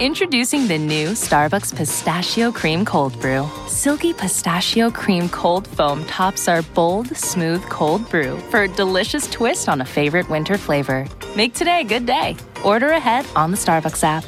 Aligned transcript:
Introducing 0.00 0.66
the 0.66 0.76
new 0.76 1.10
Starbucks 1.10 1.76
Pistachio 1.76 2.50
Cream 2.50 2.84
Cold 2.84 3.18
Brew. 3.20 3.48
Silky 3.68 4.12
pistachio 4.12 4.90
cream 4.90 5.28
cold 5.28 5.68
foam 5.68 6.04
tops 6.06 6.48
our 6.48 6.62
bold, 6.62 7.16
smooth 7.16 7.62
cold 7.68 8.10
brew 8.10 8.36
for 8.50 8.62
a 8.62 8.68
delicious 8.68 9.30
twist 9.30 9.68
on 9.68 9.80
a 9.80 9.84
favorite 9.84 10.28
winter 10.28 10.58
flavor. 10.58 11.06
Make 11.36 11.54
today 11.54 11.82
a 11.82 11.84
good 11.84 12.06
day. 12.06 12.36
Order 12.64 12.88
ahead 12.88 13.24
on 13.36 13.52
the 13.52 13.56
Starbucks 13.56 14.02
app. 14.02 14.24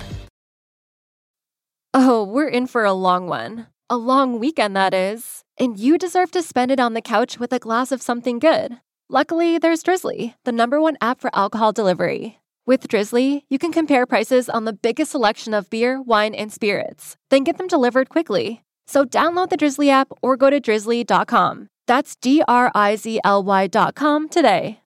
Oh, 1.92 2.23
we're 2.23 2.47
in 2.47 2.69
for 2.69 2.84
a 2.84 2.92
long 2.92 3.27
one. 3.27 3.67
A 3.91 3.97
long 3.97 4.39
weekend, 4.39 4.77
that 4.77 4.95
is. 4.95 5.42
And 5.58 5.77
you 5.80 5.98
deserve 5.98 6.30
to 6.30 6.42
spend 6.42 6.70
it 6.70 6.78
on 6.78 6.95
the 6.95 7.03
couch 7.03 7.41
with 7.41 7.53
a 7.53 7.58
glass 7.58 7.91
of 7.91 8.01
something 8.01 8.39
good. 8.39 8.78
Luckily, 9.08 9.58
there's 9.58 9.83
Drizzly, 9.83 10.36
the 10.45 10.53
number 10.53 10.80
one 10.80 10.97
app 11.01 11.20
for 11.20 11.30
alcohol 11.34 11.73
delivery. 11.73 12.39
With 12.67 12.89
Drizzly, 12.89 13.45
you 13.48 13.61
can 13.61 13.70
compare 13.70 14.06
prices 14.06 14.48
on 14.48 14.64
the 14.64 14.72
biggest 14.72 15.12
selection 15.12 15.55
of 15.55 15.70
beer, 15.70 16.03
wine, 16.03 16.34
and 16.34 16.53
spirits, 16.53 17.17
then 17.31 17.45
get 17.45 17.58
them 17.58 17.69
delivered 17.69 18.08
quickly. 18.08 18.64
So 18.89 19.05
download 19.05 19.50
the 19.50 19.56
Drizzly 19.56 19.89
app 19.89 20.08
or 20.20 20.36
go 20.36 20.50
to 20.50 20.58
drizzly.com. 20.58 21.69
That's 21.86 22.17
D 22.17 22.42
R 22.48 22.73
I 22.75 22.97
Z 22.97 23.20
L 23.23 23.45
Y.com 23.45 24.28
today. 24.28 24.81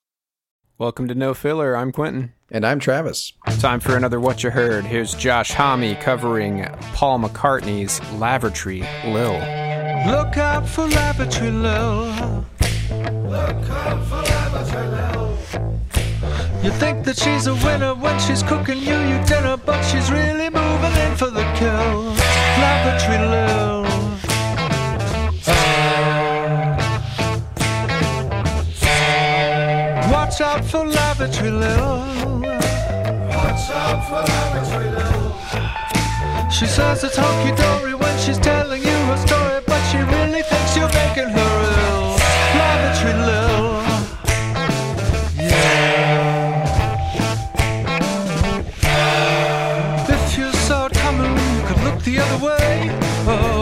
Welcome 0.76 1.08
to 1.08 1.14
No 1.14 1.32
Filler. 1.32 1.74
I'm 1.74 1.90
Quentin. 1.90 2.34
And 2.50 2.66
I'm 2.66 2.80
Travis. 2.80 3.32
Time 3.60 3.80
for 3.80 3.96
another 3.96 4.20
What 4.20 4.42
You 4.44 4.50
Heard. 4.50 4.84
Here's 4.84 5.14
Josh 5.14 5.52
Homme 5.52 5.94
covering 5.96 6.66
Paul 6.92 7.20
McCartney's 7.20 7.98
Lavatory 8.14 8.80
Lil. 9.06 9.34
Look 10.06 10.36
out 10.36 10.68
for 10.68 10.86
Lavatory 10.86 11.50
Lil. 11.50 12.44
Look 13.24 13.70
out 13.70 14.04
for 14.06 14.16
Lavatory 14.16 14.88
Lil. 14.88 15.19
You 16.62 16.70
think 16.72 17.06
that 17.06 17.18
she's 17.18 17.46
a 17.46 17.54
winner 17.54 17.94
when 17.94 18.20
she's 18.20 18.42
cooking 18.42 18.78
you 18.78 18.98
your 19.10 19.24
dinner, 19.24 19.56
but 19.56 19.82
she's 19.82 20.10
really 20.10 20.50
moving 20.50 20.94
in 21.04 21.16
for 21.16 21.30
the 21.30 21.42
kill. 21.56 22.12
Lavatory 22.60 23.18
Lil. 23.32 23.82
Watch 30.12 30.40
out 30.42 30.62
for 30.62 30.84
Lavatory 30.86 31.50
Lil. 31.50 32.04
Watch 33.36 33.70
out 33.70 34.00
for 34.08 34.20
Lavatory 34.30 34.90
Lil. 34.90 36.50
She 36.50 36.66
says 36.66 37.02
it's 37.04 37.16
hunky 37.16 37.56
dory 37.56 37.94
when 37.94 38.18
she's 38.18 38.38
telling 38.38 38.82
you 38.82 38.98
her 39.08 39.16
story, 39.16 39.62
but 39.66 39.80
she 39.90 39.96
really 39.96 40.29
Oh, 53.22 53.59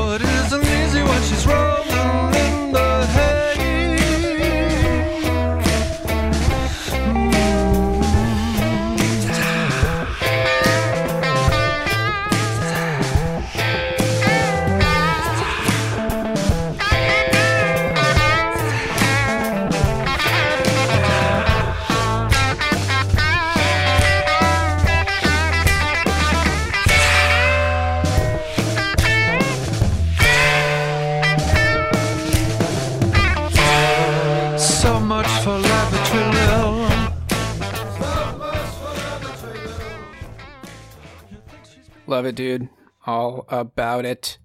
Love 42.18 42.26
it, 42.26 42.34
dude. 42.34 42.68
All 43.06 43.44
about 43.48 44.04
it. 44.04 44.38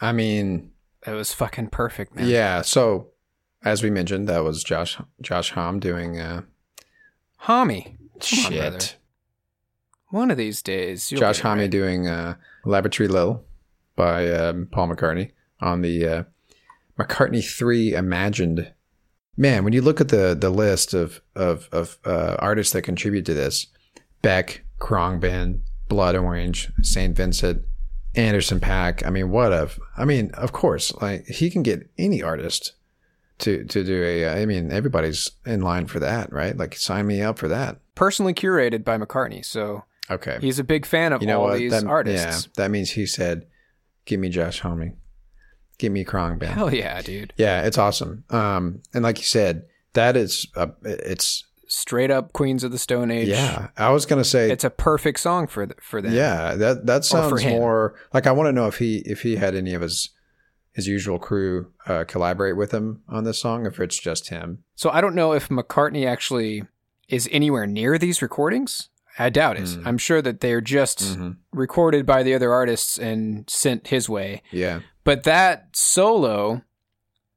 I 0.00 0.12
mean, 0.12 0.70
It 1.06 1.10
was 1.10 1.34
fucking 1.34 1.68
perfect, 1.68 2.16
man. 2.16 2.26
yeah. 2.26 2.62
So, 2.62 3.08
as 3.62 3.82
we 3.82 3.90
mentioned, 3.90 4.30
that 4.30 4.42
was 4.44 4.64
Josh 4.64 4.96
Josh 5.20 5.50
Homme 5.50 5.78
doing 5.78 6.18
uh, 6.18 6.44
Homme. 7.36 7.82
Come 7.82 7.98
on, 8.14 8.20
shit. 8.22 8.96
One 10.08 10.30
of 10.30 10.38
these 10.38 10.62
days. 10.62 11.10
Josh 11.10 11.40
Homme 11.40 11.58
right. 11.58 11.70
doing 11.70 12.06
uh, 12.08 12.36
Laboratory 12.64 13.08
Lil 13.10 13.44
by 13.94 14.32
um, 14.32 14.68
Paul 14.72 14.88
McCartney 14.88 15.32
on 15.60 15.82
the 15.82 16.08
uh, 16.08 16.22
McCartney 16.98 17.44
3 17.46 17.92
Imagined. 17.92 18.72
Man, 19.36 19.64
when 19.64 19.74
you 19.74 19.82
look 19.82 20.00
at 20.00 20.08
the 20.08 20.34
the 20.34 20.48
list 20.48 20.94
of 20.94 21.20
of, 21.36 21.68
of 21.72 21.98
uh, 22.06 22.36
artists 22.38 22.72
that 22.72 22.82
contribute 22.82 23.26
to 23.26 23.34
this, 23.34 23.66
Beck, 24.22 24.64
Khruangbin, 24.80 25.60
Blood 25.88 26.14
Orange, 26.16 26.70
St. 26.82 27.16
Vincent, 27.16 27.62
Anderson 28.14 28.60
.Paak. 28.60 29.06
I 29.06 29.10
mean, 29.10 29.30
what 29.30 29.52
of? 29.52 29.78
I 29.96 30.04
mean, 30.04 30.30
of 30.34 30.52
course, 30.52 30.92
like 31.00 31.26
he 31.26 31.50
can 31.50 31.62
get 31.62 31.88
any 31.98 32.22
artist 32.22 32.72
to 33.38 33.64
to 33.64 33.84
do 33.84 34.02
a. 34.04 34.28
I 34.42 34.46
mean, 34.46 34.72
everybody's 34.72 35.30
in 35.46 35.60
line 35.62 35.86
for 35.86 36.00
that, 36.00 36.32
right? 36.32 36.56
Like, 36.56 36.76
sign 36.76 37.06
me 37.06 37.22
up 37.22 37.38
for 37.38 37.48
that. 37.48 37.78
Personally 37.94 38.34
curated 38.34 38.84
by 38.84 38.96
McCartney, 38.98 39.44
so 39.44 39.84
Okay, 40.10 40.38
he's 40.40 40.58
a 40.58 40.64
big 40.64 40.86
fan 40.86 41.12
of 41.12 41.20
you 41.20 41.26
know 41.28 41.40
all 41.42 41.48
what? 41.48 41.58
these 41.58 41.70
That- 41.72 41.84
artists. 41.86 42.46
Yeah, 42.46 42.64
that 42.64 42.70
means 42.70 42.92
he 42.92 43.06
said, 43.06 43.46
"Give 44.06 44.18
me 44.18 44.28
Josh 44.30 44.60
Homme, 44.60 44.94
give 45.78 45.92
me 45.92 46.04
Khruangbin." 46.04 46.46
Hell 46.48 46.72
yeah, 46.74 47.00
dude. 47.02 47.32
Yeah, 47.36 47.62
it's 47.62 47.76
awesome. 47.78 48.24
Um, 48.30 48.82
and 48.94 49.02
like 49.04 49.18
you 49.18 49.24
said, 49.24 49.64
that 49.92 50.16
is 50.16 50.46
uh, 50.56 50.68
it's 50.82 51.44
Straight 51.68 52.10
up 52.10 52.32
Queens 52.32 52.64
of 52.64 52.72
the 52.72 52.78
Stone 52.78 53.10
Age. 53.10 53.28
yeah. 53.28 53.68
I 53.76 53.90
was 53.90 54.06
gonna 54.06 54.24
say 54.24 54.50
It's 54.50 54.64
a 54.64 54.70
perfect 54.70 55.20
song 55.20 55.46
for 55.46 55.68
for 55.80 56.00
them. 56.02 56.12
yeah. 56.14 56.54
That 56.54 56.86
that 56.86 57.04
sounds 57.04 57.44
more 57.44 57.94
like 58.14 58.26
I 58.26 58.32
want 58.32 58.48
to 58.48 58.52
know 58.52 58.66
if 58.66 58.78
he 58.78 58.98
if 59.04 59.22
he 59.22 59.36
had 59.36 59.54
any 59.54 59.74
of 59.74 59.82
his 59.82 60.10
his 60.72 60.86
usual 60.86 61.18
crew 61.18 61.72
uh, 61.86 62.04
collaborate 62.06 62.56
with 62.56 62.70
him 62.72 63.02
on 63.08 63.24
this 63.24 63.40
song, 63.40 63.66
if 63.66 63.80
it's 63.80 63.98
just 63.98 64.28
him. 64.28 64.62
So 64.76 64.90
I 64.90 65.00
don't 65.00 65.14
know 65.14 65.32
if 65.32 65.48
McCartney 65.48 66.06
actually 66.06 66.62
is 67.08 67.28
anywhere 67.32 67.66
near 67.66 67.98
these 67.98 68.22
recordings. 68.22 68.88
I 69.18 69.28
doubt 69.30 69.56
it. 69.56 69.64
Mm. 69.64 69.86
I'm 69.86 69.98
sure 69.98 70.22
that 70.22 70.40
they're 70.40 70.60
just 70.60 71.00
Mhm. 71.00 71.36
recorded 71.52 72.06
by 72.06 72.22
the 72.22 72.32
other 72.34 72.52
artists 72.52 72.96
and 72.96 73.48
sent 73.50 73.88
his 73.88 74.08
way. 74.08 74.42
Yeah, 74.52 74.80
But 75.02 75.24
that 75.24 75.70
solo 75.74 76.62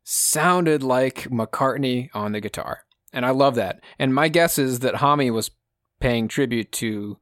sounded 0.03 0.83
like 0.83 1.23
McCartney 1.29 2.09
on 2.13 2.33
the 2.33 2.41
guitar. 2.41 2.83
And 3.13 3.25
I 3.25 3.31
love 3.31 3.55
that. 3.55 3.81
And 3.99 4.13
my 4.13 4.29
guess 4.29 4.57
is 4.57 4.79
that 4.79 4.95
Homme 4.95 5.33
was 5.33 5.51
paying 5.99 6.27
tribute 6.27 6.71
to 6.73 7.17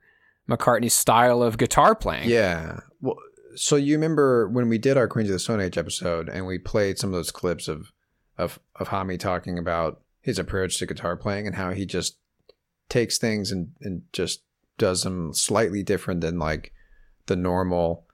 McCartney's 0.50 0.94
style 0.94 1.41
of 1.44 1.57
guitar 1.57 1.95
playing. 1.95 2.30
yeah. 2.30 2.80
Well, 3.01 3.18
so 3.56 3.75
you 3.75 3.95
remember 3.95 4.47
when 4.47 4.69
we 4.69 4.77
did 4.77 4.97
our 4.97 5.07
Queens 5.07 5.30
of 5.30 5.33
the 5.33 5.39
Stone 5.39 5.62
Age 5.62 5.77
episode 5.77 6.30
and 6.30 6.45
we 6.45 6.59
played 6.59 6.97
some 6.97 7.09
of 7.09 7.15
those 7.15 7.31
clips 7.31 7.68
of 7.68 7.91
of 8.38 8.59
of 8.75 8.89
Homme 8.89 9.18
talking 9.18 9.57
about 9.57 10.01
his 10.21 10.39
approach 10.39 10.77
to 10.77 10.86
guitar 10.86 11.18
playing 11.18 11.47
and 11.47 11.56
how 11.56 11.71
he 11.71 11.86
just 11.86 12.18
takes 12.89 13.18
things 13.18 13.51
and 13.51 13.71
and 13.81 14.03
just 14.13 14.44
does 14.77 15.03
them 15.03 15.33
slightly 15.33 15.83
different 15.83 16.21
than 16.21 16.39
like 16.39 16.74
the 17.27 17.35
normal, 17.35 18.06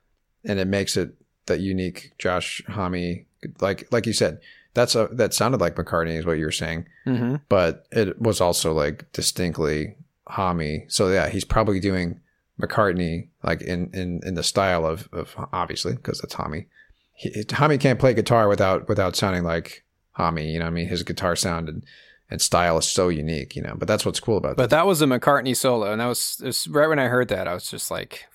and 0.43 0.59
it 0.59 0.67
makes 0.67 0.97
it 0.97 1.15
that 1.45 1.59
unique 1.59 2.13
Josh 2.17 2.61
Homme 2.67 3.25
Like 3.61 3.87
like 3.91 4.05
you 4.05 4.13
said, 4.13 4.39
that's 4.75 4.93
a 4.95 5.07
that 5.13 5.33
sounded 5.33 5.59
like 5.59 5.75
McCartney 5.75 6.17
is 6.19 6.25
what 6.25 6.37
you 6.37 6.45
were 6.45 6.51
saying, 6.51 6.85
Mm-hmm. 7.07 7.37
but 7.49 7.87
it 7.91 8.21
was 8.21 8.39
also 8.39 8.71
like 8.73 9.11
distinctly 9.13 9.95
Homme. 10.27 10.83
So 10.87 11.09
yeah, 11.09 11.29
he's 11.29 11.45
probably 11.45 11.79
doing 11.79 12.19
McCartney 12.61 13.29
like 13.43 13.61
in 13.61 13.89
in 13.93 14.21
in 14.23 14.35
the 14.35 14.43
style 14.43 14.85
of 14.85 15.09
of 15.11 15.35
obviously 15.51 15.93
because 15.95 16.21
that's. 16.21 16.67
He, 17.13 17.43
Homme 17.51 17.77
can't 17.77 17.99
play 17.99 18.13
guitar 18.13 18.47
without 18.47 18.87
without 18.87 19.15
sounding 19.15 19.43
like 19.43 19.83
Homme. 20.11 20.37
You 20.39 20.59
know, 20.59 20.65
what 20.65 20.71
I 20.71 20.73
mean, 20.73 20.87
his 20.87 21.03
guitar 21.03 21.35
sound 21.35 21.69
and, 21.69 21.83
and 22.29 22.41
style 22.41 22.77
is 22.77 22.85
so 22.85 23.07
unique. 23.09 23.55
You 23.55 23.61
know, 23.61 23.75
but 23.77 23.87
that's 23.87 24.05
what's 24.05 24.19
cool 24.19 24.37
about 24.37 24.57
that. 24.57 24.63
But 24.63 24.69
that 24.71 24.85
was 24.85 25.01
a 25.01 25.05
McCartney 25.05 25.55
solo, 25.55 25.91
and 25.91 26.01
that 26.01 26.07
was, 26.07 26.41
was 26.43 26.67
right 26.67 26.87
when 26.87 26.99
I 26.99 27.07
heard 27.07 27.29
that, 27.29 27.47
I 27.47 27.53
was 27.53 27.69
just 27.69 27.89
like 27.89 28.25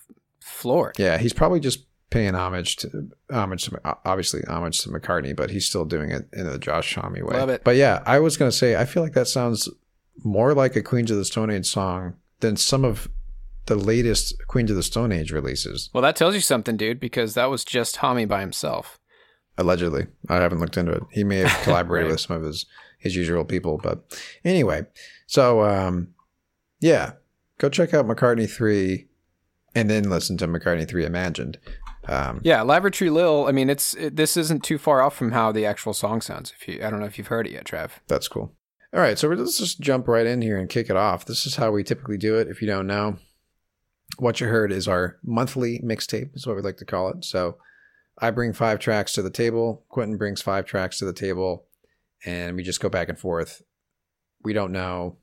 floored. 0.41 0.99
Yeah, 0.99 1.19
he's 1.19 1.33
probably 1.35 1.61
just 1.61 1.81
paying 2.11 2.35
homage 2.35 2.77
to 2.77 3.09
homage 3.31 3.65
to 3.65 3.81
obviously 4.05 4.43
homage 4.49 4.81
to 4.83 4.89
McCartney, 4.91 5.35
but 5.35 5.51
he's 5.51 5.67
still 5.67 5.85
doing 5.85 6.11
it 6.11 6.29
in 6.33 6.47
the 6.47 6.59
Josh 6.59 6.95
Homme 6.95 7.15
way. 7.15 7.37
Love 7.39 7.49
it. 7.51 7.63
But 7.65 7.77
yeah, 7.77 8.03
I 8.07 8.19
was 8.19 8.37
gonna 8.37 8.53
say 8.53 8.77
I 8.77 8.85
feel 8.85 9.03
like 9.03 9.13
that 9.15 9.29
sounds 9.29 9.69
more 10.25 10.53
like 10.55 10.77
a 10.77 10.83
Queens 10.83 11.11
of 11.11 11.17
the 11.17 11.25
Stone 11.25 11.51
Age 11.51 11.67
song 11.67 12.15
than 12.41 12.57
some 12.57 12.85
of 12.85 13.09
the 13.67 13.77
latest 13.77 14.35
Queens 14.49 14.71
of 14.71 14.77
the 14.77 14.83
Stone 14.83 15.13
Age 15.13 15.31
releases. 15.33 15.89
Well, 15.93 16.03
that 16.03 16.17
tells 16.17 16.35
you 16.35 16.41
something, 16.41 16.77
dude, 16.77 16.99
because 17.01 17.35
that 17.35 17.51
was 17.51 17.65
just 17.65 17.97
Homme 17.99 18.27
by 18.27 18.41
himself. 18.41 18.99
Allegedly, 19.57 20.07
I 20.29 20.37
haven't 20.37 20.59
looked 20.61 20.77
into 20.77 20.93
it. 20.93 21.03
He 21.13 21.23
may 21.25 21.39
have 21.39 21.63
collaborated 21.63 22.07
Right. 22.07 22.13
with 22.13 22.21
some 22.21 22.37
of 22.37 22.43
his 22.43 22.67
his 22.99 23.17
usual 23.17 23.45
people, 23.45 23.79
but 23.83 24.03
anyway. 24.45 24.83
So 25.27 25.63
um, 25.63 26.09
yeah, 26.81 27.13
go 27.59 27.69
check 27.69 27.95
out 27.95 28.07
McCartney 28.07 28.51
three, 28.51 29.07
and 29.75 29.89
then 29.89 30.11
listen 30.11 30.37
to 30.39 30.49
McCartney 30.49 30.89
three 30.89 31.05
Imagined. 31.07 31.59
Um, 32.11 32.41
Yeah, 32.43 32.63
Lavatory 32.63 33.09
Lil. 33.11 33.47
I 33.47 33.53
mean, 33.53 33.71
it's 33.71 33.95
it, 33.95 34.17
this 34.17 34.37
isn't 34.37 34.65
too 34.65 34.79
far 34.79 35.01
off 35.01 35.15
from 35.17 35.31
how 35.33 35.53
the 35.53 35.65
actual 35.65 35.95
song 35.95 36.21
sounds. 36.21 36.53
If 36.61 36.67
you, 36.69 36.85
I 36.85 36.91
don't 36.91 37.01
know 37.01 37.07
if 37.07 37.17
you've 37.19 37.29
heard 37.29 37.47
it 37.47 37.53
yet, 37.53 37.65
Trev. 37.65 38.01
That's 38.09 38.29
cool. 38.29 38.53
All 38.93 39.01
right, 39.01 39.17
so 39.19 39.29
we're- 39.29 39.41
let's 39.41 39.59
just 39.59 39.81
jump 39.81 40.09
right 40.09 40.27
in 40.27 40.43
here 40.43 40.59
and 40.59 40.69
kick 40.69 40.91
it 40.91 40.97
off. 40.97 41.25
This 41.25 41.47
is 41.47 41.57
how 41.57 41.71
we 41.71 41.85
typically 41.85 42.19
do 42.19 42.37
it. 42.37 42.49
If 42.49 42.61
you 42.61 42.67
don't 42.67 42.89
know, 42.89 43.19
what 44.19 44.41
you 44.41 44.49
heard 44.49 44.73
is 44.73 44.89
our 44.89 45.19
monthly 45.23 45.81
mixtape, 45.85 46.35
is 46.35 46.47
what 46.47 46.57
we 46.57 46.63
like 46.63 46.79
to 46.79 46.85
call 46.85 47.09
it. 47.11 47.25
So 47.25 47.57
I 48.19 48.33
bring 48.33 48.53
five 48.53 48.81
tracks 48.81 49.13
to 49.13 49.23
the 49.23 49.31
table. 49.31 49.85
Quentin 49.89 50.17
brings 50.19 50.43
five 50.43 50.67
tracks 50.67 50.99
to 50.99 51.05
the 51.05 51.13
table, 51.13 51.67
and 52.27 52.57
we 52.57 52.65
just 52.65 52.81
go 52.81 52.89
back 52.89 53.09
and 53.09 53.19
forth. 53.19 53.63
We 54.43 54.53
don't 54.53 54.73
know 54.73 55.19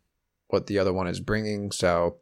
what 0.48 0.68
the 0.68 0.80
other 0.80 0.94
one 0.94 1.08
is 1.08 1.20
bringing, 1.20 1.72
so 1.72 2.18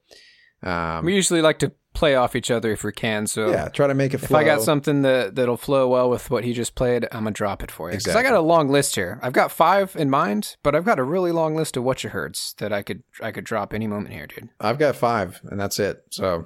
um, 0.64 1.06
we 1.06 1.14
usually 1.14 1.44
like 1.44 1.60
to 1.60 1.72
play 1.96 2.16
off 2.16 2.36
each 2.36 2.52
other 2.52 2.72
if 2.72 2.84
we 2.84 2.92
can. 2.92 3.26
So 3.26 3.50
yeah, 3.50 3.70
try 3.70 3.88
to 3.88 3.94
make 3.94 4.14
it. 4.14 4.22
if 4.22 4.28
Flow. 4.28 4.40
I 4.40 4.44
got 4.44 4.62
something 4.62 5.02
that 5.02 5.36
that'll 5.36 5.58
flow 5.58 5.88
well 5.88 6.10
with 6.10 6.30
what 6.30 6.44
he 6.44 6.54
just 6.54 6.76
played, 6.76 7.06
I'm 7.12 7.24
gonna 7.24 7.32
drop 7.32 7.64
it 7.64 7.72
for 7.72 7.90
you. 7.90 7.98
Because 7.98 8.16
I 8.16 8.22
got 8.24 8.34
a 8.36 8.42
long 8.42 8.70
list 8.70 8.96
here. 8.96 9.20
I've 9.24 9.34
got 9.34 9.52
five 9.52 9.96
in 9.96 10.10
mind, 10.10 10.58
but 10.62 10.76
I've 10.76 10.86
got 10.86 11.00
a 11.00 11.04
really 11.04 11.32
long 11.32 11.56
list 11.56 11.78
of 11.78 11.84
what 11.84 12.04
you 12.04 12.12
heards 12.12 12.54
that 12.60 12.72
I 12.72 12.84
could 12.84 13.04
I 13.22 13.32
could 13.32 13.46
drop 13.46 13.74
any 13.74 13.88
moment 13.88 14.14
here, 14.14 14.28
dude. 14.28 14.50
I've 14.60 14.78
got 14.78 14.96
five, 14.96 15.40
and 15.46 15.60
that's 15.60 15.80
it. 15.80 16.04
So 16.12 16.46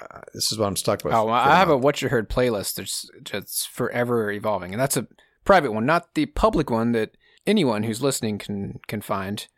uh, 0.00 0.20
this 0.32 0.52
is 0.52 0.58
what 0.58 0.66
I'm 0.66 0.76
stuck 0.76 1.04
with. 1.04 1.12
Oh, 1.12 1.26
well, 1.26 1.34
I 1.34 1.56
have 1.56 1.70
a 1.70 1.76
what 1.76 2.00
you 2.00 2.08
heard 2.08 2.30
playlist 2.30 2.74
that's 2.76 3.10
that's 3.30 3.66
forever 3.66 4.30
evolving, 4.30 4.72
and 4.72 4.80
that's 4.80 4.96
a 4.96 5.06
private 5.44 5.72
one, 5.72 5.86
not 5.86 6.14
the 6.14 6.26
public 6.26 6.70
one 6.70 6.92
that 6.92 7.16
anyone 7.46 7.82
who's 7.82 8.02
listening 8.02 8.38
can 8.38 8.80
can 8.86 9.00
find, 9.00 9.48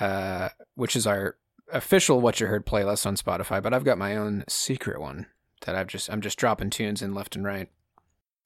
uh, 0.00 0.50
which 0.74 0.96
is 0.96 1.06
our 1.06 1.36
official 1.72 2.20
what 2.20 2.40
you 2.40 2.46
heard 2.46 2.66
playlist 2.66 3.06
on 3.06 3.16
Spotify. 3.16 3.62
But 3.62 3.74
I've 3.74 3.84
got 3.84 3.98
my 3.98 4.16
own 4.16 4.44
secret 4.48 5.00
one 5.00 5.26
that 5.66 5.74
I've 5.74 5.86
just 5.86 6.10
I'm 6.10 6.20
just 6.20 6.38
dropping 6.38 6.70
tunes 6.70 7.02
in 7.02 7.14
left 7.14 7.36
and 7.36 7.44
right. 7.44 7.68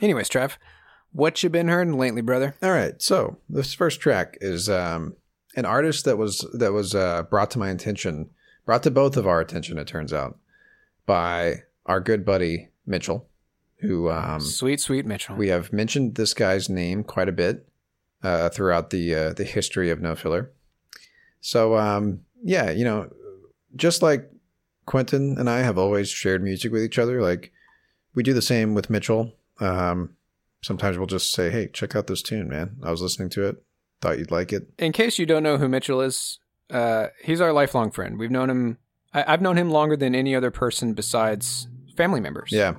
Anyways, 0.00 0.28
Trev, 0.28 0.58
what 1.12 1.42
you 1.42 1.48
been 1.48 1.68
hearing 1.68 1.96
lately, 1.96 2.20
brother? 2.20 2.54
All 2.62 2.72
right. 2.72 3.00
So 3.00 3.38
this 3.48 3.74
first 3.74 4.00
track 4.00 4.36
is 4.40 4.68
um, 4.68 5.16
an 5.56 5.64
artist 5.64 6.04
that 6.04 6.18
was 6.18 6.46
that 6.52 6.72
was 6.72 6.94
uh, 6.94 7.22
brought 7.24 7.50
to 7.52 7.58
my 7.58 7.70
attention, 7.70 8.30
brought 8.64 8.82
to 8.84 8.90
both 8.90 9.16
of 9.16 9.26
our 9.26 9.40
attention. 9.40 9.78
It 9.78 9.86
turns 9.86 10.12
out 10.12 10.38
by 11.06 11.62
our 11.86 12.00
good 12.00 12.24
buddy 12.24 12.68
Mitchell, 12.86 13.28
who 13.78 14.10
um, 14.10 14.40
sweet, 14.40 14.80
sweet 14.80 15.06
Mitchell. 15.06 15.36
we 15.36 15.48
have 15.48 15.72
mentioned 15.72 16.16
this 16.16 16.34
guy's 16.34 16.68
name 16.68 17.02
quite 17.02 17.28
a 17.28 17.32
bit 17.32 17.66
uh, 18.22 18.50
throughout 18.50 18.90
the 18.90 19.14
uh, 19.14 19.32
the 19.32 19.44
history 19.44 19.90
of 19.90 20.00
No 20.00 20.14
Filler. 20.14 20.52
So 21.40 21.76
um, 21.76 22.20
yeah, 22.46 22.70
you 22.70 22.84
know, 22.84 23.10
just 23.74 24.02
like 24.02 24.30
Quentin 24.86 25.36
and 25.36 25.50
I 25.50 25.58
have 25.58 25.76
always 25.76 26.08
shared 26.08 26.44
music 26.44 26.70
with 26.70 26.84
each 26.84 26.98
other, 26.98 27.20
like 27.20 27.52
we 28.14 28.22
do 28.22 28.32
the 28.32 28.40
same 28.40 28.72
with 28.72 28.88
Mitchell. 28.88 29.32
Um, 29.58 30.14
sometimes 30.62 30.96
we'll 30.96 31.08
just 31.08 31.32
say, 31.32 31.50
"Hey, 31.50 31.68
check 31.72 31.96
out 31.96 32.06
this 32.06 32.22
tune, 32.22 32.48
man. 32.48 32.76
I 32.84 32.92
was 32.92 33.02
listening 33.02 33.30
to 33.30 33.48
it, 33.48 33.64
thought 34.00 34.18
you'd 34.18 34.30
like 34.30 34.52
it." 34.52 34.68
in 34.78 34.92
case 34.92 35.18
you 35.18 35.26
don't 35.26 35.42
know 35.42 35.58
who 35.58 35.68
Mitchell 35.68 36.00
is, 36.00 36.38
uh, 36.70 37.08
he's 37.20 37.40
our 37.40 37.52
lifelong 37.52 37.90
friend. 37.90 38.16
We've 38.16 38.30
known 38.30 38.48
him. 38.48 38.78
I, 39.12 39.24
I've 39.26 39.42
known 39.42 39.58
him 39.58 39.70
longer 39.70 39.96
than 39.96 40.14
any 40.14 40.36
other 40.36 40.52
person 40.52 40.94
besides 40.94 41.66
family 41.96 42.20
members. 42.20 42.50
Yeah, 42.52 42.76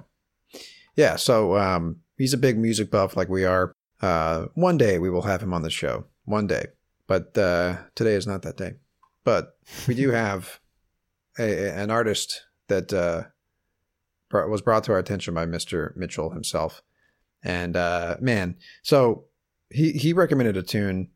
yeah. 0.95 1.17
So 1.17 1.57
um, 1.57 1.97
he's 2.17 2.33
a 2.33 2.37
big 2.37 2.57
music 2.57 2.89
buff, 2.89 3.17
like 3.17 3.27
we 3.27 3.43
are. 3.43 3.73
Uh, 4.01 4.45
one 4.53 4.77
day 4.77 4.97
we 4.97 5.09
will 5.09 5.23
have 5.23 5.43
him 5.43 5.53
on 5.53 5.63
the 5.63 5.69
show. 5.69 6.05
One 6.23 6.47
day, 6.47 6.67
but 7.05 7.37
uh, 7.37 7.77
today 7.95 8.13
is 8.13 8.25
not 8.25 8.43
that 8.43 8.55
day. 8.55 8.75
But 9.27 9.57
we 9.89 9.93
do 9.93 10.11
have 10.23 10.61
a, 11.37 11.77
an 11.77 11.91
artist 11.91 12.43
that 12.69 12.93
uh, 12.93 13.23
brought, 14.29 14.49
was 14.49 14.61
brought 14.61 14.85
to 14.85 14.93
our 14.93 14.99
attention 14.99 15.33
by 15.33 15.45
Mister 15.45 15.93
Mitchell 15.97 16.29
himself, 16.29 16.81
and 17.43 17.75
uh, 17.75 18.15
man, 18.21 18.55
so 18.83 19.25
he 19.69 19.91
he 19.91 20.13
recommended 20.13 20.55
a 20.55 20.63
tune. 20.63 21.09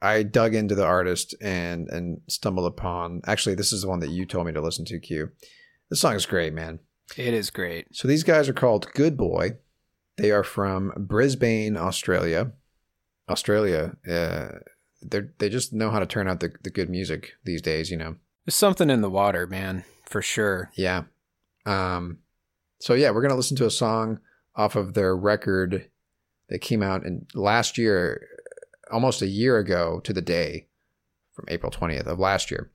I 0.00 0.22
dug 0.22 0.54
into 0.54 0.76
the 0.76 0.84
artist 0.84 1.34
and 1.40 1.88
and 1.88 2.20
stumbled 2.28 2.66
upon. 2.66 3.20
Actually, 3.26 3.56
this 3.56 3.72
is 3.72 3.82
the 3.82 3.88
one 3.88 3.98
that 3.98 4.10
you 4.10 4.26
told 4.26 4.46
me 4.46 4.52
to 4.52 4.60
listen 4.60 4.84
to. 4.84 5.00
Q. 5.00 5.30
This 5.90 6.00
song 6.00 6.14
is 6.14 6.26
great, 6.26 6.54
man. 6.54 6.78
It 7.16 7.34
is 7.34 7.50
great. 7.50 7.88
So 7.96 8.06
these 8.06 8.22
guys 8.22 8.48
are 8.48 8.54
called 8.54 8.92
Good 8.94 9.16
Boy. 9.16 9.56
They 10.18 10.30
are 10.30 10.44
from 10.44 10.92
Brisbane, 10.96 11.76
Australia. 11.76 12.52
Australia, 13.28 13.96
uh, 14.08 14.58
they 15.04 15.22
they 15.38 15.48
just 15.48 15.72
know 15.72 15.90
how 15.90 15.98
to 15.98 16.06
turn 16.06 16.28
out 16.28 16.40
the, 16.40 16.52
the 16.62 16.70
good 16.70 16.88
music 16.88 17.34
these 17.44 17.62
days, 17.62 17.90
you 17.90 17.96
know. 17.96 18.16
There's 18.44 18.54
something 18.54 18.90
in 18.90 19.00
the 19.00 19.10
water, 19.10 19.46
man, 19.46 19.84
for 20.04 20.22
sure. 20.22 20.70
Yeah. 20.74 21.04
Um. 21.66 22.18
So 22.80 22.94
yeah, 22.94 23.10
we're 23.10 23.22
gonna 23.22 23.36
listen 23.36 23.56
to 23.58 23.66
a 23.66 23.70
song 23.70 24.20
off 24.56 24.76
of 24.76 24.94
their 24.94 25.16
record 25.16 25.88
that 26.48 26.60
came 26.60 26.82
out 26.82 27.04
in 27.04 27.26
last 27.34 27.78
year, 27.78 28.26
almost 28.90 29.22
a 29.22 29.26
year 29.26 29.58
ago 29.58 30.00
to 30.04 30.12
the 30.12 30.22
day, 30.22 30.68
from 31.32 31.46
April 31.48 31.70
twentieth 31.70 32.06
of 32.06 32.18
last 32.18 32.50
year. 32.50 32.70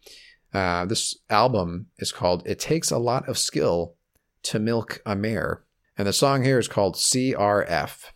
Uh, 0.54 0.86
this 0.86 1.16
album 1.30 1.88
is 2.00 2.12
called 2.12 2.44
"It 2.46 2.60
Takes 2.60 2.92
a 2.92 2.98
Lot 2.98 3.28
of 3.30 3.38
Skill 3.38 3.96
to 4.44 4.60
Milk 4.60 5.02
a 5.06 5.16
Mare," 5.16 5.64
and 5.98 6.08
the 6.08 6.14
song 6.14 6.44
here 6.44 6.60
is 6.60 6.68
called 6.68 6.96
"CRF." 6.96 8.12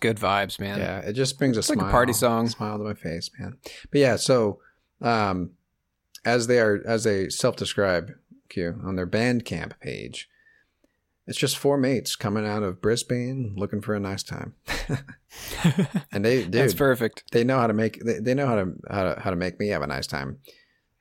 Good 0.00 0.16
vibes, 0.18 0.58
man. 0.58 0.78
Yeah, 0.78 0.98
it 1.00 1.12
just 1.12 1.38
brings 1.38 1.56
a 1.56 1.60
It's 1.60 1.68
like 1.70 1.78
a 1.78 1.82
smile, 1.82 1.90
party 1.92 2.12
song. 2.12 2.48
smile 2.48 2.78
to 2.78 2.84
my 2.84 2.94
face, 2.94 3.30
man. 3.38 3.56
But 3.90 4.00
yeah, 4.00 4.16
so 4.16 4.60
um, 5.00 5.52
as 6.24 6.46
they 6.46 6.58
are 6.58 6.82
as 6.86 7.04
they 7.04 7.28
self-describe 7.28 8.12
Q 8.48 8.80
on 8.84 8.96
their 8.96 9.06
Bandcamp 9.06 9.78
page, 9.80 10.28
it's 11.26 11.38
just 11.38 11.56
four 11.58 11.78
mates 11.78 12.16
coming 12.16 12.46
out 12.46 12.62
of 12.62 12.80
Brisbane 12.82 13.54
looking 13.56 13.80
for 13.80 13.94
a 13.94 14.00
nice 14.00 14.22
time, 14.22 14.54
and 16.12 16.24
they 16.24 16.42
That's 16.44 16.74
perfect. 16.74 17.24
they 17.32 17.44
know 17.44 17.58
how 17.58 17.66
to 17.66 17.72
make 17.72 18.02
they, 18.04 18.18
they 18.18 18.34
know 18.34 18.46
how 18.46 18.56
to 18.56 18.72
how 18.90 19.14
to 19.14 19.20
how 19.20 19.30
to 19.30 19.36
make 19.36 19.58
me 19.60 19.68
have 19.68 19.82
a 19.82 19.86
nice 19.86 20.06
time 20.06 20.38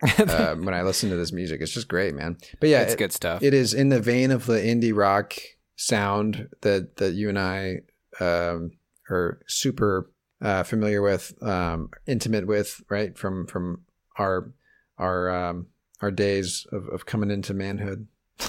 uh, 0.18 0.56
when 0.56 0.74
I 0.74 0.84
listen 0.84 1.10
to 1.10 1.16
this 1.16 1.32
music. 1.32 1.62
It's 1.62 1.72
just 1.74 1.88
great, 1.88 2.14
man. 2.16 2.38
But 2.60 2.70
yeah, 2.70 2.82
it's 2.82 2.94
it- 2.94 3.00
good 3.00 3.14
stuff. 3.14 3.42
it 3.44 3.54
is 3.54 3.74
in 3.74 3.90
the 3.90 4.00
vein 4.00 4.32
of 4.32 4.46
the 4.46 4.60
indie 4.60 4.96
rock 4.96 5.34
sound 5.76 6.50
that 6.62 6.98
that 6.98 7.14
you 7.14 7.30
and 7.30 7.40
I 7.40 7.80
um, 8.20 8.72
are 9.10 9.42
super 9.48 10.12
uh, 10.42 10.64
familiar 10.64 11.02
with, 11.02 11.34
um, 11.44 11.90
intimate 12.06 12.48
with, 12.48 12.82
right 12.90 13.18
from 13.18 13.46
from 13.48 13.84
our 14.18 14.52
our 14.98 15.30
um, 15.30 15.68
our 16.02 16.12
days 16.12 16.66
of, 16.72 16.88
of 16.90 17.06
coming 17.06 17.32
into 17.32 17.54
manhood. 17.54 18.08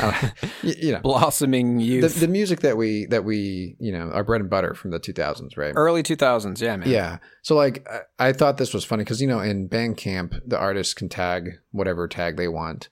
Uh, 0.00 0.30
you 0.62 0.92
know, 0.92 1.00
Blossoming 1.00 1.78
the, 1.78 1.84
youth. 1.84 2.20
the 2.20 2.28
music 2.28 2.60
that 2.60 2.76
we 2.76 3.06
that 3.06 3.24
we 3.24 3.76
you 3.78 3.92
know 3.92 4.10
our 4.10 4.24
bread 4.24 4.40
and 4.40 4.50
butter 4.50 4.74
from 4.74 4.90
the 4.90 4.98
2000s, 4.98 5.56
right? 5.56 5.72
Early 5.76 6.02
2000s. 6.02 6.60
Yeah, 6.60 6.76
man. 6.76 6.88
Yeah. 6.88 7.18
So 7.42 7.54
like 7.54 7.86
I, 8.18 8.28
I 8.28 8.32
thought 8.32 8.58
this 8.58 8.74
was 8.74 8.84
funny 8.84 9.04
because 9.04 9.20
you 9.20 9.28
know 9.28 9.40
in 9.40 9.68
Bandcamp 9.68 10.40
the 10.46 10.58
artists 10.58 10.94
can 10.94 11.08
tag 11.08 11.58
whatever 11.70 12.08
tag 12.08 12.36
they 12.36 12.48
want 12.48 12.88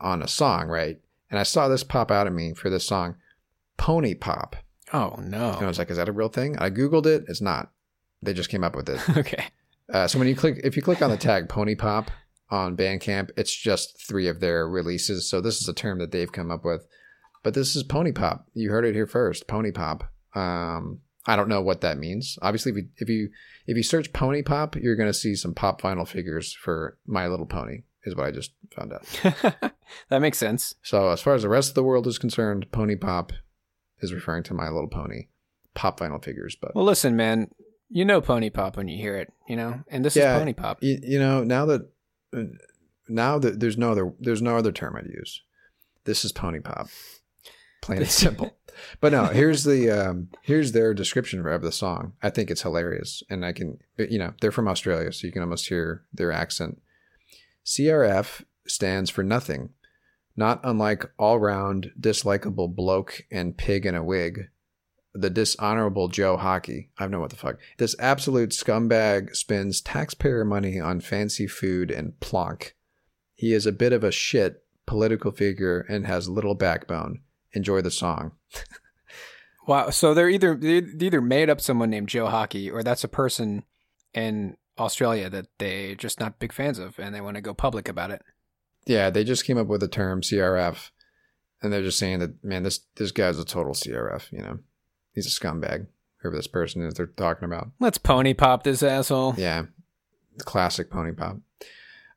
on 0.00 0.22
a 0.22 0.28
song, 0.28 0.68
right? 0.68 0.98
And 1.30 1.38
I 1.38 1.42
saw 1.42 1.68
this 1.68 1.84
pop 1.84 2.10
out 2.10 2.26
at 2.26 2.32
me 2.32 2.54
for 2.54 2.70
this 2.70 2.86
song, 2.86 3.16
Pony 3.76 4.14
Pop. 4.14 4.56
Oh, 4.94 5.16
no. 5.20 5.54
And 5.54 5.64
I 5.64 5.66
was 5.66 5.78
like, 5.78 5.90
is 5.90 5.96
that 5.96 6.08
a 6.08 6.12
real 6.12 6.28
thing? 6.28 6.56
I 6.58 6.70
googled 6.70 7.06
it. 7.06 7.24
It's 7.26 7.40
not. 7.40 7.72
They 8.22 8.32
just 8.32 8.48
came 8.48 8.62
up 8.62 8.76
with 8.76 8.88
it. 8.88 9.00
okay. 9.18 9.46
Uh, 9.92 10.06
so 10.06 10.20
when 10.20 10.28
you 10.28 10.36
click, 10.36 10.60
if 10.62 10.76
you 10.76 10.82
click 10.82 11.02
on 11.02 11.10
the 11.10 11.16
tag 11.16 11.48
Pony 11.48 11.74
Pop 11.74 12.12
on 12.48 12.76
Bandcamp, 12.76 13.30
it's 13.36 13.54
just 13.54 14.06
three 14.06 14.28
of 14.28 14.38
their 14.38 14.68
releases. 14.68 15.28
So 15.28 15.40
this 15.40 15.60
is 15.60 15.68
a 15.68 15.74
term 15.74 15.98
that 15.98 16.12
they've 16.12 16.30
come 16.30 16.52
up 16.52 16.64
with. 16.64 16.86
But 17.42 17.54
this 17.54 17.74
is 17.74 17.82
Pony 17.82 18.12
Pop. 18.12 18.46
You 18.54 18.70
heard 18.70 18.84
it 18.84 18.94
here 18.94 19.08
first. 19.08 19.48
Pony 19.48 19.72
Pop. 19.72 20.04
Um, 20.32 21.00
I 21.26 21.34
don't 21.34 21.48
know 21.48 21.60
what 21.60 21.80
that 21.80 21.98
means. 21.98 22.38
Obviously, 22.40 22.70
if 22.70 22.76
you 22.78 22.88
if 22.96 23.08
you, 23.08 23.30
if 23.66 23.76
you 23.76 23.82
search 23.82 24.12
Pony 24.12 24.42
Pop, 24.42 24.76
you're 24.76 24.96
going 24.96 25.10
to 25.10 25.14
see 25.14 25.34
some 25.34 25.54
pop 25.54 25.82
vinyl 25.82 26.06
figures 26.06 26.52
for 26.52 26.98
My 27.04 27.26
Little 27.26 27.46
Pony. 27.46 27.82
Is 28.04 28.14
what 28.14 28.26
I 28.26 28.30
just 28.30 28.52
found 28.76 28.92
out. 28.92 29.72
that 30.08 30.20
makes 30.20 30.38
sense. 30.38 30.74
So 30.82 31.08
as 31.08 31.20
far 31.20 31.34
as 31.34 31.42
the 31.42 31.48
rest 31.48 31.70
of 31.70 31.74
the 31.74 31.82
world 31.82 32.06
is 32.06 32.18
concerned, 32.18 32.70
Pony 32.70 32.96
Pop 32.96 33.32
is 34.04 34.12
referring 34.12 34.44
to 34.44 34.54
My 34.54 34.68
Little 34.68 34.88
Pony 34.88 35.26
pop 35.74 35.98
vinyl 35.98 36.22
figures. 36.22 36.54
But 36.60 36.74
Well, 36.76 36.84
listen, 36.84 37.16
man. 37.16 37.48
You 37.90 38.04
know 38.04 38.20
Pony 38.20 38.50
Pop 38.50 38.76
when 38.76 38.88
you 38.88 38.96
hear 38.96 39.16
it, 39.16 39.32
you 39.48 39.56
know? 39.56 39.82
And 39.88 40.04
this 40.04 40.14
Yeah. 40.16 40.34
is 40.34 40.38
Pony 40.40 40.52
Pop. 40.52 40.82
you, 40.82 40.98
you 41.02 41.18
know 41.18 41.44
now 41.44 41.66
that 41.66 41.90
uh, 42.36 42.44
now 43.08 43.38
that 43.38 43.60
there's 43.60 43.76
no 43.76 43.90
other 43.92 44.12
there's 44.20 44.42
no 44.42 44.56
other 44.56 44.72
term 44.72 44.96
I'd 44.96 45.06
use. 45.06 45.42
This 46.04 46.24
is 46.24 46.32
pony 46.32 46.60
pop, 46.60 46.88
plain 47.82 47.98
and 48.00 48.08
simple. 48.24 48.56
But 49.00 49.12
no, 49.12 49.26
here's 49.26 49.62
the 49.64 49.90
um, 49.90 50.28
here's 50.42 50.72
their 50.72 50.92
description 50.94 51.46
of 51.46 51.62
the 51.62 51.70
song. 51.72 52.14
I 52.22 52.30
think 52.30 52.50
it's 52.50 52.62
hilarious, 52.62 53.22
and 53.30 53.44
I 53.44 53.52
can 53.52 53.78
you 53.98 54.18
know 54.18 54.32
they're 54.40 54.50
from 54.50 54.66
Australia, 54.68 55.12
so 55.12 55.26
you 55.26 55.32
can 55.32 55.42
almost 55.42 55.68
hear 55.68 56.02
their 56.12 56.32
accent. 56.32 56.80
CRF 57.64 58.44
stands 58.66 59.10
for 59.10 59.22
nothing, 59.22 59.70
not 60.36 60.60
unlike 60.64 61.04
all 61.18 61.38
round 61.38 61.92
dislikable 61.98 62.74
bloke 62.74 63.22
and 63.30 63.56
pig 63.56 63.86
in 63.86 63.94
a 63.94 64.04
wig 64.04 64.48
the 65.14 65.30
dishonorable 65.30 66.08
Joe 66.08 66.36
Hockey. 66.36 66.90
I 66.98 67.06
know 67.06 67.20
what 67.20 67.30
the 67.30 67.36
fuck. 67.36 67.58
This 67.78 67.94
absolute 68.00 68.50
scumbag 68.50 69.36
spends 69.36 69.80
taxpayer 69.80 70.44
money 70.44 70.80
on 70.80 71.00
fancy 71.00 71.46
food 71.46 71.90
and 71.90 72.18
plonk. 72.18 72.74
He 73.36 73.52
is 73.52 73.64
a 73.64 73.72
bit 73.72 73.92
of 73.92 74.02
a 74.02 74.10
shit 74.10 74.64
political 74.86 75.30
figure 75.30 75.86
and 75.88 76.06
has 76.06 76.28
little 76.28 76.54
backbone. 76.54 77.20
Enjoy 77.52 77.80
the 77.80 77.90
song. 77.90 78.32
Wow. 79.66 79.90
So 79.90 80.12
they're 80.12 80.28
either 80.28 80.54
they 80.54 80.82
either 81.06 81.20
made 81.20 81.48
up 81.48 81.58
someone 81.58 81.88
named 81.88 82.10
Joe 82.10 82.26
Hockey, 82.26 82.70
or 82.70 82.82
that's 82.82 83.02
a 83.04 83.08
person 83.08 83.64
in 84.12 84.58
Australia 84.78 85.30
that 85.30 85.46
they 85.58 85.94
just 85.94 86.20
not 86.20 86.38
big 86.38 86.52
fans 86.52 86.78
of, 86.78 86.98
and 86.98 87.14
they 87.14 87.20
want 87.20 87.36
to 87.36 87.40
go 87.40 87.54
public 87.54 87.88
about 87.88 88.10
it. 88.10 88.22
Yeah, 88.86 89.10
they 89.10 89.24
just 89.24 89.44
came 89.44 89.56
up 89.58 89.66
with 89.66 89.80
the 89.80 89.88
term 89.88 90.20
CRF, 90.20 90.90
and 91.62 91.72
they're 91.72 91.82
just 91.82 91.98
saying 91.98 92.18
that 92.20 92.42
man, 92.44 92.62
this 92.62 92.80
this 92.96 93.12
guy's 93.12 93.38
a 93.38 93.44
total 93.44 93.72
CRF. 93.72 94.30
You 94.32 94.40
know, 94.40 94.58
he's 95.14 95.26
a 95.26 95.30
scumbag. 95.40 95.86
Whoever 96.20 96.36
this 96.36 96.46
person 96.46 96.82
is, 96.82 96.94
they're 96.94 97.06
talking 97.06 97.44
about. 97.44 97.70
Let's 97.80 97.98
pony 97.98 98.32
pop 98.34 98.62
this 98.62 98.82
asshole. 98.82 99.34
Yeah, 99.36 99.64
classic 100.40 100.90
pony 100.90 101.12
pop. 101.12 101.38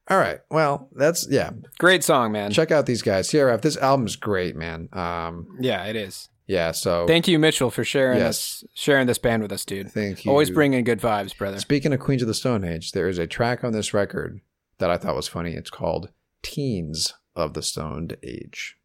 All 0.10 0.18
right, 0.18 0.40
well, 0.50 0.88
that's 0.94 1.28
yeah. 1.30 1.52
Great 1.80 2.04
song, 2.04 2.32
man. 2.32 2.52
Check 2.52 2.72
out 2.72 2.86
these 2.86 3.02
guys. 3.02 3.30
CRF. 3.30 3.62
This 3.62 3.76
album's 3.78 4.16
great, 4.16 4.56
man. 4.56 4.88
Um, 4.94 5.58
Yeah, 5.60 5.84
it 5.86 5.98
is. 5.98 6.30
yeah. 6.48 6.72
So 6.72 7.06
Thank 7.08 7.28
you, 7.28 7.38
Mitchell, 7.38 7.70
for 7.70 7.84
sharing 7.84 8.20
Yes. 8.20 8.62
this 8.62 8.70
sharing 8.74 9.08
this 9.08 9.18
band 9.18 9.42
with 9.42 9.52
us, 9.52 9.66
dude. 9.66 9.92
Thank 9.92 10.24
you. 10.24 10.32
Always 10.32 10.50
bringing 10.50 10.84
good 10.86 11.02
vibes, 11.02 11.38
brother. 11.38 11.60
Speaking 11.60 11.92
of 11.92 12.00
Queens 12.00 12.22
of 12.22 12.30
the 12.30 12.34
Stone 12.34 12.64
Age, 12.64 12.94
there 12.94 13.10
is 13.10 13.18
a 13.18 13.28
track 13.28 13.66
on 13.66 13.74
this 13.74 13.94
record 13.94 14.40
that 14.78 14.90
I 14.90 14.96
thought 14.98 15.16
was 15.16 15.28
funny. 15.28 15.52
It's 15.56 15.70
called 15.70 16.10
"Teens 16.52 17.14
of 17.36 17.54
the 17.54 17.62
Stoned 17.62 18.18
Age." 18.24 18.78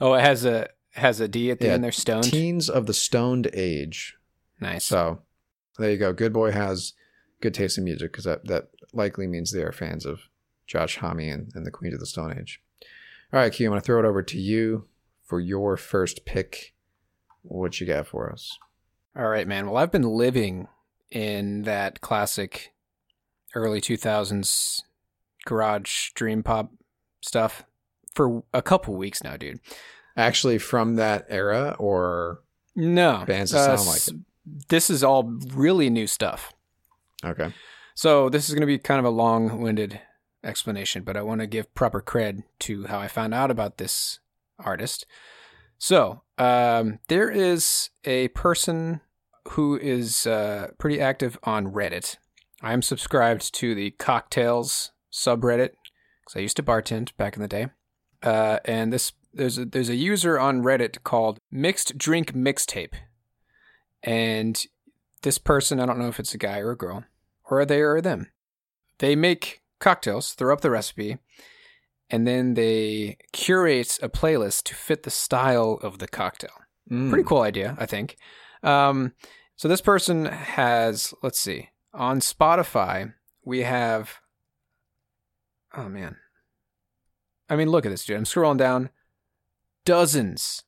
Oh, 0.00 0.14
it 0.14 0.20
has 0.20 0.44
a 0.44 0.68
has 0.92 1.20
a 1.20 1.28
D 1.28 1.50
at 1.50 1.60
the 1.60 1.66
Yeah, 1.66 1.74
end. 1.74 1.84
They're 1.84 1.92
stoned. 1.92 2.24
Teens 2.24 2.68
of 2.68 2.86
the 2.86 2.94
Stoned 2.94 3.48
Age. 3.52 4.16
nice. 4.60 4.84
So 4.84 5.22
there 5.78 5.90
you 5.90 5.96
go. 5.98 6.12
Good 6.12 6.32
boy 6.32 6.52
has 6.52 6.92
good 7.40 7.54
taste 7.54 7.78
in 7.78 7.84
music 7.84 8.12
because 8.12 8.24
that, 8.24 8.46
that 8.46 8.68
likely 8.92 9.26
means 9.26 9.50
they 9.52 9.62
are 9.62 9.72
fans 9.72 10.04
of 10.04 10.20
Josh 10.66 10.96
Homme 10.96 11.20
and, 11.20 11.50
and 11.54 11.64
the 11.64 11.70
Queens 11.70 11.94
of 11.94 12.00
the 12.00 12.06
Stone 12.06 12.36
Age. 12.38 12.60
All 13.32 13.40
right, 13.40 13.52
Q, 13.52 13.66
I'm 13.66 13.70
going 13.70 13.80
to 13.80 13.84
throw 13.84 14.00
it 14.00 14.04
over 14.04 14.22
to 14.22 14.38
you 14.38 14.88
for 15.24 15.40
your 15.40 15.76
first 15.76 16.24
pick. 16.24 16.74
What 17.42 17.80
you 17.80 17.86
got 17.86 18.06
for 18.08 18.30
us? 18.30 18.58
All 19.16 19.28
right, 19.28 19.46
man. 19.46 19.66
Well, 19.66 19.76
I've 19.78 19.92
been 19.92 20.02
living 20.02 20.68
in 21.10 21.62
that 21.62 22.00
classic 22.00 22.74
early 23.54 23.80
2000s 23.80 24.82
garage 25.50 26.10
dream 26.14 26.42
pop 26.44 26.70
stuff 27.20 27.64
for 28.14 28.42
a 28.54 28.62
couple 28.62 28.94
weeks 28.94 29.22
now, 29.24 29.36
dude. 29.36 29.60
Actually, 30.16 30.58
from 30.58 30.94
that 30.96 31.26
era, 31.28 31.74
or 31.78 32.40
No. 32.76 33.24
Bands 33.26 33.50
that 33.50 33.78
sound 33.78 33.88
like 33.88 33.96
s- 33.96 34.10
This 34.68 34.90
is 34.90 35.02
all 35.04 35.24
really 35.52 35.90
new 35.90 36.06
stuff. 36.06 36.52
okay, 37.24 37.52
So 37.94 38.28
this 38.28 38.48
is 38.48 38.54
going 38.54 38.62
to 38.62 38.66
be 38.66 38.78
kind 38.78 38.98
of 38.98 39.04
a 39.04 39.10
long-winded 39.10 40.00
explanation, 40.44 41.02
but 41.02 41.16
I 41.16 41.22
want 41.22 41.40
to 41.40 41.46
give 41.46 41.74
proper 41.74 42.00
cred 42.00 42.44
to 42.60 42.86
how 42.86 42.98
I 42.98 43.08
found 43.08 43.34
out 43.34 43.50
about 43.50 43.76
this 43.78 44.20
artist. 44.58 45.04
So 45.78 46.22
um, 46.38 46.98
there 47.08 47.30
is 47.30 47.90
a 48.04 48.28
person 48.28 49.00
who 49.50 49.76
is 49.78 50.26
uh, 50.26 50.68
pretty 50.78 51.00
active 51.00 51.38
on 51.44 51.72
Reddit. 51.72 52.16
I'm 52.62 52.82
subscribed 52.82 53.52
to 53.54 53.74
the 53.74 53.90
Cocktails 53.92 54.92
subreddit 55.12 55.70
because 56.24 56.36
I 56.36 56.40
used 56.40 56.56
to 56.56 56.62
bartend 56.62 57.16
back 57.16 57.36
in 57.36 57.42
the 57.42 57.48
day. 57.48 57.68
Uh, 58.22 58.58
and 58.64 58.92
this 58.92 59.12
there's 59.32 59.58
a, 59.58 59.64
there's 59.64 59.88
a 59.88 59.94
user 59.94 60.38
on 60.38 60.62
Reddit 60.62 61.02
called 61.04 61.38
Mixed 61.50 61.96
Drink 61.96 62.34
Mixtape, 62.34 62.94
and 64.02 64.66
this 65.22 65.38
person 65.38 65.80
I 65.80 65.86
don't 65.86 65.98
know 65.98 66.08
if 66.08 66.18
it's 66.18 66.34
a 66.34 66.38
guy 66.38 66.58
or 66.58 66.72
a 66.72 66.76
girl 66.76 67.04
or 67.44 67.60
a 67.60 67.66
they 67.66 67.80
or 67.80 68.00
them. 68.00 68.30
They 68.98 69.16
make 69.16 69.62
cocktails, 69.78 70.32
throw 70.32 70.52
up 70.52 70.60
the 70.60 70.70
recipe, 70.70 71.18
and 72.10 72.26
then 72.26 72.54
they 72.54 73.16
curate 73.32 73.98
a 74.02 74.08
playlist 74.08 74.64
to 74.64 74.74
fit 74.74 75.04
the 75.04 75.10
style 75.10 75.78
of 75.82 75.98
the 75.98 76.08
cocktail. 76.08 76.50
Mm. 76.90 77.10
Pretty 77.10 77.24
cool 77.24 77.42
idea, 77.42 77.76
I 77.78 77.86
think. 77.86 78.16
Um, 78.62 79.12
so 79.56 79.68
this 79.68 79.80
person 79.80 80.26
has, 80.26 81.14
let's 81.22 81.40
see, 81.40 81.70
on 81.94 82.20
Spotify, 82.20 83.14
we 83.44 83.60
have, 83.60 84.18
oh 85.76 85.88
man. 85.88 86.16
I 87.48 87.56
mean, 87.56 87.68
look 87.68 87.84
at 87.84 87.90
this, 87.90 88.04
dude. 88.04 88.16
I'm 88.16 88.24
scrolling 88.24 88.58
down 88.58 88.90
dozens 89.84 90.62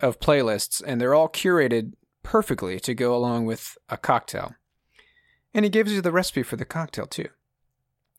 of 0.00 0.20
playlists, 0.20 0.82
and 0.86 1.00
they're 1.00 1.14
all 1.14 1.28
curated 1.28 1.94
perfectly 2.22 2.78
to 2.80 2.94
go 2.94 3.14
along 3.14 3.46
with 3.46 3.78
a 3.88 3.96
cocktail. 3.96 4.54
And 5.54 5.64
he 5.64 5.70
gives 5.70 5.92
you 5.92 6.00
the 6.00 6.12
recipe 6.12 6.42
for 6.42 6.56
the 6.56 6.64
cocktail, 6.64 7.06
too. 7.06 7.28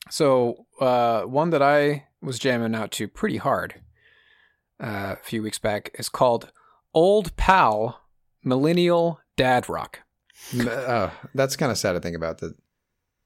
So, 0.09 0.65
uh, 0.79 1.21
one 1.21 1.51
that 1.51 1.61
I 1.61 2.07
was 2.21 2.39
jamming 2.39 2.75
out 2.75 2.91
to 2.93 3.07
pretty 3.07 3.37
hard 3.37 3.81
uh, 4.81 5.15
a 5.19 5.23
few 5.23 5.43
weeks 5.43 5.59
back 5.59 5.91
is 5.95 6.09
called 6.09 6.51
Old 6.93 7.35
Pal 7.35 8.01
Millennial 8.43 9.19
Dad 9.37 9.69
Rock. 9.69 9.99
Uh, 10.59 11.11
that's 11.35 11.55
kind 11.55 11.71
of 11.71 11.77
sad 11.77 11.93
to 11.93 11.99
think 11.99 12.15
about. 12.15 12.39
the 12.39 12.55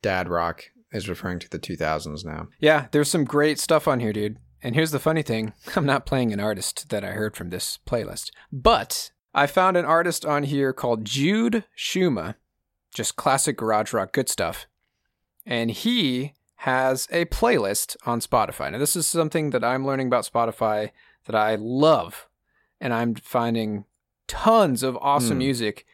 dad 0.02 0.30
rock 0.30 0.66
is 0.96 1.10
referring 1.10 1.40
to 1.40 1.50
the 1.50 1.60
2000s 1.60 2.26
now. 2.26 2.48
Yeah, 2.60 2.88
there's 2.92 3.10
some 3.10 3.26
great 3.26 3.60
stuff 3.60 3.88
on 3.88 4.00
here, 4.00 4.14
dude. 4.14 4.38
And 4.64 4.74
here's 4.74 4.92
the 4.92 5.00
funny 5.00 5.22
thing 5.22 5.54
I'm 5.76 5.86
not 5.86 6.06
playing 6.06 6.34
an 6.34 6.40
artist 6.40 6.90
that 6.90 7.04
I 7.04 7.12
heard 7.12 7.36
from 7.36 7.50
this 7.50 7.78
playlist, 7.88 8.32
but 8.52 9.12
I 9.34 9.48
found 9.48 9.78
an 9.78 9.86
artist 9.86 10.26
on 10.26 10.44
here 10.44 10.74
called 10.74 11.06
Jude 11.06 11.66
Schuma, 11.78 12.36
just 12.94 13.16
classic 13.16 13.58
garage 13.58 13.94
rock, 13.94 14.12
good 14.14 14.30
stuff. 14.30 14.66
And 15.46 15.70
he 15.70 16.34
has 16.60 17.08
a 17.12 17.26
playlist 17.26 17.96
on 18.06 18.20
Spotify. 18.22 18.72
Now, 18.72 18.78
this 18.80 18.96
is 18.96 19.06
something 19.06 19.50
that 19.52 19.64
I'm 19.64 19.86
learning 19.86 20.08
about 20.08 20.28
Spotify 20.32 20.92
that 21.26 21.36
I 21.36 21.56
love, 21.56 22.28
and 22.80 22.94
I'm 22.94 23.14
finding 23.16 23.86
tons 24.28 24.82
of 24.82 24.98
awesome 25.02 25.34
Hmm. 25.34 25.40
music 25.40 25.86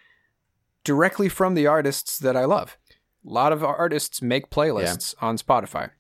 directly 0.83 1.27
from 1.29 1.53
the 1.55 1.67
artists 1.67 2.17
that 2.19 2.37
I 2.37 2.45
love. 2.45 2.77
A 3.25 3.29
lot 3.29 3.51
of 3.53 3.63
artists 3.63 4.21
make 4.21 4.49
playlists 4.49 5.13
on 5.21 5.37
Spotify. 5.37 5.91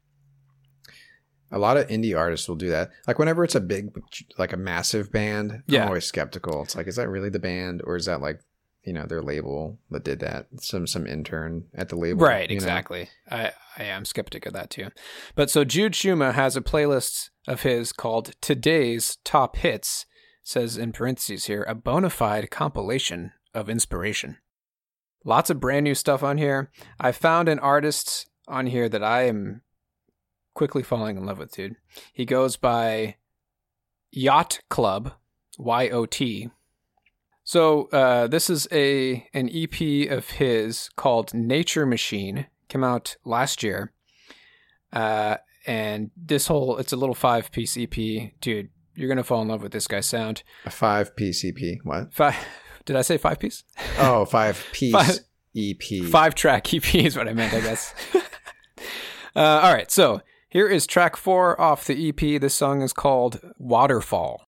A 1.53 1.59
lot 1.59 1.75
of 1.77 1.87
indie 1.87 2.17
artists 2.17 2.47
will 2.47 2.55
do 2.55 2.69
that. 2.69 2.91
Like 3.07 3.19
whenever 3.19 3.43
it's 3.43 3.55
a 3.55 3.59
big, 3.59 3.89
like 4.37 4.53
a 4.53 4.57
massive 4.57 5.11
band, 5.11 5.63
Yeah. 5.67 5.81
I'm 5.83 5.87
always 5.89 6.05
skeptical. 6.05 6.63
It's 6.63 6.75
like, 6.75 6.87
is 6.87 6.95
that 6.95 7.09
really 7.09 7.29
the 7.29 7.39
band, 7.39 7.81
or 7.83 7.97
is 7.97 8.05
that 8.05 8.21
like, 8.21 8.39
you 8.83 8.93
know, 8.93 9.05
their 9.05 9.21
label 9.21 9.77
that 9.89 10.05
did 10.05 10.21
that? 10.21 10.47
Some 10.61 10.87
some 10.87 11.05
intern 11.05 11.65
at 11.75 11.89
the 11.89 11.97
label, 11.97 12.25
Right, 12.25 12.49
you 12.49 12.55
know? 12.55 12.57
exactly. 12.57 13.09
I, 13.29 13.51
I 13.77 13.83
am 13.83 14.05
skeptic 14.05 14.45
of 14.45 14.53
that 14.53 14.69
too. 14.69 14.87
But 15.35 15.49
so 15.49 15.65
Jude 15.65 15.91
Schuma 15.93 16.33
has 16.33 16.55
a 16.55 16.61
playlist 16.61 17.29
of 17.47 17.63
his 17.63 17.91
called 17.91 18.31
Today's 18.39 19.17
Top 19.25 19.57
Hits, 19.57 20.05
says 20.43 20.77
in 20.77 20.93
parentheses 20.93 21.45
here, 21.45 21.63
a 21.67 21.75
bona 21.75 22.09
fide 22.09 22.49
compilation 22.49 23.33
of 23.53 23.69
inspiration. 23.69 24.37
Lots 25.23 25.49
of 25.49 25.59
brand 25.59 25.83
new 25.83 25.95
stuff 25.95 26.23
on 26.23 26.37
here. 26.37 26.71
I 26.99 27.11
found 27.11 27.47
an 27.47 27.59
artist 27.59 28.29
on 28.47 28.67
here 28.67 28.89
that 28.89 29.03
I 29.03 29.23
am 29.23 29.61
quickly 30.53 30.83
falling 30.83 31.17
in 31.17 31.25
love 31.25 31.37
with, 31.37 31.51
dude. 31.51 31.75
He 32.13 32.25
goes 32.25 32.57
by 32.57 33.15
Yot 34.11 34.59
Club, 34.69 35.13
Y 35.57 35.89
O 35.89 36.05
T. 36.05 36.49
So 37.43 37.85
uh, 37.91 38.27
this 38.27 38.49
is 38.49 38.67
a 38.71 39.27
an 39.33 39.49
EP 39.53 40.09
of 40.11 40.31
his 40.31 40.89
called 40.95 41.33
Nature 41.33 41.85
Machine. 41.85 42.47
Came 42.67 42.83
out 42.83 43.17
last 43.25 43.63
year, 43.63 43.91
uh, 44.93 45.37
and 45.65 46.11
this 46.15 46.47
whole 46.47 46.77
it's 46.77 46.93
a 46.93 46.97
little 46.97 47.15
five 47.15 47.51
piece 47.51 47.77
EP, 47.77 47.93
dude. 48.39 48.69
You're 48.95 49.09
gonna 49.09 49.23
fall 49.23 49.41
in 49.41 49.47
love 49.47 49.63
with 49.63 49.71
this 49.71 49.87
guy's 49.87 50.05
sound. 50.05 50.43
A 50.65 50.69
five 50.69 51.15
PCP. 51.15 51.77
What? 51.83 52.13
Five? 52.13 52.35
Did 52.85 52.95
I 52.95 53.01
say 53.01 53.17
five 53.17 53.39
piece? 53.39 53.63
Oh, 53.99 54.25
five 54.25 54.63
piece 54.73 54.93
Five- 54.93 55.19
EP. 55.55 56.05
Five 56.09 56.33
track 56.35 56.73
EP 56.73 56.95
is 56.95 57.17
what 57.17 57.27
I 57.27 57.33
meant, 57.33 57.53
I 57.53 57.59
guess. 57.61 57.93
uh, 59.35 59.39
all 59.39 59.73
right, 59.73 59.91
so 59.91 60.21
here 60.49 60.67
is 60.67 60.87
track 60.87 61.15
four 61.17 61.59
off 61.59 61.85
the 61.85 62.09
EP. 62.09 62.39
This 62.41 62.53
song 62.53 62.81
is 62.81 62.93
called 62.93 63.39
Waterfall. 63.57 64.47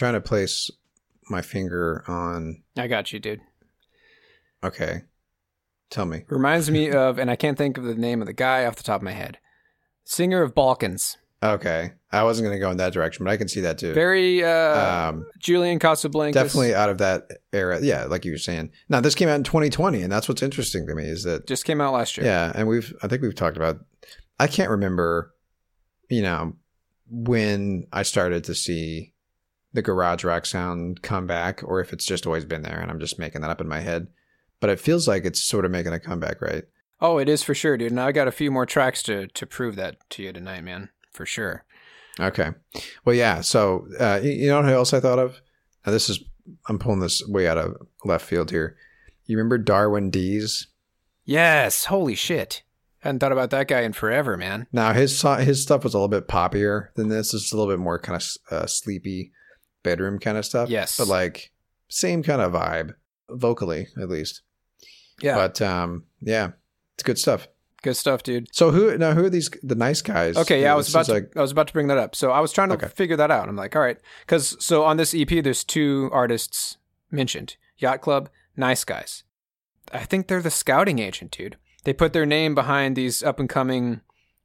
Trying 0.00 0.14
to 0.14 0.20
place 0.20 0.70
my 1.28 1.42
finger 1.42 2.02
on. 2.08 2.62
I 2.76 2.86
got 2.86 3.12
you, 3.12 3.20
dude. 3.20 3.42
Okay, 4.64 5.02
tell 5.90 6.06
me. 6.06 6.24
Reminds 6.28 6.70
me 6.70 6.90
of, 7.04 7.18
and 7.18 7.30
I 7.30 7.36
can't 7.36 7.58
think 7.58 7.76
of 7.76 7.84
the 7.84 7.94
name 7.94 8.22
of 8.22 8.26
the 8.26 8.32
guy 8.32 8.64
off 8.64 8.76
the 8.76 8.82
top 8.82 9.02
of 9.02 9.04
my 9.04 9.12
head. 9.12 9.38
Singer 10.04 10.42
of 10.42 10.54
Balkans. 10.54 11.18
Okay, 11.42 11.92
I 12.10 12.22
wasn't 12.24 12.46
going 12.46 12.56
to 12.56 12.60
go 12.60 12.70
in 12.70 12.78
that 12.78 12.94
direction, 12.94 13.24
but 13.24 13.30
I 13.30 13.36
can 13.36 13.48
see 13.48 13.60
that 13.60 13.76
too. 13.76 13.92
Very 13.92 14.42
uh, 14.42 15.08
um, 15.10 15.26
Julian 15.38 15.78
Casablancas. 15.78 16.32
definitely 16.32 16.74
out 16.74 16.88
of 16.88 16.98
that 16.98 17.28
era. 17.52 17.78
Yeah, 17.82 18.04
like 18.04 18.24
you 18.24 18.32
were 18.32 18.38
saying. 18.38 18.70
Now 18.88 19.02
this 19.02 19.14
came 19.14 19.28
out 19.28 19.36
in 19.36 19.44
2020, 19.44 20.00
and 20.02 20.10
that's 20.10 20.28
what's 20.28 20.42
interesting 20.42 20.86
to 20.86 20.94
me 20.94 21.04
is 21.04 21.24
that 21.24 21.46
just 21.46 21.66
came 21.66 21.80
out 21.80 21.92
last 21.92 22.16
year. 22.16 22.26
yeah, 22.26 22.52
and 22.54 22.68
we've 22.68 22.94
I 23.02 23.08
think 23.08 23.20
we've 23.20 23.34
talked 23.34 23.58
about. 23.58 23.80
I 24.38 24.46
can't 24.46 24.70
remember, 24.70 25.34
you 26.08 26.22
know, 26.22 26.56
when 27.10 27.86
I 27.92 28.02
started 28.02 28.44
to 28.44 28.54
see 28.54 29.09
the 29.72 29.82
garage 29.82 30.24
rock 30.24 30.46
sound 30.46 31.02
come 31.02 31.26
back, 31.26 31.62
or 31.64 31.80
if 31.80 31.92
it's 31.92 32.04
just 32.04 32.26
always 32.26 32.44
been 32.44 32.62
there, 32.62 32.80
and 32.80 32.90
I'm 32.90 33.00
just 33.00 33.18
making 33.18 33.42
that 33.42 33.50
up 33.50 33.60
in 33.60 33.68
my 33.68 33.80
head. 33.80 34.08
But 34.58 34.70
it 34.70 34.80
feels 34.80 35.08
like 35.08 35.24
it's 35.24 35.42
sort 35.42 35.64
of 35.64 35.70
making 35.70 35.92
a 35.92 36.00
comeback, 36.00 36.42
right? 36.42 36.64
Oh, 37.00 37.18
it 37.18 37.28
is 37.28 37.42
for 37.42 37.54
sure, 37.54 37.76
dude. 37.76 37.92
And 37.92 38.00
I 38.00 38.12
got 38.12 38.28
a 38.28 38.32
few 38.32 38.50
more 38.50 38.66
tracks 38.66 39.02
to 39.04 39.26
to 39.28 39.46
prove 39.46 39.76
that 39.76 39.96
to 40.10 40.22
you 40.22 40.32
tonight, 40.32 40.64
man. 40.64 40.90
For 41.12 41.24
sure. 41.24 41.64
Okay. 42.18 42.50
Well, 43.04 43.14
yeah. 43.14 43.40
So, 43.40 43.86
uh, 43.98 44.20
you 44.22 44.48
know 44.48 44.60
what 44.60 44.70
else 44.70 44.92
I 44.92 45.00
thought 45.00 45.18
of? 45.18 45.40
Now, 45.86 45.92
this 45.92 46.10
is, 46.10 46.22
I'm 46.68 46.78
pulling 46.78 47.00
this 47.00 47.26
way 47.26 47.48
out 47.48 47.58
of 47.58 47.76
left 48.04 48.26
field 48.26 48.50
here. 48.50 48.76
You 49.26 49.36
remember 49.36 49.58
Darwin 49.58 50.10
Deez? 50.10 50.66
Yes. 51.24 51.86
Holy 51.86 52.14
shit. 52.14 52.62
I 53.02 53.08
Hadn't 53.08 53.20
thought 53.20 53.32
about 53.32 53.50
that 53.50 53.68
guy 53.68 53.80
in 53.80 53.94
forever, 53.94 54.36
man. 54.36 54.66
Now, 54.72 54.92
his 54.92 55.22
his 55.22 55.62
stuff 55.62 55.84
was 55.84 55.94
a 55.94 55.98
little 55.98 56.08
bit 56.08 56.28
poppier 56.28 56.88
than 56.96 57.08
this. 57.08 57.32
It's 57.32 57.52
a 57.52 57.56
little 57.56 57.72
bit 57.72 57.80
more 57.80 57.98
kind 57.98 58.20
of 58.20 58.54
uh, 58.54 58.66
sleepy 58.66 59.32
bedroom 59.82 60.18
kind 60.18 60.36
of 60.38 60.44
stuff. 60.44 60.68
Yes. 60.68 60.96
But 60.96 61.08
like, 61.08 61.50
same 61.88 62.22
kind 62.22 62.40
of 62.40 62.52
vibe, 62.52 62.94
vocally, 63.28 63.88
at 64.00 64.08
least. 64.08 64.42
Yeah. 65.20 65.34
But, 65.34 65.60
um, 65.60 66.04
yeah, 66.20 66.52
it's 66.94 67.02
good 67.02 67.18
stuff. 67.18 67.48
Good 67.82 67.96
stuff, 67.96 68.22
dude. 68.22 68.48
So, 68.52 68.70
who, 68.70 68.96
now, 68.98 69.12
who 69.14 69.24
are 69.24 69.30
these, 69.30 69.48
the 69.62 69.74
nice 69.74 70.02
guys? 70.02 70.36
Okay, 70.36 70.62
yeah, 70.62 70.72
I 70.72 70.76
was 70.76 70.90
about 70.90 71.06
to, 71.06 71.12
like, 71.14 71.32
I 71.36 71.40
was 71.40 71.50
about 71.50 71.66
to 71.68 71.72
bring 71.72 71.86
that 71.88 71.96
up. 71.98 72.14
So 72.14 72.30
I 72.30 72.40
was 72.40 72.52
trying 72.52 72.68
to 72.68 72.74
Okay. 72.74 72.88
figure 72.88 73.16
that 73.16 73.30
out. 73.30 73.48
I'm 73.48 73.56
like, 73.56 73.74
all 73.74 73.80
right, 73.82 73.96
because 74.20 74.62
so 74.62 74.84
on 74.84 74.98
this 74.98 75.14
EP, 75.14 75.28
there's 75.42 75.64
two 75.64 76.10
artists 76.12 76.76
mentioned: 77.10 77.56
Yot 77.78 78.02
Club, 78.02 78.28
Nice 78.56 78.84
Guys. 78.84 79.24
I 79.92 80.00
think 80.04 80.28
they're 80.28 80.42
the 80.42 80.50
scouting 80.50 80.98
agent, 80.98 81.30
dude. 81.30 81.56
They 81.84 81.94
put 81.94 82.12
their 82.12 82.26
name 82.26 82.54
behind 82.54 82.96
these 82.96 83.22
up 83.22 83.40
and 83.40 83.48
coming 83.48 84.02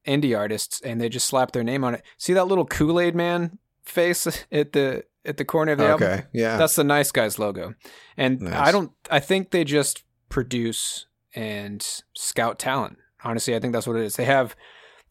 indie 0.07 0.37
artists, 0.37 0.79
and 0.81 1.01
they 1.01 1.09
just 1.09 1.27
slap 1.27 1.51
their 1.51 1.63
name 1.63 1.83
on 1.83 1.93
it. 1.95 2.03
See 2.17 2.31
that 2.33 2.47
little 2.47 2.65
Kool 2.65 2.99
Aid 3.01 3.15
Man 3.15 3.59
face 3.83 4.45
at 4.51 4.71
the 4.71 5.03
at 5.25 5.37
the 5.37 5.45
corner 5.45 5.73
of 5.73 5.77
the 5.77 5.87
album? 5.87 6.07
okay, 6.07 6.25
yeah. 6.33 6.57
That's 6.57 6.75
the 6.75 6.83
Nice 6.83 7.11
Guys 7.11 7.39
logo. 7.39 7.75
And 8.17 8.41
Nice. 8.41 8.53
I 8.53 8.71
don't 8.71 8.91
I 9.09 9.19
think 9.19 9.51
they 9.51 9.63
just 9.63 10.03
produce 10.29 11.07
and 11.33 11.85
scout 12.13 12.59
talent. 12.59 12.97
Honestly, 13.23 13.55
I 13.55 13.59
think 13.59 13.73
that's 13.73 13.87
what 13.87 13.97
it 13.97 14.03
is. 14.03 14.15
They 14.15 14.25
have 14.25 14.55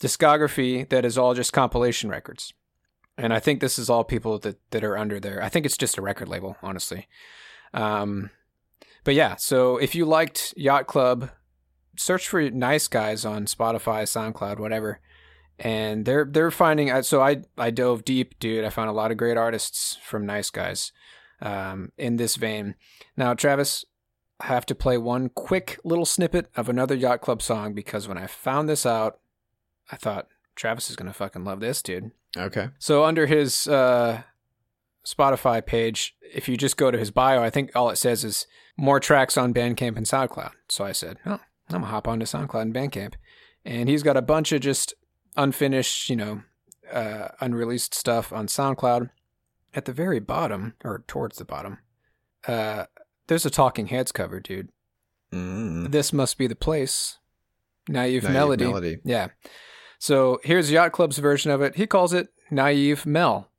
discography 0.01 0.89
that 0.89 1.05
is 1.05 1.19
all 1.19 1.35
just 1.35 1.53
compilation 1.53 2.11
records. 2.11 2.53
And 3.17 3.33
I 3.33 3.39
think 3.39 3.61
this 3.61 3.79
is 3.79 3.89
all 3.89 4.05
people 4.05 4.39
that, 4.41 4.59
that 4.71 4.83
are 4.83 4.99
under 4.99 5.21
there. 5.21 5.43
I 5.43 5.49
think 5.49 5.67
it's 5.67 5.77
just 5.77 5.99
a 5.99 6.03
record 6.03 6.29
label, 6.29 6.57
honestly. 6.63 7.09
Um, 7.73 8.31
but 9.05 9.15
yeah, 9.15 9.37
so 9.37 9.77
if 9.77 9.95
you 9.95 10.05
liked 10.05 10.55
Yot 10.57 10.87
Club, 10.87 11.31
search 11.97 12.29
for 12.29 12.51
Nice 12.51 12.89
Guys 12.89 13.25
on 13.25 13.47
Spotify, 13.47 14.03
SoundCloud, 14.03 14.59
whatever. 14.59 15.01
And 15.59 16.05
they're 16.05 16.25
they're 16.25 16.51
finding 16.51 17.03
so 17.03 17.21
I 17.23 17.43
I 17.57 17.71
dove 17.71 18.05
deep, 18.05 18.39
dude. 18.41 18.65
I 18.65 18.71
found 18.71 18.91
a 18.91 18.93
lot 18.93 19.11
of 19.11 19.17
great 19.17 19.37
artists 19.37 19.97
from 20.03 20.27
Nice 20.27 20.51
Guys. 20.51 20.93
um, 21.41 21.93
in 21.99 22.17
this 22.17 22.37
vein. 22.37 22.75
Now, 23.17 23.35
Travis, 23.35 23.85
I 24.41 24.47
have 24.47 24.67
to 24.67 24.75
play 24.75 24.97
one 24.99 25.29
quick 25.29 25.79
little 25.85 26.07
snippet 26.07 26.49
of 26.57 26.69
another 26.69 26.95
Yot 26.95 27.21
Club 27.21 27.43
song 27.43 27.75
because 27.75 28.09
when 28.09 28.17
I 28.19 28.27
found 28.27 28.69
this 28.69 28.87
out, 28.87 29.19
I 29.93 29.97
thought 29.97 30.29
Travis 30.57 30.89
is 30.91 30.97
gonna 30.97 31.13
fucking 31.13 31.45
love 31.45 31.61
this, 31.61 31.83
dude. 31.83 32.13
Okay. 32.37 32.69
So 32.79 33.05
under 33.05 33.27
his 33.27 33.69
uh, 33.69 34.23
Spotify 35.07 35.65
page, 35.65 36.17
if 36.35 36.49
you 36.49 36.57
just 36.57 36.77
go 36.77 36.91
to 36.91 36.99
his 36.99 37.11
bio, 37.11 37.43
I 37.43 37.51
think 37.51 37.71
all 37.75 37.91
it 37.91 37.97
says 37.97 38.25
is 38.25 38.47
more 38.77 38.99
tracks 39.01 39.37
on 39.37 39.53
Bandcamp 39.55 39.97
and 39.97 40.07
SoundCloud. 40.07 40.53
So 40.69 40.85
I 40.85 40.93
said, 40.93 41.19
oh, 41.27 41.33
I'm 41.33 41.41
gonna 41.71 41.87
hop 41.87 42.09
onto 42.09 42.27
SoundCloud 42.27 42.63
and 42.63 42.75
Bandcamp, 42.75 43.15
and 43.65 43.89
he's 43.89 44.03
got 44.03 44.17
a 44.17 44.23
bunch 44.23 44.51
of 44.53 44.61
just 44.63 44.95
unfinished, 45.37 46.11
you 46.11 46.17
know, 46.17 46.43
uh, 46.93 47.29
unreleased 47.41 47.95
stuff 47.95 48.33
on 48.33 48.47
SoundCloud. 48.47 49.11
At 49.75 49.87
the 49.87 49.93
very 49.93 50.21
bottom, 50.21 50.75
or 50.85 51.03
towards 51.09 51.37
the 51.37 51.45
bottom, 51.45 51.79
uh, 52.47 52.85
there's 53.27 53.45
a 53.45 53.51
Talking 53.51 53.89
Heads 53.89 54.13
cover, 54.13 54.39
dude. 54.39 54.69
Mm. 55.33 55.91
This 55.91 56.13
must 56.13 56.39
be 56.39 56.47
the 56.47 56.55
place. 56.55 57.19
Naive, 57.89 58.23
Naive 58.23 58.33
melody. 58.33 58.65
Melody. 58.67 58.99
Yeah. 59.05 59.29
So 59.99 60.39
here's 60.45 60.71
Yot 60.71 60.93
Club's 60.93 61.19
version 61.19 61.51
of 61.51 61.61
it. 61.61 61.75
He 61.77 61.87
calls 61.87 62.13
it 62.13 62.29
Naive 62.51 63.05
Mel. 63.05 63.51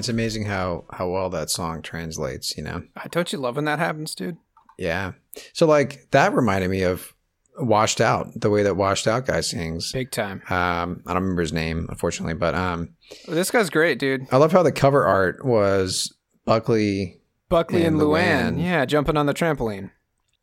It's 0.00 0.08
amazing 0.08 0.46
how 0.46 0.84
how 0.90 1.08
well 1.08 1.30
that 1.30 1.48
song 1.50 1.80
translates. 1.82 2.56
You 2.56 2.64
know. 2.64 2.82
Uh, 2.96 3.08
Don't 3.10 3.32
you 3.32 3.38
love 3.38 3.54
when 3.56 3.66
that 3.66 3.78
happens, 3.78 4.14
dude? 4.16 4.36
Yeah. 4.78 5.12
So 5.52 5.66
like 5.66 6.10
that 6.10 6.34
reminded 6.34 6.70
me 6.70 6.82
of 6.82 7.14
Washed 7.58 8.00
Out, 8.00 8.28
the 8.34 8.50
way 8.50 8.62
that 8.62 8.76
Washed 8.76 9.06
Out 9.06 9.26
guy 9.26 9.40
sings. 9.42 9.92
Big 9.92 10.10
time. 10.10 10.42
Um, 10.48 11.02
I 11.06 11.12
don't 11.12 11.22
remember 11.22 11.42
his 11.42 11.52
name, 11.52 11.86
unfortunately, 11.90 12.34
but 12.34 12.54
um, 12.54 12.94
This 13.28 13.50
guy's 13.50 13.68
great, 13.70 13.98
dude. 13.98 14.26
I 14.32 14.38
love 14.38 14.50
how 14.52 14.62
the 14.62 14.72
cover 14.72 15.04
art 15.04 15.44
was 15.44 16.12
Buckley. 16.46 17.20
Buckley 17.50 17.84
and, 17.84 17.96
And 17.96 18.02
Luanne. 18.02 18.54
Luanne. 18.56 18.62
Yeah, 18.62 18.84
jumping 18.86 19.16
on 19.18 19.26
the 19.26 19.34
trampoline. 19.34 19.90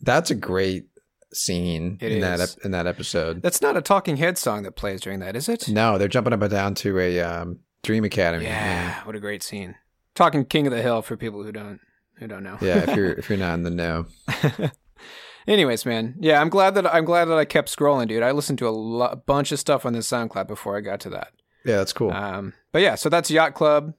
That's 0.02 0.30
a 0.30 0.36
great 0.36 0.86
scene 1.34 1.98
It 2.02 2.12
in 2.12 2.22
that 2.22 2.40
is. 2.40 2.56
ep- 2.58 2.66
in 2.66 2.72
that 2.72 2.86
episode. 2.86 3.42
That's 3.42 3.62
not 3.62 3.76
a 3.78 3.82
Talking 3.82 4.18
Head 4.18 4.38
song 4.38 4.64
that 4.64 4.76
plays 4.76 5.02
during 5.02 5.20
that, 5.20 5.36
is 5.36 5.50
it? 5.50 5.68
No, 5.70 5.98
they're 5.98 6.08
jumping 6.08 6.34
up 6.34 6.42
and 6.42 6.52
down 6.52 6.76
to 6.76 7.00
a 7.00 7.20
um, 7.22 7.60
Dream 7.88 8.04
Academy. 8.04 8.44
Yeah, 8.44 9.02
what 9.06 9.16
a 9.16 9.20
great 9.22 9.42
scene. 9.42 9.76
Talking 10.14 10.44
King 10.44 10.68
of 10.68 10.74
the 10.74 10.82
Hill 10.82 11.02
for 11.02 11.16
people 11.16 11.42
who 11.42 11.54
don't 11.54 11.80
who 12.18 12.28
don't 12.28 12.44
know. 12.44 12.58
Yeah, 12.60 12.80
if 12.80 12.96
you're 12.98 13.12
if 13.18 13.30
you're 13.30 13.40
not 13.40 13.54
in 13.54 13.64
the 13.64 13.70
know. 13.70 14.08
Anyways, 15.48 15.86
man, 15.86 16.16
yeah, 16.20 16.42
I'm 16.42 16.50
glad 16.50 16.76
that 16.76 16.86
I'm 16.86 17.06
glad 17.06 17.26
that 17.26 17.38
I 17.38 17.46
kept 17.46 17.74
scrolling, 17.74 18.10
dude. 18.10 18.24
I 18.24 18.32
listened 18.32 18.60
to 18.60 18.68
a 18.68 18.72
lo- 18.72 19.16
bunch 19.26 19.54
of 19.54 19.60
stuff 19.60 19.86
on 19.86 19.94
this 19.94 20.06
SoundCloud 20.10 20.48
before 20.48 20.76
I 20.76 20.82
got 20.82 21.00
to 21.02 21.10
that. 21.12 21.32
Yeah, 21.64 21.78
that's 21.78 21.94
cool. 21.94 22.12
Um, 22.12 22.54
but 22.74 22.82
yeah, 22.82 22.96
so 22.96 23.08
that's 23.08 23.32
Yot 23.32 23.54
Club. 23.54 23.94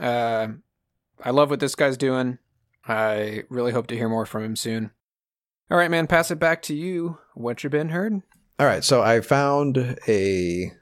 Uh, 0.00 0.48
I 1.22 1.30
love 1.30 1.50
what 1.50 1.60
this 1.60 1.74
guy's 1.74 1.98
doing. 1.98 2.38
I 2.88 3.42
really 3.50 3.72
hope 3.72 3.86
to 3.88 3.96
hear 3.96 4.08
more 4.08 4.24
from 4.24 4.44
him 4.44 4.56
soon. 4.56 4.92
All 5.70 5.76
right, 5.76 5.90
man, 5.90 6.06
pass 6.06 6.30
it 6.30 6.38
back 6.38 6.62
to 6.62 6.74
you. 6.74 7.18
What 7.34 7.62
you 7.62 7.68
been 7.68 7.90
heard? 7.90 8.22
All 8.58 8.66
right, 8.66 8.82
so 8.82 9.02
I 9.02 9.20
found 9.20 9.98
a 10.08 10.72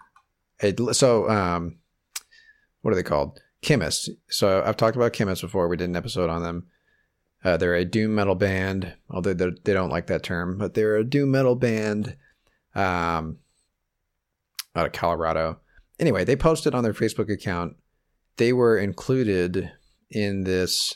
a 0.62 0.94
so 0.94 1.28
um 1.28 1.78
what 2.84 2.92
are 2.92 2.96
they 2.96 3.02
called? 3.02 3.40
Khemmis. 3.62 4.10
So 4.28 4.62
I've 4.64 4.76
talked 4.76 4.96
about 4.96 5.14
Khemmis 5.14 5.40
before. 5.40 5.68
We 5.68 5.78
did 5.78 5.88
an 5.88 5.96
episode 5.96 6.28
on 6.28 6.42
them. 6.42 6.66
Uh, 7.42 7.56
they're 7.56 7.74
a 7.74 7.84
doom 7.84 8.14
metal 8.14 8.34
band, 8.34 8.94
although 9.08 9.32
they 9.34 9.72
don't 9.72 9.90
like 9.90 10.06
that 10.08 10.22
term, 10.22 10.58
but 10.58 10.74
they're 10.74 10.96
a 10.96 11.04
doom 11.04 11.30
metal 11.30 11.54
band 11.56 12.16
um 12.74 13.38
out 14.76 14.86
of 14.86 14.92
Colorado. 14.92 15.60
Anyway, 15.98 16.24
they 16.24 16.36
posted 16.36 16.74
on 16.74 16.82
their 16.82 16.92
Facebook 16.92 17.32
account 17.32 17.76
they 18.36 18.52
were 18.52 18.78
included 18.78 19.70
in 20.10 20.44
this 20.44 20.94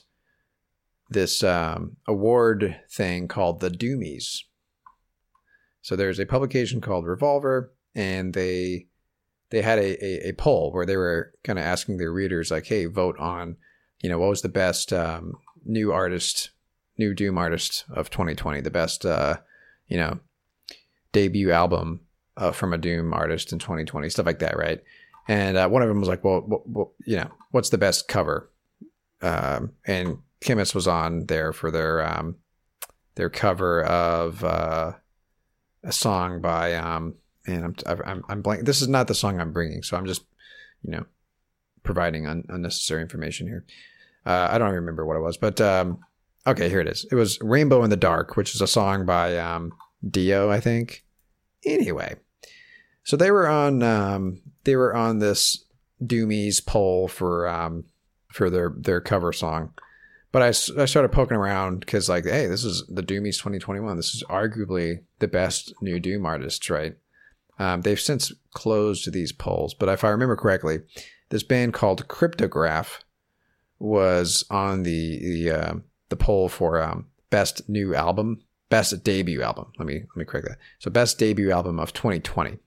this 1.10 1.42
um, 1.42 1.96
award 2.06 2.80
thing 2.90 3.28
called 3.28 3.60
the 3.60 3.70
Doomies. 3.70 4.42
So 5.80 5.96
there's 5.96 6.18
a 6.18 6.26
publication 6.26 6.82
called 6.82 7.06
Revolver, 7.06 7.72
and 7.94 8.34
they 8.34 8.87
they 9.50 9.62
had 9.62 9.78
a, 9.78 10.04
a, 10.04 10.28
a 10.30 10.32
poll 10.32 10.72
where 10.72 10.86
they 10.86 10.96
were 10.96 11.32
kind 11.44 11.58
of 11.58 11.64
asking 11.64 11.98
their 11.98 12.12
readers 12.12 12.50
like, 12.50 12.66
"Hey, 12.66 12.86
vote 12.86 13.18
on, 13.18 13.56
you 14.00 14.10
know, 14.10 14.18
what 14.18 14.30
was 14.30 14.42
the 14.42 14.48
best 14.48 14.92
um, 14.92 15.34
new 15.64 15.92
artist, 15.92 16.50
new 16.96 17.14
Doom 17.14 17.38
artist 17.38 17.84
of 17.90 18.10
2020, 18.10 18.60
the 18.60 18.70
best, 18.70 19.06
uh, 19.06 19.38
you 19.86 19.96
know, 19.96 20.18
debut 21.12 21.50
album 21.50 22.00
uh, 22.36 22.52
from 22.52 22.72
a 22.72 22.78
Doom 22.78 23.12
artist 23.12 23.52
in 23.52 23.58
2020, 23.58 24.08
stuff 24.10 24.26
like 24.26 24.40
that, 24.40 24.56
right?" 24.56 24.82
And 25.28 25.56
uh, 25.56 25.68
one 25.68 25.82
of 25.82 25.88
them 25.88 26.00
was 26.00 26.08
like, 26.08 26.24
"Well, 26.24 26.92
you 27.04 27.16
know, 27.16 27.30
what's 27.50 27.70
the 27.70 27.78
best 27.78 28.08
cover?" 28.08 28.50
Um, 29.20 29.72
and 29.86 30.18
Khemmis 30.40 30.74
was 30.74 30.86
on 30.86 31.26
there 31.26 31.52
for 31.52 31.70
their 31.70 32.06
um, 32.06 32.36
their 33.14 33.30
cover 33.30 33.82
of 33.82 34.44
uh, 34.44 34.92
a 35.82 35.92
song 35.92 36.40
by 36.40 36.74
um, 36.74 37.14
man, 37.48 37.64
I'm 37.64 37.74
I'm 38.04 38.24
I'm 38.28 38.42
blank. 38.42 38.64
This 38.64 38.82
is 38.82 38.88
not 38.88 39.08
the 39.08 39.14
song 39.14 39.40
I'm 39.40 39.52
bringing, 39.52 39.82
so 39.82 39.96
I'm 39.96 40.06
just 40.06 40.24
you 40.82 40.92
know 40.92 41.06
providing 41.82 42.26
un- 42.26 42.44
unnecessary 42.48 43.02
information 43.02 43.46
here. 43.46 43.64
Uh, 44.26 44.48
I 44.50 44.58
don't 44.58 44.74
remember 44.74 45.06
what 45.06 45.16
it 45.16 45.22
was, 45.22 45.36
but 45.36 45.60
um, 45.60 45.98
okay, 46.46 46.68
here 46.68 46.80
it 46.80 46.88
is. 46.88 47.06
It 47.10 47.14
was 47.14 47.38
Rainbow 47.40 47.82
in 47.82 47.90
the 47.90 47.96
Dark, 47.96 48.36
which 48.36 48.54
is 48.54 48.60
a 48.60 48.66
song 48.66 49.06
by 49.06 49.38
um, 49.38 49.72
Dio, 50.08 50.50
I 50.50 50.60
think. 50.60 51.04
Anyway, 51.64 52.16
so 53.04 53.16
they 53.16 53.30
were 53.30 53.48
on 53.48 53.82
um, 53.82 54.42
they 54.64 54.76
were 54.76 54.94
on 54.94 55.18
this 55.18 55.64
Doomies 56.02 56.64
poll 56.64 57.08
for 57.08 57.48
um, 57.48 57.84
for 58.28 58.50
their 58.50 58.72
their 58.76 59.00
cover 59.00 59.32
song. 59.32 59.72
But 60.30 60.42
I, 60.42 60.48
I 60.48 60.84
started 60.84 61.10
poking 61.10 61.38
around 61.38 61.80
because 61.80 62.10
like, 62.10 62.24
hey, 62.24 62.46
this 62.46 62.62
is 62.62 62.84
the 62.86 63.02
Doomies 63.02 63.38
2021. 63.38 63.96
This 63.96 64.14
is 64.14 64.22
arguably 64.24 65.00
the 65.20 65.28
best 65.28 65.72
new 65.80 65.98
Doom 65.98 66.26
artist, 66.26 66.68
right? 66.68 66.96
Um, 67.58 67.82
they've 67.82 68.00
since 68.00 68.32
closed 68.52 69.12
these 69.12 69.32
polls, 69.32 69.74
but 69.74 69.88
if 69.88 70.04
I 70.04 70.10
remember 70.10 70.36
correctly, 70.36 70.80
this 71.30 71.42
band 71.42 71.74
called 71.74 72.06
Kryptograf 72.08 73.00
was 73.78 74.44
on 74.50 74.82
the 74.82 75.18
the 75.18 75.50
uh, 75.50 75.74
the 76.08 76.16
poll 76.16 76.48
for 76.48 76.82
um, 76.82 77.06
best 77.30 77.68
new 77.68 77.94
album, 77.94 78.42
best 78.68 79.02
debut 79.04 79.42
album. 79.42 79.72
Let 79.78 79.86
me 79.86 79.94
let 79.94 80.16
me 80.16 80.24
correct 80.24 80.48
that. 80.48 80.58
So 80.78 80.90
best 80.90 81.18
debut 81.18 81.50
album 81.50 81.78
of 81.78 81.92
2020. 81.92 82.58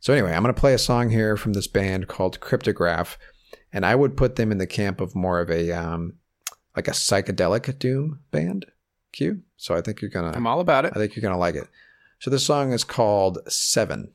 So 0.00 0.12
anyway, 0.12 0.32
I'm 0.32 0.42
gonna 0.42 0.54
play 0.54 0.74
a 0.74 0.78
song 0.78 1.10
here 1.10 1.36
from 1.36 1.52
this 1.52 1.66
band 1.66 2.08
called 2.08 2.40
Kryptograf, 2.40 3.16
and 3.72 3.84
I 3.84 3.94
would 3.94 4.16
put 4.16 4.36
them 4.36 4.52
in 4.52 4.58
the 4.58 4.66
camp 4.66 5.00
of 5.00 5.14
more 5.14 5.40
of 5.40 5.50
a 5.50 5.72
um, 5.72 6.14
like 6.76 6.88
a 6.88 6.92
psychedelic 6.92 7.78
doom 7.78 8.20
band. 8.30 8.66
Q. 9.12 9.42
So 9.56 9.74
I 9.74 9.80
think 9.80 10.00
you're 10.00 10.10
gonna. 10.10 10.32
I'm 10.34 10.46
all 10.46 10.60
about 10.60 10.84
it. 10.84 10.92
I 10.94 10.98
think 10.98 11.16
you're 11.16 11.22
gonna 11.22 11.38
like 11.38 11.54
it. 11.54 11.68
So 12.20 12.30
this 12.30 12.44
song 12.44 12.72
is 12.72 12.84
called 12.84 13.38
Seven. 13.48 14.12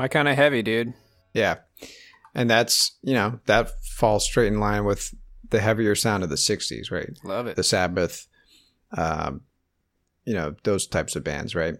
My 0.00 0.08
kind 0.08 0.28
of 0.28 0.34
heavy, 0.34 0.62
dude. 0.62 0.94
Yeah. 1.34 1.56
And 2.34 2.48
that's, 2.48 2.96
you 3.02 3.12
know, 3.12 3.38
that 3.44 3.84
falls 3.84 4.24
straight 4.24 4.50
in 4.50 4.58
line 4.58 4.86
with 4.86 5.14
the 5.50 5.60
heavier 5.60 5.94
sound 5.94 6.22
of 6.22 6.30
the 6.30 6.36
60s, 6.36 6.90
right? 6.90 7.10
Love 7.22 7.46
it. 7.46 7.56
The 7.56 7.62
Sabbath, 7.62 8.26
um, 8.96 9.42
you 10.24 10.32
know, 10.32 10.54
those 10.62 10.86
types 10.86 11.16
of 11.16 11.24
bands, 11.24 11.54
right? 11.54 11.74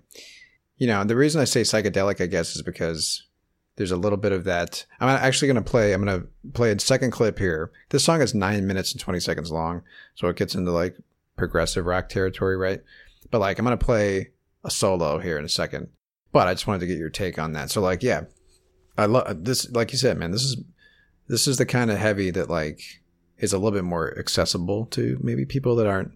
You 0.76 0.86
know, 0.86 1.02
the 1.02 1.16
reason 1.16 1.40
I 1.40 1.44
say 1.44 1.62
psychedelic, 1.62 2.20
I 2.20 2.26
guess, 2.26 2.56
is 2.56 2.62
because 2.62 3.26
there's 3.76 3.90
a 3.90 3.96
little 3.96 4.18
bit 4.18 4.32
of 4.32 4.44
that. 4.44 4.84
I'm 5.00 5.08
actually 5.08 5.48
going 5.48 5.64
to 5.64 5.70
play, 5.70 5.94
I'm 5.94 6.04
going 6.04 6.20
to 6.20 6.50
play 6.52 6.72
a 6.72 6.78
second 6.78 7.12
clip 7.12 7.38
here. 7.38 7.72
This 7.88 8.04
song 8.04 8.20
is 8.20 8.34
nine 8.34 8.66
minutes 8.66 8.92
and 8.92 9.00
20 9.00 9.18
seconds 9.20 9.50
long. 9.50 9.80
So 10.14 10.28
it 10.28 10.36
gets 10.36 10.54
into 10.54 10.72
like 10.72 10.94
progressive 11.38 11.86
rock 11.86 12.10
territory, 12.10 12.58
right? 12.58 12.82
But 13.30 13.38
like, 13.38 13.58
I'm 13.58 13.64
going 13.64 13.78
to 13.78 13.82
play 13.82 14.32
a 14.62 14.70
solo 14.70 15.20
here 15.20 15.38
in 15.38 15.46
a 15.46 15.48
second. 15.48 15.88
But 16.32 16.48
I 16.48 16.54
just 16.54 16.66
wanted 16.66 16.80
to 16.80 16.86
get 16.86 16.98
your 16.98 17.10
take 17.10 17.38
on 17.38 17.52
that. 17.54 17.70
So 17.70 17.80
like, 17.80 18.02
yeah, 18.02 18.22
I 18.96 19.06
love 19.06 19.44
this. 19.44 19.70
Like 19.70 19.92
you 19.92 19.98
said, 19.98 20.18
man, 20.18 20.30
this 20.30 20.42
is 20.42 20.56
this 21.28 21.46
is 21.46 21.58
the 21.58 21.66
kind 21.66 21.90
of 21.90 21.98
heavy 21.98 22.30
that 22.30 22.50
like 22.50 22.80
is 23.38 23.52
a 23.52 23.58
little 23.58 23.76
bit 23.76 23.84
more 23.84 24.16
accessible 24.18 24.86
to 24.86 25.18
maybe 25.22 25.44
people 25.44 25.76
that 25.76 25.86
aren't 25.86 26.12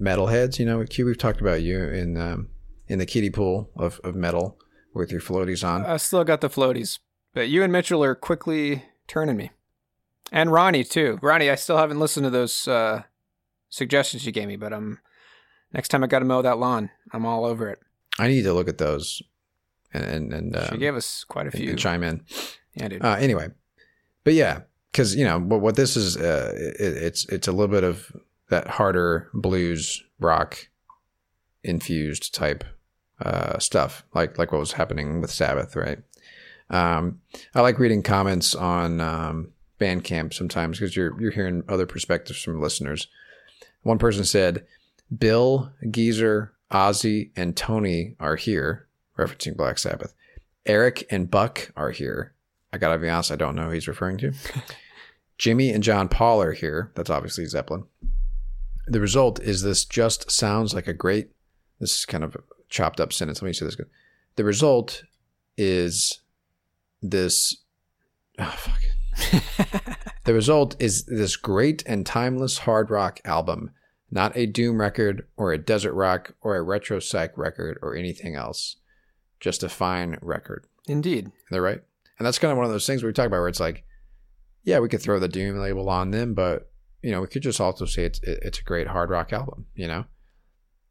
metalheads. 0.00 0.58
You 0.58 0.66
know, 0.66 0.84
Q, 0.84 1.06
we've 1.06 1.18
talked 1.18 1.40
about 1.40 1.62
you 1.62 1.82
in 1.84 2.16
um, 2.16 2.48
in 2.88 2.98
the 2.98 3.06
kiddie 3.06 3.30
pool 3.30 3.70
of, 3.76 4.00
of 4.04 4.14
metal 4.14 4.58
with 4.94 5.10
your 5.10 5.20
floaties 5.20 5.66
on. 5.66 5.84
I 5.84 5.96
still 5.96 6.24
got 6.24 6.40
the 6.40 6.50
floaties, 6.50 6.98
but 7.32 7.48
you 7.48 7.62
and 7.62 7.72
Mitchell 7.72 8.04
are 8.04 8.14
quickly 8.14 8.84
turning 9.06 9.36
me, 9.36 9.50
and 10.30 10.52
Ronnie 10.52 10.84
too. 10.84 11.18
Ronnie, 11.22 11.50
I 11.50 11.54
still 11.54 11.78
haven't 11.78 12.00
listened 12.00 12.24
to 12.24 12.30
those 12.30 12.68
uh, 12.68 13.04
suggestions 13.68 14.26
you 14.26 14.32
gave 14.32 14.48
me, 14.48 14.56
but 14.56 14.72
um, 14.72 14.98
next 15.72 15.88
time 15.88 16.04
I 16.04 16.06
got 16.06 16.18
to 16.18 16.24
mow 16.24 16.42
that 16.42 16.58
lawn, 16.58 16.90
I'm 17.12 17.24
all 17.24 17.44
over 17.44 17.68
it. 17.70 17.78
I 18.18 18.28
need 18.28 18.42
to 18.42 18.52
look 18.52 18.68
at 18.68 18.78
those 18.78 19.22
and 19.92 20.32
and, 20.32 20.32
and 20.32 20.66
she 20.66 20.72
um, 20.72 20.78
gave 20.78 20.94
us 20.94 21.24
quite 21.24 21.46
a 21.46 21.50
few. 21.50 21.70
and 21.70 21.78
chime 21.78 22.02
in. 22.02 22.24
yeah, 22.74 22.88
dude. 22.88 23.04
Uh, 23.04 23.16
anyway, 23.18 23.48
but 24.24 24.34
yeah, 24.34 24.60
because 24.90 25.14
you 25.14 25.24
know 25.24 25.38
what, 25.38 25.60
what 25.60 25.76
this 25.76 25.96
is, 25.96 26.16
uh, 26.16 26.52
it, 26.54 26.96
it's 26.96 27.26
it's 27.26 27.48
a 27.48 27.52
little 27.52 27.72
bit 27.72 27.84
of 27.84 28.12
that 28.48 28.68
harder 28.68 29.30
blues 29.32 30.02
rock 30.18 30.68
infused 31.64 32.34
type 32.34 32.64
uh, 33.20 33.58
stuff, 33.58 34.04
like 34.14 34.38
like 34.38 34.52
what 34.52 34.58
was 34.58 34.72
happening 34.72 35.20
with 35.20 35.30
Sabbath, 35.30 35.76
right? 35.76 35.98
Um, 36.70 37.20
I 37.54 37.60
like 37.60 37.78
reading 37.78 38.02
comments 38.02 38.54
on 38.54 39.00
um, 39.00 39.52
Bandcamp 39.78 40.34
sometimes 40.34 40.78
because 40.78 40.96
you're 40.96 41.20
you're 41.20 41.30
hearing 41.30 41.64
other 41.68 41.86
perspectives 41.86 42.42
from 42.42 42.60
listeners. 42.60 43.08
One 43.82 43.98
person 43.98 44.24
said, 44.24 44.66
"Bill, 45.16 45.72
Geezer, 45.90 46.52
Ozzy, 46.70 47.30
and 47.36 47.56
Tony 47.56 48.16
are 48.18 48.36
here," 48.36 48.88
referencing 49.26 49.56
Black 49.56 49.78
Sabbath. 49.78 50.14
Eric 50.66 51.06
and 51.10 51.30
Buck 51.30 51.72
are 51.76 51.90
here. 51.90 52.34
I 52.72 52.78
gotta 52.78 52.98
be 52.98 53.08
honest, 53.08 53.32
I 53.32 53.36
don't 53.36 53.54
know 53.54 53.64
who 53.64 53.70
he's 53.70 53.88
referring 53.88 54.18
to. 54.18 54.32
Jimmy 55.38 55.70
and 55.70 55.82
John 55.82 56.08
Paul 56.08 56.40
are 56.42 56.52
here. 56.52 56.92
That's 56.94 57.10
obviously 57.10 57.46
Zeppelin. 57.46 57.84
The 58.86 59.00
result 59.00 59.40
is 59.40 59.62
this 59.62 59.84
just 59.84 60.30
sounds 60.30 60.74
like 60.74 60.86
a 60.86 60.92
great. 60.92 61.30
This 61.80 61.98
is 61.98 62.06
kind 62.06 62.24
of 62.24 62.36
a 62.36 62.40
chopped 62.68 63.00
up 63.00 63.12
sentence. 63.12 63.42
Let 63.42 63.46
me 63.46 63.52
say 63.52 63.66
this. 63.66 63.74
Good. 63.74 63.90
The 64.36 64.44
result 64.44 65.02
is 65.56 66.20
this. 67.02 67.56
Oh 68.38 68.54
fuck. 68.56 68.82
the 70.24 70.34
result 70.34 70.76
is 70.78 71.04
this 71.04 71.36
great 71.36 71.82
and 71.86 72.06
timeless 72.06 72.58
hard 72.58 72.90
rock 72.90 73.20
album, 73.24 73.72
not 74.10 74.36
a 74.36 74.46
doom 74.46 74.80
record 74.80 75.26
or 75.36 75.52
a 75.52 75.58
desert 75.58 75.94
rock 75.94 76.34
or 76.40 76.56
a 76.56 76.62
retro 76.62 76.98
psych 76.98 77.36
record 77.36 77.78
or 77.82 77.94
anything 77.94 78.36
else. 78.36 78.76
Just 79.42 79.62
a 79.62 79.68
fine 79.68 80.16
record. 80.22 80.66
Indeed. 80.88 81.30
They're 81.50 81.60
right. 81.60 81.82
And 82.18 82.24
that's 82.26 82.38
kind 82.38 82.50
of 82.52 82.56
one 82.56 82.64
of 82.64 82.72
those 82.72 82.86
things 82.86 83.02
we 83.02 83.12
talk 83.12 83.26
about 83.26 83.40
where 83.40 83.48
it's 83.48 83.60
like, 83.60 83.84
yeah, 84.62 84.78
we 84.78 84.88
could 84.88 85.02
throw 85.02 85.18
the 85.18 85.28
doom 85.28 85.58
label 85.58 85.90
on 85.90 86.12
them, 86.12 86.32
but 86.32 86.70
you 87.02 87.10
know, 87.10 87.20
we 87.20 87.26
could 87.26 87.42
just 87.42 87.60
also 87.60 87.84
say 87.84 88.04
it's 88.04 88.20
it- 88.22 88.38
it's 88.42 88.60
a 88.60 88.64
great 88.64 88.86
hard 88.86 89.10
rock 89.10 89.32
album. 89.32 89.66
You 89.74 89.88
know, 89.88 90.04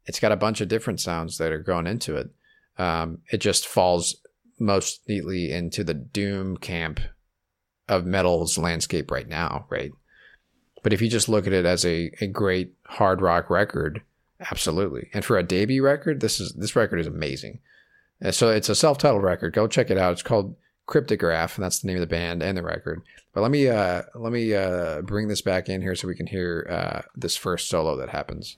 it's 0.04 0.20
got 0.20 0.30
a 0.32 0.36
bunch 0.36 0.60
of 0.60 0.68
different 0.68 1.00
sounds 1.00 1.38
that 1.38 1.50
are 1.52 1.58
going 1.62 1.86
into 1.86 2.14
it. 2.16 2.28
Um, 2.78 3.18
it 3.32 3.38
just 3.38 3.66
falls 3.66 4.16
most 4.60 5.00
neatly 5.08 5.50
into 5.50 5.82
the 5.82 5.94
doom 5.94 6.58
camp 6.58 7.00
of 7.88 8.04
metal's 8.04 8.58
landscape 8.58 9.10
right 9.10 9.26
now, 9.28 9.66
right? 9.70 9.90
But 10.82 10.92
if 10.92 11.00
you 11.00 11.08
just 11.08 11.28
look 11.28 11.46
at 11.46 11.52
it 11.54 11.64
as 11.64 11.84
a, 11.86 12.10
a 12.20 12.26
great 12.26 12.74
hard 12.86 13.22
rock 13.22 13.48
record, 13.48 14.02
absolutely. 14.50 15.08
And 15.14 15.24
for 15.24 15.38
a 15.38 15.42
debut 15.42 15.82
record, 15.82 16.20
this 16.20 16.38
is 16.40 16.52
this 16.52 16.76
record 16.76 17.00
is 17.00 17.06
amazing. 17.06 17.60
Uh, 18.24 18.30
So 18.30 18.50
it's 18.50 18.68
a 18.68 18.74
self-titled 18.74 19.22
record. 19.22 19.52
Go 19.52 19.66
check 19.66 19.90
it 19.90 19.98
out. 19.98 20.12
It's 20.12 20.22
called 20.22 20.56
Kryptograf, 20.88 21.56
and 21.56 21.64
that's 21.64 21.80
the 21.80 21.86
name 21.88 21.96
of 21.96 22.00
the 22.00 22.06
band 22.06 22.42
and 22.42 22.56
the 22.56 22.62
record. 22.62 23.02
But 23.32 23.40
let 23.42 23.50
me 23.50 23.68
uh, 23.68 24.02
let 24.14 24.32
me 24.32 24.54
uh, 24.54 25.02
bring 25.02 25.28
this 25.28 25.42
back 25.42 25.68
in 25.68 25.80
here 25.80 25.94
so 25.94 26.08
we 26.08 26.16
can 26.16 26.26
hear 26.26 26.66
uh, 26.68 27.02
this 27.16 27.36
first 27.36 27.68
solo 27.68 27.96
that 27.96 28.10
happens. 28.10 28.56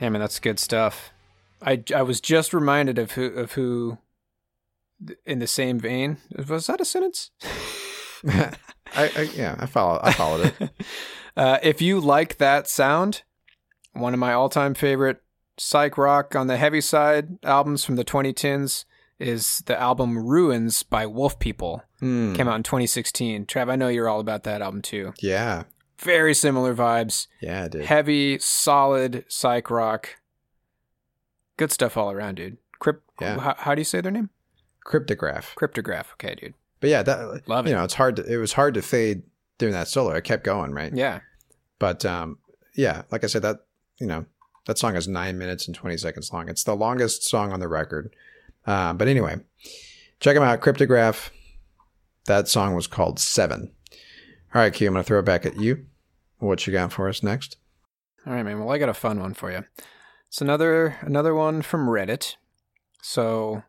Yeah, 0.00 0.08
man, 0.08 0.20
that's 0.20 0.40
good 0.40 0.58
stuff. 0.58 1.12
I, 1.62 1.82
I 1.94 2.02
was 2.02 2.20
just 2.20 2.54
reminded 2.54 2.98
of 2.98 3.12
who 3.12 3.26
of 3.26 3.52
who 3.52 3.98
in 5.26 5.38
the 5.38 5.46
same 5.46 5.78
vein. 5.78 6.18
Was 6.48 6.66
that 6.66 6.80
a 6.80 6.84
sentence? 6.84 7.30
I, 8.26 8.52
I 8.94 9.30
yeah, 9.34 9.56
I 9.58 9.66
follow. 9.66 10.00
I 10.02 10.12
followed 10.12 10.54
it. 10.58 10.70
Uh, 11.36 11.58
if 11.62 11.80
you 11.80 12.00
like 12.00 12.38
that 12.38 12.66
sound, 12.68 13.22
one 13.92 14.12
of 14.12 14.18
my 14.18 14.32
all-time 14.32 14.74
favorite 14.74 15.22
psych 15.56 15.96
rock 15.96 16.34
on 16.34 16.48
the 16.48 16.56
heavy 16.56 16.80
side 16.80 17.38
albums 17.44 17.84
from 17.84 17.94
the 17.94 18.04
2010s 18.04 18.84
is 19.20 19.62
the 19.66 19.80
album 19.80 20.18
Ruins 20.26 20.82
by 20.82 21.06
Wolf 21.06 21.38
People. 21.38 21.82
Hmm. 22.00 22.34
Came 22.34 22.48
out 22.48 22.56
in 22.56 22.62
2016. 22.64 23.46
Trav, 23.46 23.70
I 23.70 23.76
know 23.76 23.88
you're 23.88 24.08
all 24.08 24.20
about 24.20 24.42
that 24.42 24.60
album 24.60 24.82
too. 24.82 25.14
Yeah, 25.20 25.62
Very 26.02 26.34
similar 26.34 26.74
vibes. 26.74 27.26
yeah, 27.40 27.68
did. 27.68 27.84
Heavy, 27.84 28.38
solid 28.38 29.24
psych 29.28 29.70
rock. 29.70 30.16
Good 31.56 31.70
stuff 31.72 31.96
all 31.96 32.10
around, 32.10 32.36
dude. 32.36 32.56
Crypt. 32.78 33.02
Yeah. 33.20 33.38
How, 33.38 33.54
how 33.58 33.74
do 33.74 33.80
you 33.80 33.84
say 33.84 34.00
their 34.00 34.10
name? 34.10 34.30
Kryptograf. 34.86 35.54
Kryptograf. 35.56 36.12
Okay, 36.14 36.34
dude. 36.34 36.54
But 36.80 36.88
yeah, 36.90 37.02
that 37.02 37.42
Love 37.46 37.66
you 37.66 37.72
it. 37.72 37.76
know, 37.76 37.84
it's 37.84 37.94
hard 37.94 38.16
to 38.16 38.24
it 38.24 38.38
was 38.38 38.54
hard 38.54 38.72
to 38.74 38.82
fade 38.82 39.22
during 39.58 39.74
that 39.74 39.88
solo. 39.88 40.12
It 40.12 40.24
kept 40.24 40.44
going, 40.44 40.72
right? 40.72 40.94
Yeah. 40.94 41.20
But 41.78 42.06
um, 42.06 42.38
yeah, 42.74 43.02
like 43.10 43.22
I 43.22 43.26
said, 43.26 43.42
that 43.42 43.60
you 43.98 44.06
know 44.06 44.24
that 44.66 44.78
song 44.78 44.96
is 44.96 45.06
nine 45.06 45.36
minutes 45.36 45.66
and 45.66 45.76
twenty 45.76 45.98
seconds 45.98 46.32
long. 46.32 46.48
It's 46.48 46.64
the 46.64 46.74
longest 46.74 47.24
song 47.28 47.52
on 47.52 47.60
the 47.60 47.68
record. 47.68 48.14
Uh, 48.66 48.94
but 48.94 49.08
anyway, 49.08 49.36
check 50.20 50.34
them 50.34 50.42
out. 50.42 50.60
Kryptograf. 50.62 51.28
That 52.24 52.48
song 52.48 52.74
was 52.74 52.86
called 52.86 53.18
Seven. 53.18 53.72
All 54.54 54.62
right, 54.62 54.72
Q. 54.72 54.86
I'm 54.88 54.94
gonna 54.94 55.04
throw 55.04 55.18
it 55.18 55.24
back 55.26 55.44
at 55.44 55.56
you. 55.60 55.84
What 56.40 56.66
you 56.66 56.72
got 56.72 56.92
for 56.92 57.08
us 57.08 57.22
next? 57.22 57.58
All 58.26 58.32
right, 58.32 58.42
man. 58.42 58.58
Well, 58.58 58.70
I 58.70 58.78
got 58.78 58.88
a 58.88 58.94
fun 58.94 59.20
one 59.20 59.34
for 59.34 59.52
you. 59.52 59.64
It's 60.28 60.40
another 60.40 60.96
another 61.02 61.34
one 61.34 61.60
from 61.60 61.86
Reddit. 61.86 62.36
So, 63.02 63.62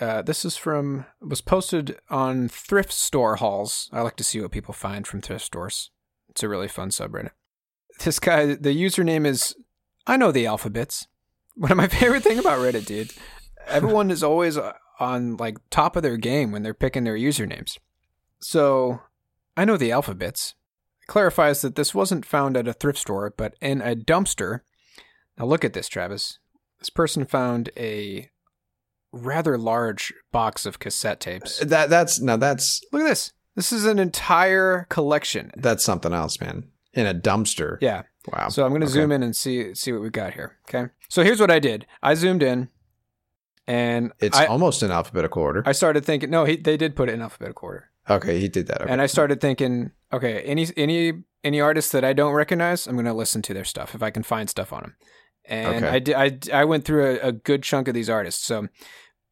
uh, 0.00 0.22
this 0.22 0.44
is 0.44 0.56
from 0.56 1.04
was 1.20 1.42
posted 1.42 1.98
on 2.08 2.48
thrift 2.48 2.92
store 2.92 3.36
hauls. 3.36 3.90
I 3.92 4.00
like 4.00 4.16
to 4.16 4.24
see 4.24 4.40
what 4.40 4.50
people 4.50 4.72
find 4.72 5.06
from 5.06 5.20
thrift 5.20 5.44
stores. 5.44 5.90
It's 6.30 6.42
a 6.42 6.48
really 6.48 6.68
fun 6.68 6.88
subreddit. 6.88 7.30
This 8.02 8.18
guy, 8.18 8.46
the 8.46 8.74
username 8.74 9.26
is 9.26 9.54
I 10.06 10.16
know 10.16 10.32
the 10.32 10.46
alphabets. 10.46 11.06
One 11.54 11.70
of 11.70 11.76
my 11.76 11.88
favorite 11.88 12.22
thing 12.22 12.38
about 12.38 12.60
Reddit, 12.60 12.86
dude. 12.86 13.12
Everyone 13.66 14.10
is 14.10 14.22
always 14.22 14.58
on 15.00 15.36
like 15.36 15.58
top 15.68 15.96
of 15.96 16.02
their 16.02 16.16
game 16.16 16.50
when 16.50 16.62
they're 16.62 16.74
picking 16.74 17.04
their 17.04 17.16
usernames. 17.16 17.78
So, 18.40 19.00
I 19.56 19.64
know 19.66 19.76
the 19.76 19.92
alphabets 19.92 20.54
clarifies 21.06 21.62
that 21.62 21.74
this 21.76 21.94
wasn't 21.94 22.24
found 22.26 22.56
at 22.56 22.68
a 22.68 22.72
thrift 22.72 22.98
store, 22.98 23.32
but 23.36 23.54
in 23.60 23.80
a 23.80 23.94
dumpster. 23.94 24.60
Now 25.38 25.44
look 25.46 25.64
at 25.64 25.72
this, 25.72 25.88
Travis. 25.88 26.38
This 26.78 26.90
person 26.90 27.24
found 27.24 27.70
a 27.76 28.30
rather 29.12 29.56
large 29.56 30.12
box 30.32 30.66
of 30.66 30.78
cassette 30.78 31.20
tapes. 31.20 31.62
Uh, 31.62 31.66
that 31.66 31.90
that's 31.90 32.20
now 32.20 32.36
that's 32.36 32.82
Look 32.92 33.02
at 33.02 33.08
this. 33.08 33.32
This 33.54 33.72
is 33.72 33.86
an 33.86 33.98
entire 33.98 34.86
collection. 34.90 35.50
that's 35.56 35.82
something 35.84 36.12
else, 36.12 36.40
man. 36.40 36.68
In 36.92 37.06
a 37.06 37.14
dumpster. 37.14 37.78
Yeah. 37.80 38.02
Wow. 38.32 38.48
So 38.48 38.64
I'm 38.64 38.70
going 38.70 38.80
to 38.80 38.86
Okay. 38.86 38.92
zoom 38.94 39.12
in 39.12 39.22
and 39.22 39.34
see 39.36 39.74
see 39.74 39.92
what 39.92 40.02
we 40.02 40.10
got 40.10 40.34
here. 40.34 40.56
Okay. 40.68 40.90
So 41.08 41.22
here's 41.22 41.40
what 41.40 41.50
I 41.50 41.58
did. 41.58 41.86
I 42.02 42.14
zoomed 42.14 42.42
in, 42.42 42.68
and 43.66 44.12
It's 44.18 44.36
I, 44.36 44.46
almost 44.46 44.82
in 44.82 44.90
alphabetical 44.90 45.42
order. 45.42 45.62
I 45.66 45.72
started 45.72 46.04
thinking. 46.04 46.30
No, 46.30 46.44
he, 46.44 46.56
they 46.56 46.76
did 46.76 46.96
put 46.96 47.08
it 47.08 47.12
in 47.14 47.22
alphabetical 47.22 47.66
order. 47.68 47.90
okay, 48.08 48.38
he 48.40 48.48
did 48.48 48.66
that. 48.68 48.82
Okay. 48.82 48.90
And 48.92 49.00
I 49.00 49.06
started 49.06 49.40
thinking, 49.40 49.90
okay, 50.12 50.40
any 50.42 50.66
any 50.76 51.12
any 51.44 51.60
artists 51.60 51.92
that 51.92 52.04
I 52.04 52.12
don't 52.12 52.32
recognize, 52.34 52.86
I'm 52.86 52.94
going 52.96 53.06
to 53.06 53.12
listen 53.14 53.40
to 53.42 53.54
their 53.54 53.64
stuff 53.64 53.94
if 53.94 54.02
I 54.02 54.10
can 54.10 54.22
find 54.22 54.50
stuff 54.50 54.72
on 54.72 54.82
them. 54.82 54.96
And 55.44 55.84
Okay. 55.84 55.88
I 55.94 55.98
did. 56.00 56.14
I 56.52 56.60
I 56.60 56.64
went 56.64 56.84
through 56.84 57.06
a, 57.06 57.28
a 57.28 57.32
good 57.32 57.62
chunk 57.62 57.86
of 57.88 57.94
these 57.94 58.10
artists. 58.10 58.44
So, 58.44 58.68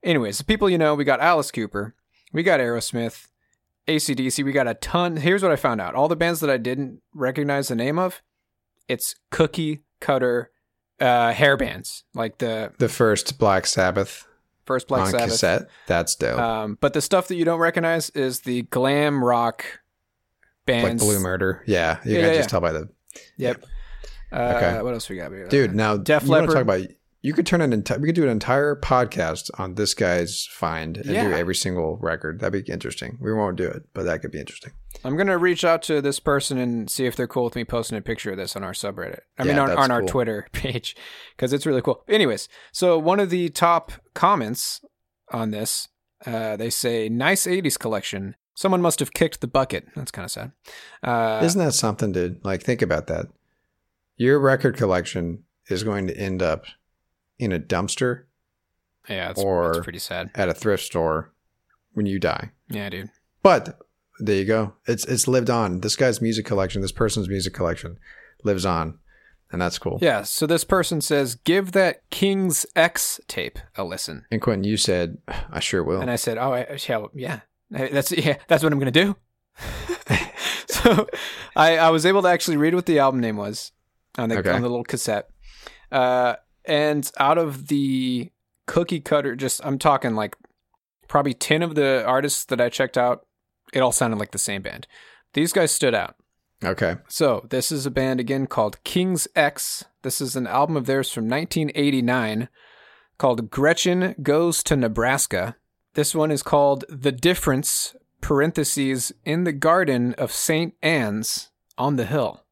anyways, 0.03 0.39
the 0.39 0.45
people 0.45 0.71
you 0.71 0.79
know, 0.79 0.95
we 0.95 1.05
got 1.05 1.21
Alice 1.21 1.51
Cooper, 1.51 1.95
we 2.33 2.43
got 2.45 2.61
Aerosmith, 2.61 3.27
ACDC, 3.89 4.45
we 4.45 4.53
got 4.53 4.69
a 4.69 4.75
ton. 4.75 5.17
Here's 5.17 5.43
what 5.43 5.51
I 5.53 5.57
found 5.57 5.81
out: 5.81 5.95
all 5.95 6.07
the 6.09 6.15
bands 6.17 6.41
that 6.41 6.51
I 6.51 6.57
didn't 6.57 7.01
recognize 7.15 7.69
the 7.69 7.75
name 7.75 7.99
of, 7.99 8.23
it's 8.87 9.17
cookie 9.33 9.83
cutter 10.01 10.51
uh, 11.01 11.33
hair 11.33 11.57
bands, 11.57 12.05
like 12.15 12.39
the 12.39 12.73
The 12.79 12.89
first 12.89 13.39
Black 13.39 13.67
Sabbath 13.67 14.27
first 14.65 14.87
Black 14.89 15.07
on 15.07 15.11
Sabbath. 15.11 15.29
cassette. 15.31 15.63
That's 15.89 16.15
dope. 16.15 16.39
Um, 16.39 16.79
but 16.81 16.93
the 16.95 17.03
stuff 17.03 17.27
that 17.29 17.35
you 17.35 17.45
don't 17.45 17.59
recognize 17.59 18.09
is 18.11 18.43
the 18.43 18.63
glam 18.63 19.23
rock 19.25 19.81
like. 20.67 20.99
Blue 20.99 21.21
Murder. 21.21 21.63
Yeah, 21.67 21.99
you 22.05 22.15
Yeah, 22.15 22.21
can 22.21 22.29
yeah, 22.31 22.35
just 22.37 22.47
yeah. 22.49 22.51
tell 22.51 22.61
by 22.61 22.73
the 22.73 22.89
Yep. 23.39 23.65
Uh, 24.33 24.55
Okay. 24.57 24.83
What 24.83 24.95
else 24.95 25.09
we 25.09 25.17
got? 25.17 25.31
dude. 25.49 25.75
Now, 25.75 25.97
Def 25.97 26.25
you 26.25 26.31
want 26.31 26.45
to 26.47 26.51
Leppard. 26.53 26.67
talk 26.69 26.77
about? 26.81 26.91
You 27.23 27.33
could 27.33 27.47
turn 27.47 27.63
an 27.63 27.73
entire. 27.73 27.99
We 27.99 28.09
could 28.09 28.15
do 28.17 28.25
an 28.25 28.29
entire 28.29 28.77
podcast 28.77 29.49
on 29.59 29.77
this 29.77 29.95
guy's 29.95 30.45
find 30.51 30.99
and 30.99 31.07
do 31.07 31.33
every 31.33 31.55
single 31.55 31.97
record. 32.03 32.41
That'd 32.41 32.65
be 32.67 32.71
interesting. 32.71 33.17
We 33.19 33.33
won't 33.33 33.57
do 33.57 33.67
it, 33.67 33.85
but 33.95 34.03
that 34.05 34.21
could 34.21 34.31
be 34.31 34.39
interesting. 34.41 34.73
I'm 35.05 35.17
gonna 35.17 35.39
reach 35.39 35.65
out 35.65 35.83
to 35.85 36.03
this 36.03 36.21
person 36.21 36.59
and 36.59 36.91
see 36.91 37.07
if 37.07 37.17
they're 37.17 37.27
cool 37.27 37.45
with 37.45 37.57
me 37.57 37.65
posting 37.65 37.97
a 37.97 38.03
picture 38.03 38.31
of 38.33 38.37
this 38.37 38.57
on 38.57 38.63
our 38.63 38.73
subreddit. 38.73 39.21
I 39.39 39.45
mean, 39.45 39.59
on, 39.59 39.71
on 39.71 39.91
our 39.91 40.01
cool. 40.01 40.09
Twitter 40.09 40.47
page 40.53 40.97
because 41.35 41.55
it's 41.55 41.65
really 41.65 41.81
cool. 41.81 42.05
Anyways, 42.09 42.47
so 42.73 42.99
one 42.99 43.21
of 43.21 43.31
the 43.31 43.49
top 43.49 43.93
comments 44.15 44.83
on 45.33 45.51
this, 45.51 45.89
uh, 46.27 46.57
they 46.57 46.69
say, 46.69 47.09
"Nice 47.09 47.47
'80s 47.47 47.79
collection." 47.79 48.35
Someone 48.55 48.81
must 48.83 49.01
have 49.01 49.13
kicked 49.13 49.41
the 49.41 49.47
bucket. 49.49 49.87
That's 49.97 50.11
kind 50.11 50.25
of 50.25 50.31
sad. 50.31 50.53
Uh, 51.03 51.41
Isn't 51.45 51.65
that 51.65 51.73
something, 51.73 52.13
dude? 52.13 52.45
Like, 52.45 52.63
think 52.63 52.83
about 52.83 53.09
that. 53.09 53.27
Your 54.17 54.39
record 54.39 54.77
collection 54.77 55.45
is 55.69 55.83
going 55.83 56.07
to 56.07 56.17
end 56.17 56.41
up 56.43 56.65
in 57.39 57.51
a 57.53 57.59
dumpster 57.59 58.25
yeah, 59.09 59.31
it's, 59.31 59.41
or- 59.43 59.83
pretty 59.83 59.99
sad. 59.99 60.31
at 60.35 60.49
a 60.49 60.55
thrift 60.55 60.85
store 60.85 61.33
when 61.93 62.07
you 62.07 62.19
die. 62.21 62.51
Yeah, 62.69 62.89
dude. 62.91 63.11
But 63.43 63.79
there 64.21 64.37
you 64.37 64.45
go. 64.45 64.75
It's 64.87 65.05
it's 65.05 65.27
lived 65.29 65.51
on. 65.51 65.81
This 65.81 65.97
guy's 65.97 66.23
music 66.23 66.47
collection, 66.47 66.81
this 66.81 66.93
person's 66.93 67.29
music 67.29 67.53
collection, 67.53 67.99
lives 68.45 68.65
on, 68.65 68.99
and 69.51 69.61
that's 69.61 69.79
cool. 69.79 69.99
Yeah. 70.01 70.23
So 70.23 70.47
this 70.47 70.65
person 70.65 71.01
says, 71.01 71.35
"Give 71.35 71.73
that 71.73 72.09
King's 72.11 72.65
X 72.77 73.21
tape 73.29 73.59
a 73.77 73.85
listen." 73.85 74.25
And 74.31 74.41
Quentin, 74.41 74.65
you 74.65 74.77
said, 74.77 75.19
"I 75.51 75.61
sure 75.61 75.83
will." 75.83 76.01
And 76.01 76.11
I 76.11 76.17
said, 76.17 76.39
"Oh, 76.39 76.55
I, 76.55 76.79
yeah, 76.89 77.05
yeah, 77.15 77.41
that's 77.75 78.13
yeah, 78.13 78.37
that's 78.49 78.63
what 78.63 78.73
I'm 78.73 78.79
gonna 78.79 78.91
do." 78.91 79.17
so, 80.69 81.07
I 81.57 81.77
I 81.79 81.91
was 81.91 82.07
able 82.07 82.23
to 82.23 82.29
actually 82.29 82.57
read 82.57 82.75
what 82.75 82.87
the 82.87 82.99
album 82.99 83.21
name 83.21 83.37
was 83.37 83.73
on 84.19 84.29
the 84.29 84.39
Okay. 84.39 84.51
on 84.51 84.63
the 84.63 84.69
little 84.69 84.85
cassette, 84.85 85.29
uh, 85.93 86.37
and 86.65 87.11
out 87.19 87.39
of 87.39 87.69
the 87.69 88.31
cookie 88.67 89.01
cutter, 89.01 89.37
just 89.37 89.65
I'm 89.65 89.79
talking 89.79 90.15
like 90.15 90.37
probably 91.09 91.35
ten 91.35 91.63
of 91.63 91.75
the 91.75 92.05
artists 92.07 92.45
that 92.47 92.61
I 92.61 92.69
checked 92.69 92.97
out, 92.99 93.27
it 93.73 93.81
all 93.81 93.93
sounded 93.93 94.19
like 94.19 94.31
the 94.33 94.39
same 94.39 94.63
band. 94.63 94.87
These 95.35 95.53
guys 95.53 95.73
stood 95.73 95.95
out. 95.95 96.15
okay. 96.65 96.97
So 97.09 97.47
this 97.51 97.71
is 97.73 97.87
a 97.87 97.91
band 97.91 98.21
again 98.21 98.47
called 98.47 98.83
King's 98.85 99.27
X. 99.35 99.85
This 100.03 100.21
is 100.21 100.37
an 100.37 100.47
album 100.47 100.77
of 100.77 100.87
theirs 100.87 101.11
from 101.13 101.29
1989 101.29 102.49
called 103.19 103.51
Gretchen 103.51 104.15
Goes 104.23 104.63
to 104.65 104.77
Nebraska. 104.77 105.57
This 105.95 106.13
one 106.13 106.33
is 106.33 106.43
called 106.43 106.85
The 106.89 107.13
Difference, 107.13 107.95
parentheses, 108.21 109.13
in 109.25 109.45
the 109.45 109.53
Garden 109.53 110.13
of 110.15 110.33
St. 110.33 110.75
Anne's 110.83 111.51
on 111.79 111.95
the 111.95 112.05
Hill. 112.05 112.45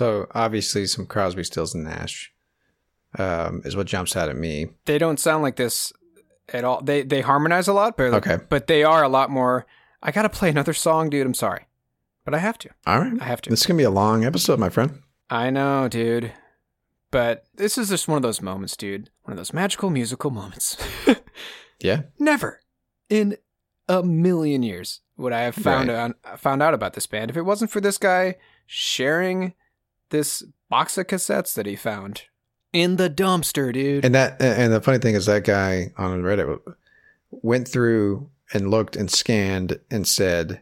So 0.00 0.26
obviously, 0.34 0.86
some 0.86 1.04
Crosby, 1.04 1.44
Stills, 1.44 1.74
and 1.74 1.84
Nash 1.84 2.32
um, 3.18 3.60
is 3.66 3.76
what 3.76 3.86
jumps 3.86 4.16
out 4.16 4.30
at 4.30 4.36
me. 4.36 4.68
They 4.86 4.96
don't 4.96 5.20
sound 5.20 5.42
like 5.42 5.56
this 5.56 5.92
at 6.54 6.64
all. 6.64 6.80
They 6.80 7.02
they 7.02 7.20
harmonize 7.20 7.68
a 7.68 7.74
lot, 7.74 7.98
but 7.98 8.14
Okay. 8.14 8.38
but 8.48 8.66
they 8.66 8.82
are 8.82 9.02
a 9.02 9.10
lot 9.10 9.28
more. 9.28 9.66
I 10.02 10.10
gotta 10.10 10.30
play 10.30 10.48
another 10.48 10.72
song, 10.72 11.10
dude. 11.10 11.26
I'm 11.26 11.34
sorry, 11.34 11.66
but 12.24 12.32
I 12.32 12.38
have 12.38 12.56
to. 12.60 12.70
All 12.86 12.98
right, 12.98 13.12
I 13.20 13.24
have 13.26 13.42
to. 13.42 13.50
This 13.50 13.60
is 13.60 13.66
gonna 13.66 13.76
be 13.76 13.84
a 13.84 13.90
long 13.90 14.24
episode, 14.24 14.58
my 14.58 14.70
friend. 14.70 15.02
I 15.28 15.50
know, 15.50 15.86
dude. 15.86 16.32
But 17.10 17.44
this 17.54 17.76
is 17.76 17.90
just 17.90 18.08
one 18.08 18.16
of 18.16 18.22
those 18.22 18.40
moments, 18.40 18.78
dude. 18.78 19.10
One 19.24 19.32
of 19.32 19.36
those 19.36 19.52
magical 19.52 19.90
musical 19.90 20.30
moments. 20.30 20.78
Yeah, 21.82 22.02
Never 22.18 22.60
in 23.10 23.36
a 23.86 24.02
million 24.02 24.62
years 24.62 25.00
would 25.18 25.32
I 25.34 25.40
have 25.40 25.54
found 25.54 25.88
Right. 25.90 26.14
out 26.24 26.38
found 26.40 26.62
out 26.62 26.72
about 26.74 26.92
this 26.94 27.06
band 27.06 27.30
if 27.30 27.36
it 27.36 27.42
wasn't 27.42 27.70
for 27.70 27.80
this 27.82 27.98
guy 27.98 28.36
sharing 28.66 29.54
this 30.10 30.42
box 30.68 30.96
of 30.98 31.06
cassettes 31.06 31.54
that 31.54 31.66
he 31.66 31.76
found 31.76 32.22
in 32.72 32.96
the 32.96 33.10
dumpster, 33.10 33.72
dude. 33.72 34.04
and 34.04 34.14
that 34.14 34.40
and 34.40 34.72
the 34.72 34.80
funny 34.80 34.98
thing 34.98 35.14
is 35.14 35.26
that 35.26 35.44
guy 35.44 35.92
on 35.96 36.22
Reddit 36.22 36.60
went 37.30 37.66
through 37.66 38.30
and 38.52 38.70
looked 38.70 38.96
and 38.96 39.10
scanned 39.10 39.78
and 39.90 40.06
said, 40.06 40.60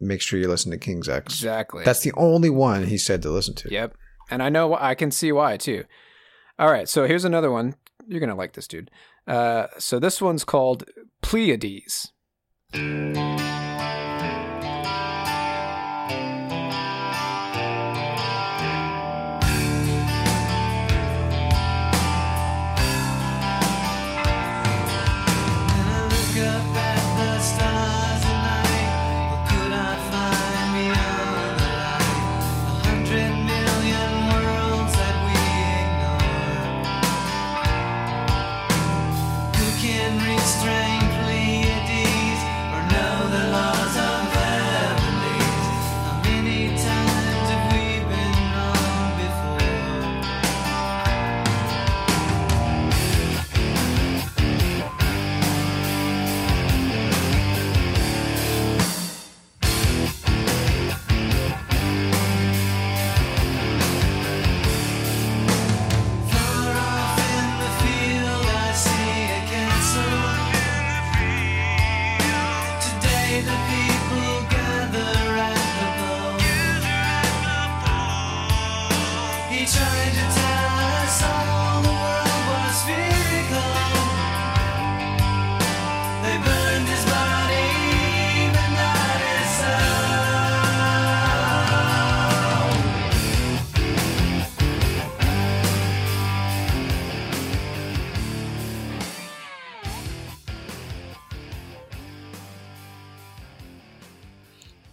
"Make 0.00 0.20
sure 0.20 0.38
you 0.38 0.48
listen 0.48 0.70
to 0.72 0.78
King's 0.78 1.08
X." 1.08 1.34
exactly. 1.34 1.84
That's 1.84 2.02
the 2.02 2.12
only 2.16 2.50
one 2.50 2.84
he 2.84 2.98
said 2.98 3.22
to 3.22 3.30
listen 3.30 3.54
to. 3.56 3.68
Yep. 3.72 3.96
And 4.30 4.42
I 4.42 4.48
know 4.48 4.74
I 4.74 4.94
can 4.94 5.10
see 5.10 5.32
why 5.32 5.56
too. 5.56 5.84
All 6.58 6.70
right, 6.70 6.88
so 6.88 7.06
here's 7.06 7.24
another 7.24 7.50
one. 7.50 7.74
You're 8.08 8.20
gonna 8.20 8.34
like 8.34 8.52
this, 8.54 8.66
dude. 8.68 8.90
Uh, 9.26 9.66
so 9.78 9.98
this 9.98 10.22
one's 10.22 10.44
called 10.44 10.84
Pleiades. 11.22 12.12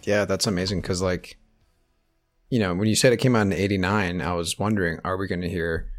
Yeah, 0.06 0.24
that's 0.24 0.46
amazing 0.46 0.80
because, 0.80 1.02
like, 1.02 1.38
you 2.50 2.58
know, 2.58 2.74
when 2.74 2.88
you 2.88 2.94
said 2.94 3.12
it 3.12 3.18
came 3.18 3.34
out 3.34 3.42
in 3.42 3.52
'89, 3.52 4.20
I 4.20 4.34
was 4.34 4.58
wondering, 4.58 5.00
are 5.04 5.16
we 5.16 5.26
going 5.26 5.40
to 5.40 5.48
hear 5.48 5.90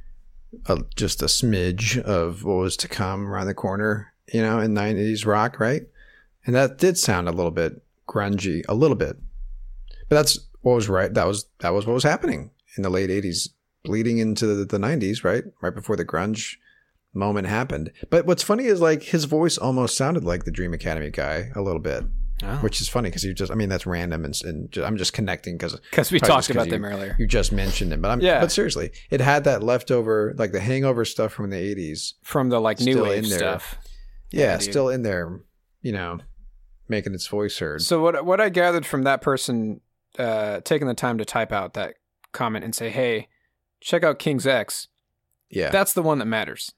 a, 0.67 0.79
just 0.95 1.21
a 1.21 1.25
smidge 1.25 1.99
of 2.01 2.43
what 2.43 2.55
was 2.55 2.77
to 2.77 2.87
come 2.87 3.27
around 3.27 3.47
the 3.47 3.53
corner, 3.53 4.13
you 4.31 4.41
know, 4.41 4.59
in 4.59 4.73
'90s 4.73 5.25
rock, 5.25 5.59
right? 5.59 5.83
And 6.45 6.55
that 6.55 6.77
did 6.77 6.97
sound 6.97 7.27
a 7.27 7.31
little 7.31 7.51
bit 7.51 7.83
grungy, 8.07 8.63
a 8.69 8.75
little 8.75 8.95
bit, 8.95 9.17
but 10.07 10.15
that's 10.15 10.39
what 10.61 10.75
was 10.75 10.89
right. 10.89 11.13
That 11.13 11.27
was 11.27 11.47
that 11.59 11.73
was 11.73 11.85
what 11.85 11.93
was 11.93 12.03
happening 12.03 12.51
in 12.77 12.83
the 12.83 12.89
late 12.89 13.09
'80s, 13.09 13.49
bleeding 13.83 14.19
into 14.19 14.45
the, 14.45 14.65
the 14.65 14.77
'90s, 14.77 15.23
right? 15.23 15.43
Right 15.61 15.73
before 15.73 15.95
the 15.95 16.05
grunge 16.05 16.57
moment 17.13 17.47
happened. 17.47 17.91
But 18.09 18.25
what's 18.25 18.43
funny 18.43 18.65
is 18.65 18.81
like 18.81 19.03
his 19.03 19.25
voice 19.25 19.57
almost 19.57 19.97
sounded 19.97 20.23
like 20.23 20.43
the 20.43 20.51
Dream 20.51 20.73
Academy 20.73 21.09
guy 21.09 21.51
a 21.55 21.61
little 21.61 21.81
bit. 21.81 22.03
Oh. 22.47 22.57
Which 22.57 22.79
is 22.81 22.87
funny 22.87 23.09
because 23.09 23.23
you 23.23 23.33
just, 23.33 23.51
I 23.51 23.55
mean, 23.55 23.69
that's 23.69 23.85
random 23.85 24.23
and, 24.25 24.39
and 24.43 24.71
ju- 24.71 24.83
I'm 24.83 24.97
just 24.97 25.13
connecting 25.13 25.55
because 25.57 25.79
Because 25.89 26.11
we 26.11 26.19
talked 26.19 26.49
about 26.49 26.69
them 26.69 26.85
earlier. 26.85 27.15
You 27.17 27.25
just 27.27 27.51
mentioned 27.51 27.91
it, 27.91 28.01
but 28.01 28.11
I'm, 28.11 28.21
Yeah. 28.21 28.39
but 28.39 28.51
seriously, 28.51 28.91
it 29.09 29.19
had 29.21 29.43
that 29.45 29.63
leftover, 29.63 30.33
like 30.37 30.51
the 30.51 30.59
hangover 30.59 31.05
stuff 31.05 31.33
from 31.33 31.49
the 31.49 31.55
80s. 31.57 32.13
From 32.23 32.49
the 32.49 32.59
like 32.61 32.79
new 32.79 32.93
Still 32.93 33.03
wave 33.05 33.23
in 33.23 33.29
there. 33.29 33.39
stuff. 33.39 33.77
Yeah, 34.31 34.41
Yeah, 34.53 34.57
still 34.59 34.89
in 34.89 35.01
there, 35.03 35.39
you 35.81 35.91
know, 35.91 36.19
making 36.87 37.13
its 37.13 37.27
voice 37.27 37.57
heard. 37.59 37.81
So 37.81 38.01
what 38.01 38.25
what 38.25 38.39
I 38.41 38.49
gathered 38.49 38.85
from 38.85 39.03
that 39.03 39.21
person 39.21 39.81
uh, 40.19 40.61
taking 40.61 40.87
the 40.87 40.93
time 40.93 41.17
to 41.17 41.25
type 41.25 41.51
out 41.51 41.73
that 41.73 41.95
comment 42.31 42.63
and 42.63 42.73
say, 42.75 42.89
"Hey, 42.89 43.27
check 43.81 44.03
out 44.03 44.19
King's 44.19 44.45
X." 44.47 44.87
yeah. 45.49 45.69
That's 45.69 45.93
the 45.93 46.01
one 46.01 46.19
that 46.19 46.25
matters. 46.25 46.71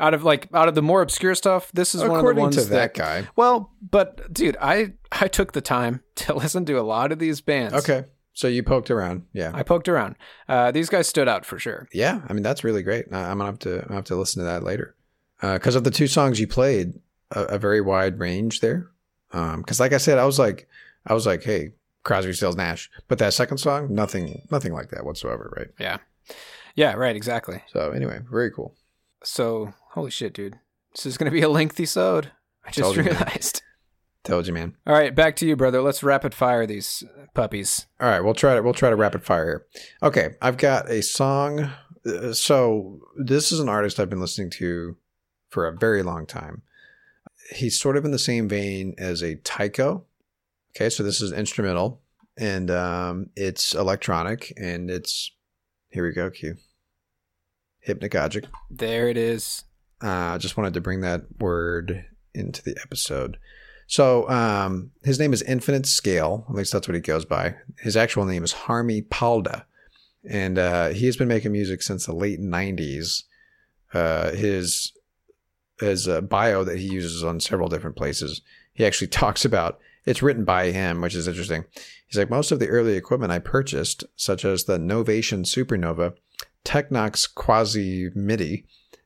Out 0.00 0.14
of 0.14 0.22
like 0.22 0.48
out 0.54 0.68
of 0.68 0.74
the 0.74 0.82
more 0.82 1.02
obscure 1.02 1.34
stuff, 1.34 1.72
this 1.72 1.94
is 1.94 2.02
one 2.02 2.20
of 2.20 2.24
the 2.24 2.40
ones 2.40 2.56
to 2.56 2.64
that 2.70 2.94
guy. 2.94 3.26
Well, 3.34 3.72
but 3.82 4.32
dude, 4.32 4.56
I 4.60 4.92
I 5.10 5.26
took 5.28 5.52
the 5.52 5.60
time 5.60 6.02
to 6.16 6.34
listen 6.34 6.64
to 6.66 6.74
a 6.74 6.82
lot 6.82 7.10
of 7.12 7.18
these 7.18 7.40
bands. 7.40 7.74
Okay. 7.74 8.04
So 8.32 8.46
you 8.46 8.62
poked 8.62 8.88
around. 8.92 9.24
Yeah. 9.32 9.50
I 9.52 9.64
poked 9.64 9.88
around. 9.88 10.14
Uh, 10.48 10.70
these 10.70 10.88
guys 10.88 11.08
stood 11.08 11.26
out 11.26 11.44
for 11.44 11.58
sure. 11.58 11.88
Yeah, 11.92 12.20
I 12.28 12.32
mean 12.32 12.44
that's 12.44 12.62
really 12.62 12.84
great. 12.84 13.06
I'm 13.06 13.38
gonna 13.38 13.46
have 13.46 13.58
to 13.60 13.74
I'm 13.74 13.82
gonna 13.82 13.94
have 13.96 14.04
to 14.04 14.16
listen 14.16 14.40
to 14.40 14.46
that 14.46 14.62
later 14.62 14.94
because 15.40 15.74
of 15.74 15.82
the 15.82 15.90
two 15.90 16.06
songs 16.06 16.38
you 16.38 16.46
played, 16.46 16.94
a, 17.32 17.42
a 17.42 17.58
very 17.58 17.80
wide 17.80 18.20
range 18.20 18.60
there. 18.60 18.90
Because 19.32 19.80
like 19.80 19.92
I 19.92 19.98
said, 19.98 20.18
I 20.18 20.24
was 20.24 20.38
like 20.38 20.68
I 21.06 21.14
was 21.14 21.26
like, 21.26 21.42
hey, 21.42 21.72
Crosby, 22.04 22.32
Stills, 22.32 22.56
Nash, 22.56 22.88
but 23.08 23.18
that 23.18 23.34
second 23.34 23.58
song, 23.58 23.92
nothing 23.92 24.46
nothing 24.52 24.72
like 24.72 24.90
that 24.90 25.04
whatsoever, 25.04 25.52
right? 25.56 25.68
Yeah, 25.80 25.98
yeah, 26.76 26.92
right, 26.94 27.16
exactly. 27.16 27.62
So 27.72 27.90
anyway, 27.90 28.20
very 28.30 28.52
cool. 28.52 28.76
So 29.24 29.74
holy 29.92 30.10
shit, 30.10 30.32
dude, 30.34 30.58
this 30.94 31.06
is 31.06 31.18
gonna 31.18 31.30
be 31.30 31.42
a 31.42 31.48
lengthy 31.48 31.86
sode. 31.86 32.30
I 32.64 32.70
just 32.70 32.80
Told 32.80 32.96
you, 32.96 33.02
realized. 33.04 33.62
Told 34.24 34.46
you, 34.46 34.52
man. 34.52 34.76
All 34.86 34.92
right, 34.92 35.14
back 35.14 35.36
to 35.36 35.46
you, 35.46 35.56
brother. 35.56 35.80
Let's 35.80 36.02
rapid 36.02 36.34
fire 36.34 36.66
these 36.66 37.02
puppies. 37.34 37.86
All 38.00 38.08
right, 38.08 38.20
we'll 38.20 38.34
try 38.34 38.54
to 38.54 38.62
we'll 38.62 38.74
try 38.74 38.90
to 38.90 38.96
rapid 38.96 39.24
fire 39.24 39.44
here. 39.44 39.66
Okay, 40.02 40.30
I've 40.42 40.56
got 40.58 40.90
a 40.90 41.02
song. 41.02 41.70
uh, 42.06 42.32
So 42.32 43.00
this 43.16 43.52
is 43.52 43.60
an 43.60 43.68
artist 43.68 43.98
I've 43.98 44.10
been 44.10 44.20
listening 44.20 44.50
to 44.58 44.96
for 45.48 45.66
a 45.66 45.76
very 45.76 46.02
long 46.02 46.26
time. 46.26 46.62
He's 47.54 47.80
sort 47.80 47.96
of 47.96 48.04
in 48.04 48.10
the 48.10 48.18
same 48.18 48.48
vein 48.48 48.94
as 48.98 49.22
a 49.22 49.36
Tycho. 49.36 50.04
Okay, 50.76 50.90
so 50.90 51.02
this 51.02 51.22
is 51.22 51.32
instrumental 51.32 52.02
and 52.36 52.70
um, 52.70 53.30
it's 53.34 53.74
electronic 53.74 54.52
and 54.58 54.90
it's 54.90 55.32
here 55.88 56.04
we 56.06 56.12
go. 56.12 56.28
Cue 56.30 56.56
hypnagogic. 57.86 58.46
There 58.70 59.08
it 59.08 59.16
is. 59.16 59.64
I 60.00 60.34
uh, 60.34 60.38
just 60.38 60.56
wanted 60.56 60.74
to 60.74 60.80
bring 60.80 61.00
that 61.00 61.22
word 61.40 62.04
into 62.34 62.62
the 62.62 62.76
episode. 62.82 63.38
So 63.86 64.28
um, 64.28 64.90
his 65.02 65.18
name 65.18 65.32
is 65.32 65.42
Infinite 65.42 65.86
Scale. 65.86 66.44
At 66.48 66.54
least 66.54 66.72
that's 66.72 66.86
what 66.86 66.94
he 66.94 67.00
goes 67.00 67.24
by. 67.24 67.56
His 67.80 67.96
actual 67.96 68.26
name 68.26 68.44
is 68.44 68.52
Harmi 68.52 69.08
Palda, 69.08 69.66
and 70.28 70.58
uh, 70.58 70.88
he 70.90 71.06
has 71.06 71.16
been 71.16 71.28
making 71.28 71.52
music 71.52 71.82
since 71.82 72.06
the 72.06 72.12
late 72.12 72.38
'90s. 72.38 73.24
Uh, 73.94 74.32
his 74.32 74.92
his 75.80 76.06
uh, 76.06 76.20
bio 76.20 76.64
that 76.64 76.78
he 76.78 76.86
uses 76.86 77.24
on 77.24 77.40
several 77.40 77.68
different 77.68 77.96
places. 77.96 78.42
He 78.74 78.84
actually 78.84 79.06
talks 79.08 79.44
about 79.44 79.80
it's 80.04 80.22
written 80.22 80.44
by 80.44 80.70
him, 80.70 81.00
which 81.00 81.14
is 81.14 81.26
interesting. 81.26 81.64
He's 82.06 82.18
like 82.18 82.30
most 82.30 82.52
of 82.52 82.58
the 82.58 82.68
early 82.68 82.94
equipment 82.94 83.32
I 83.32 83.38
purchased, 83.38 84.04
such 84.16 84.44
as 84.44 84.64
the 84.64 84.78
Novation 84.78 85.44
Supernova, 85.44 86.14
Technox 86.64 87.28
Quasimidi, 87.32 88.64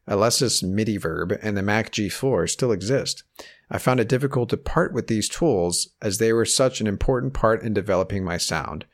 Alessis 0.09 0.63
MIDI 0.63 0.97
Verb, 0.97 1.39
and 1.43 1.57
the 1.57 1.63
Mac 1.63 1.93
G4 1.93 2.49
still 2.49 2.73
exist. 2.73 3.25
I 3.71 3.79
found 3.79 4.01
it 4.01 4.09
difficult 4.09 4.51
to 4.51 4.57
part 4.57 4.93
with 4.93 5.07
these 5.07 5.29
tools 5.29 5.89
as 6.03 6.19
they 6.19 6.33
were 6.33 6.45
such 6.45 6.81
an 6.81 6.87
important 6.87 7.33
part 7.33 7.63
in 7.63 7.73
developing 7.73 8.25
my 8.25 8.37
sound, 8.37 8.85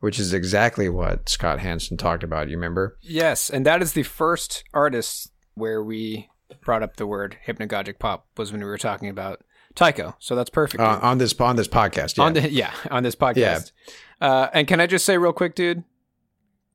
which 0.00 0.18
is 0.18 0.34
exactly 0.34 0.88
what 0.88 1.28
Scott 1.28 1.60
Hansen 1.60 1.96
talked 1.96 2.24
about. 2.24 2.48
You 2.48 2.56
remember? 2.56 2.98
Yes, 3.00 3.48
and 3.48 3.64
that 3.66 3.82
is 3.82 3.92
the 3.92 4.02
first 4.02 4.64
artist 4.72 5.30
where 5.54 5.82
we 5.82 6.30
brought 6.62 6.82
up 6.82 6.96
the 6.96 7.06
word 7.06 7.36
hypnagogic 7.46 7.98
pop 7.98 8.26
was 8.36 8.50
when 8.50 8.60
we 8.60 8.66
were 8.66 8.78
talking 8.78 9.08
about 9.08 9.42
Tycho. 9.74 10.16
So 10.18 10.34
that's 10.34 10.50
perfect. 10.50 10.80
Uh, 10.80 10.98
on 11.02 11.18
this 11.18 11.38
on 11.40 11.56
this 11.56 11.68
podcast. 11.68 12.16
Yeah. 12.16 12.24
On 12.24 12.32
the 12.32 12.50
yeah, 12.50 12.72
on 12.90 13.02
this 13.02 13.14
podcast. 13.14 13.72
Uh, 14.20 14.48
and 14.52 14.66
can 14.66 14.80
I 14.80 14.86
just 14.86 15.04
say 15.04 15.18
real 15.18 15.32
quick, 15.32 15.54
dude? 15.54 15.84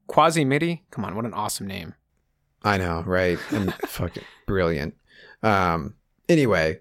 Quasimidi. 0.10 0.82
Come 0.91 1.05
on, 1.05 1.16
what 1.16 1.26
an 1.26 1.34
awesome 1.34 1.68
name. 1.68 1.93
I 2.64 2.78
know, 2.78 3.03
right? 3.05 3.39
And 3.51 3.74
fucking 3.88 4.24
brilliant. 4.45 4.95
Um, 5.43 5.93
anyway, 6.28 6.80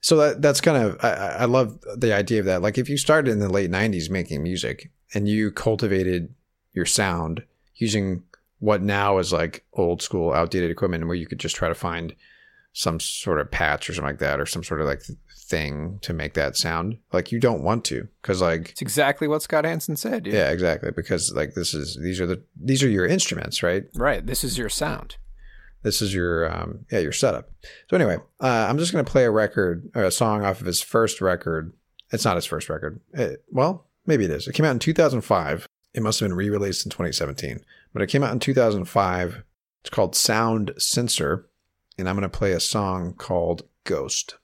so 0.00 0.16
that 0.16 0.42
that's 0.42 0.60
kind 0.60 0.82
of 0.82 0.98
I, 1.02 1.10
I 1.10 1.28
I 1.28 1.44
love 1.46 1.78
the 1.96 2.12
idea 2.12 2.40
of 2.40 2.46
that. 2.46 2.60
Like 2.60 2.76
if 2.76 2.88
you 2.88 2.98
started 2.98 3.30
in 3.30 3.38
the 3.38 3.48
late 3.48 3.70
'90s 3.70 4.10
making 4.10 4.42
music 4.42 4.90
and 5.14 5.28
you 5.28 5.50
cultivated 5.50 6.34
your 6.72 6.86
sound 6.86 7.44
using 7.76 8.24
what 8.58 8.82
now 8.82 9.18
is 9.18 9.32
like 9.32 9.64
old 9.72 10.02
school, 10.02 10.32
outdated 10.32 10.70
equipment, 10.70 11.06
where 11.06 11.16
you 11.16 11.26
could 11.26 11.40
just 11.40 11.56
try 11.56 11.68
to 11.68 11.74
find 11.74 12.14
some 12.76 12.98
sort 13.00 13.40
of 13.40 13.50
patch 13.50 13.88
or 13.88 13.94
something 13.94 14.10
like 14.10 14.18
that, 14.18 14.40
or 14.40 14.46
some 14.46 14.62
sort 14.64 14.80
of 14.80 14.86
like 14.86 15.00
thing 15.46 15.98
to 16.02 16.12
make 16.12 16.34
that 16.34 16.56
sound. 16.56 16.98
Like 17.12 17.30
you 17.32 17.38
don't 17.40 17.62
want 17.62 17.84
to, 17.86 18.08
because 18.20 18.42
like 18.42 18.70
It's 18.70 18.82
exactly 18.82 19.28
what 19.28 19.42
Scott 19.42 19.64
Hansen 19.64 19.96
said, 19.96 20.24
dude. 20.24 20.34
yeah, 20.34 20.50
exactly. 20.50 20.90
Because 20.90 21.32
like 21.34 21.54
this 21.54 21.72
is 21.72 21.96
these 22.02 22.20
are 22.20 22.26
the 22.26 22.42
these 22.60 22.82
are 22.82 22.88
your 22.88 23.06
instruments, 23.06 23.62
right? 23.62 23.84
Right. 23.94 24.26
This 24.26 24.42
is 24.44 24.58
your 24.58 24.68
sound. 24.68 25.16
this 25.82 26.02
is 26.02 26.12
your 26.14 26.50
um, 26.52 26.84
yeah 26.90 26.98
your 26.98 27.12
setup. 27.12 27.50
So 27.88 27.96
anyway, 27.96 28.16
uh, 28.40 28.66
I'm 28.68 28.78
just 28.78 28.90
gonna 28.92 29.04
play 29.04 29.24
a 29.24 29.30
record, 29.30 29.88
or 29.94 30.02
a 30.04 30.10
song 30.10 30.44
off 30.44 30.60
of 30.60 30.66
his 30.66 30.82
first 30.82 31.20
record. 31.20 31.72
It's 32.12 32.24
not 32.24 32.36
his 32.36 32.46
first 32.46 32.68
record. 32.68 33.00
It- 33.12 33.44
well, 33.50 33.86
maybe 34.06 34.24
it 34.24 34.30
is. 34.30 34.48
It 34.48 34.54
came 34.54 34.66
out 34.66 34.72
in 34.72 34.78
2005. 34.78 35.66
It 35.94 36.02
must 36.02 36.18
have 36.20 36.28
been 36.28 36.36
re-released 36.36 36.84
in 36.84 36.90
2017, 36.90 37.60
but 37.92 38.02
it 38.02 38.08
came 38.08 38.24
out 38.24 38.32
in 38.32 38.40
2005. 38.40 39.44
It's 39.82 39.90
called 39.90 40.16
Sound 40.16 40.72
Sensor, 40.78 41.46
and 41.98 42.08
I'm 42.08 42.16
gonna 42.16 42.28
play 42.28 42.52
a 42.52 42.60
song 42.60 43.14
called 43.14 43.62
Ghost. 43.84 44.36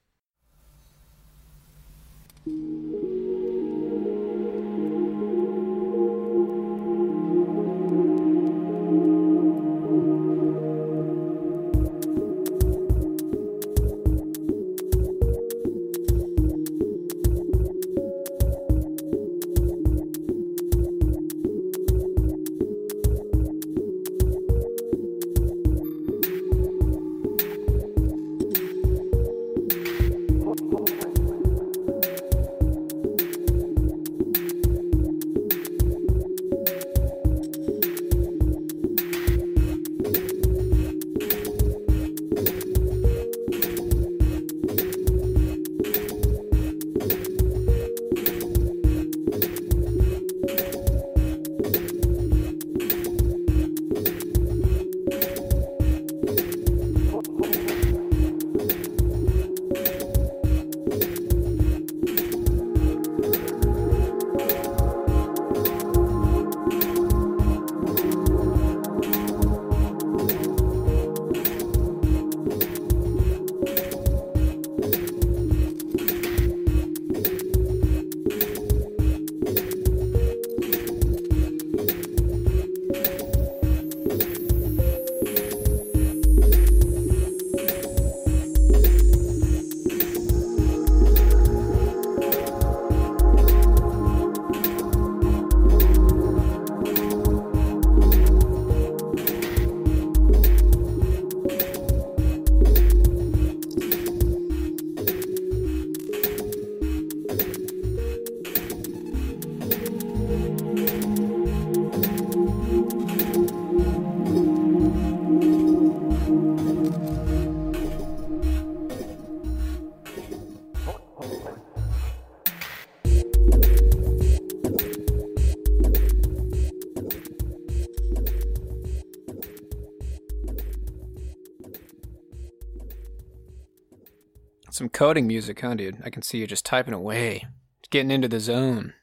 Some 134.81 134.89
coding 134.89 135.27
music, 135.27 135.61
huh, 135.61 135.75
dude? 135.75 135.99
I 136.07 136.09
can 136.09 136.23
see 136.23 136.39
you 136.39 136.47
just 136.47 136.65
typing 136.65 136.95
away, 136.95 137.47
getting 137.91 138.11
into 138.11 138.29
the 138.29 138.41
zone. 138.41 138.95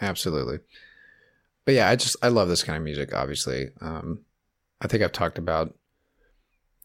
Absolutely. 0.00 0.58
But 1.64 1.74
yeah, 1.74 1.88
I 1.88 1.94
just 1.94 2.16
I 2.20 2.26
love 2.26 2.48
this 2.48 2.64
kind 2.64 2.76
of 2.76 2.82
music. 2.82 3.14
Obviously, 3.14 3.68
um, 3.80 4.22
I 4.80 4.88
think 4.88 5.04
I've 5.04 5.12
talked 5.12 5.38
about 5.38 5.72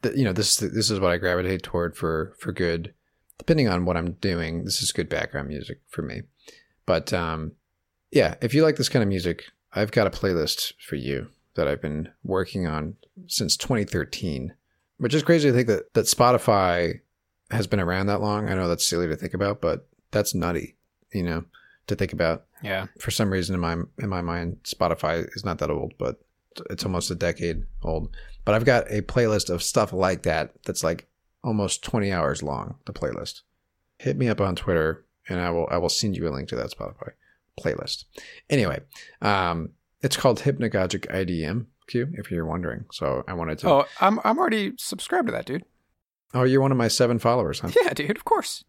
that. 0.04 0.16
You 0.16 0.26
know, 0.26 0.32
this 0.32 0.58
this 0.58 0.92
is 0.92 1.00
what 1.00 1.10
I 1.10 1.18
gravitate 1.18 1.64
toward 1.64 1.98
for 1.98 2.36
for 2.38 2.52
good. 2.52 2.94
Depending 3.40 3.68
on 3.68 3.84
what 3.84 3.98
I'm 3.98 4.12
doing, 4.12 4.64
this 4.64 4.80
is 4.80 4.92
good 4.92 5.10
background 5.10 5.48
music 5.48 5.80
for 5.90 6.04
me. 6.04 6.22
But 6.86 7.12
um, 7.14 7.54
yeah, 8.12 8.36
if 8.44 8.54
you 8.54 8.62
like 8.62 8.76
this 8.76 8.90
kind 8.90 9.02
of 9.02 9.10
music, 9.10 9.46
I've 9.74 9.92
got 9.92 10.06
a 10.06 10.12
playlist 10.12 10.74
for 10.88 10.98
you 10.98 11.30
that 11.56 11.68
I've 11.68 11.82
been 11.82 12.10
working 12.24 12.68
on 12.68 12.98
since 13.26 13.58
2013, 13.58 14.54
which 15.00 15.16
is 15.16 15.24
crazy 15.24 15.50
to 15.50 15.56
think 15.56 15.68
that 15.68 15.96
that 15.96 16.06
Spotify 16.06 17.00
has 17.52 17.68
been 17.68 17.80
around 17.80 18.08
that 18.08 18.22
long. 18.22 18.50
I 18.50 18.56
know 18.56 18.68
that's 18.68 18.86
silly 18.86 19.08
to 19.08 19.16
think 19.16 19.34
about, 19.34 19.62
but 19.62 19.88
that's 20.12 20.34
nutty, 20.34 20.76
you 21.12 21.24
know, 21.24 21.46
to 21.88 21.96
think 21.96 22.14
about. 22.14 22.46
Yeah. 22.64 22.88
For 23.00 23.12
some 23.12 23.32
reason 23.32 23.56
in 23.56 23.62
my 23.62 23.74
in 24.00 24.10
my 24.10 24.22
mind, 24.22 24.58
Spotify 24.64 25.28
is 25.36 25.46
not 25.46 25.60
that 25.60 25.70
old, 25.70 25.94
but 25.98 26.20
it's 26.70 26.86
almost 26.86 27.12
a 27.12 27.16
decade 27.16 27.64
old. 27.84 28.16
But 28.44 28.56
I've 28.56 28.66
got 28.66 28.90
a 28.90 29.02
playlist 29.02 29.50
of 29.50 29.64
stuff 29.64 29.94
like 29.94 30.24
that 30.24 30.54
that's 30.66 30.84
like 30.84 31.08
almost 31.44 31.84
20 31.84 32.12
hours 32.12 32.42
long, 32.42 32.76
the 32.86 32.94
playlist. 32.94 33.42
Hit 34.00 34.18
me 34.18 34.28
up 34.28 34.42
on 34.42 34.56
Twitter 34.56 35.06
and 35.28 35.40
I 35.40 35.50
will 35.52 35.68
I 35.70 35.78
will 35.78 35.90
send 35.90 36.16
you 36.16 36.28
a 36.28 36.32
link 36.32 36.50
to 36.50 36.56
that 36.56 36.72
Spotify 36.72 37.12
playlist. 37.60 38.06
Anyway, 38.50 38.82
um, 39.22 39.72
it's 40.02 40.18
called 40.18 40.42
Hypnagogic 40.42 41.08
IDM 41.08 41.68
Q, 41.88 42.10
if 42.14 42.32
you're 42.32 42.46
wondering. 42.46 42.86
So 42.92 43.24
I 43.28 43.34
wanted 43.34 43.60
to. 43.60 43.70
Oh, 43.70 43.86
I'm 44.00 44.20
I'm 44.24 44.38
already 44.38 44.74
subscribed 44.78 45.28
to 45.28 45.32
that, 45.32 45.46
dude. 45.46 45.66
Oh, 46.36 46.44
you're 46.44 46.62
one 46.62 46.72
of 46.72 46.78
my 46.78 46.90
seven 46.90 47.18
followers, 47.18 47.60
huh? 47.62 47.70
Yeah, 47.82 47.94
dude. 47.94 48.18
Of 48.18 48.26
course. 48.26 48.66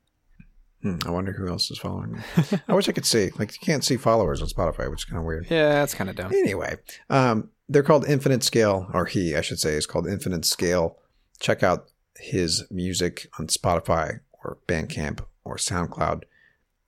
Hmm, 0.82 0.96
I 1.04 1.10
wonder 1.10 1.32
who 1.32 1.48
else 1.48 1.70
is 1.70 1.78
following 1.78 2.12
me. 2.12 2.20
I 2.68 2.74
wish 2.74 2.88
I 2.88 2.92
could 2.92 3.04
see. 3.04 3.30
Like 3.38 3.52
you 3.52 3.58
can't 3.60 3.84
see 3.84 3.96
followers 3.96 4.40
on 4.40 4.48
Spotify, 4.48 4.88
which 4.90 5.00
is 5.00 5.04
kind 5.04 5.18
of 5.18 5.24
weird. 5.24 5.46
Yeah, 5.50 5.70
that's 5.70 5.94
kind 5.94 6.08
of 6.08 6.16
dumb. 6.16 6.32
Anyway, 6.32 6.76
um, 7.10 7.50
they're 7.68 7.82
called 7.82 8.06
Infinite 8.06 8.44
Scale, 8.44 8.88
or 8.94 9.06
he, 9.06 9.34
I 9.34 9.40
should 9.40 9.58
say, 9.58 9.72
is 9.72 9.86
called 9.86 10.06
Infinite 10.06 10.44
Scale. 10.44 10.96
Check 11.40 11.62
out 11.62 11.90
his 12.18 12.64
music 12.70 13.28
on 13.38 13.48
Spotify 13.48 14.20
or 14.44 14.58
Bandcamp 14.68 15.24
or 15.44 15.56
SoundCloud. 15.56 16.22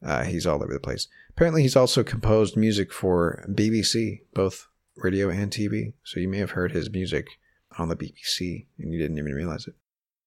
Uh, 0.04 0.24
he's 0.24 0.46
all 0.46 0.62
over 0.62 0.72
the 0.72 0.78
place. 0.78 1.08
Apparently, 1.30 1.62
he's 1.62 1.76
also 1.76 2.04
composed 2.04 2.56
music 2.56 2.92
for 2.92 3.44
BBC, 3.48 4.20
both 4.32 4.68
radio 4.96 5.28
and 5.28 5.50
TV. 5.50 5.94
So 6.04 6.20
you 6.20 6.28
may 6.28 6.38
have 6.38 6.52
heard 6.52 6.72
his 6.72 6.90
music 6.90 7.26
on 7.78 7.88
the 7.88 7.96
BBC 7.96 8.66
and 8.78 8.92
you 8.92 8.98
didn't 8.98 9.18
even 9.18 9.32
realize 9.32 9.66
it. 9.66 9.74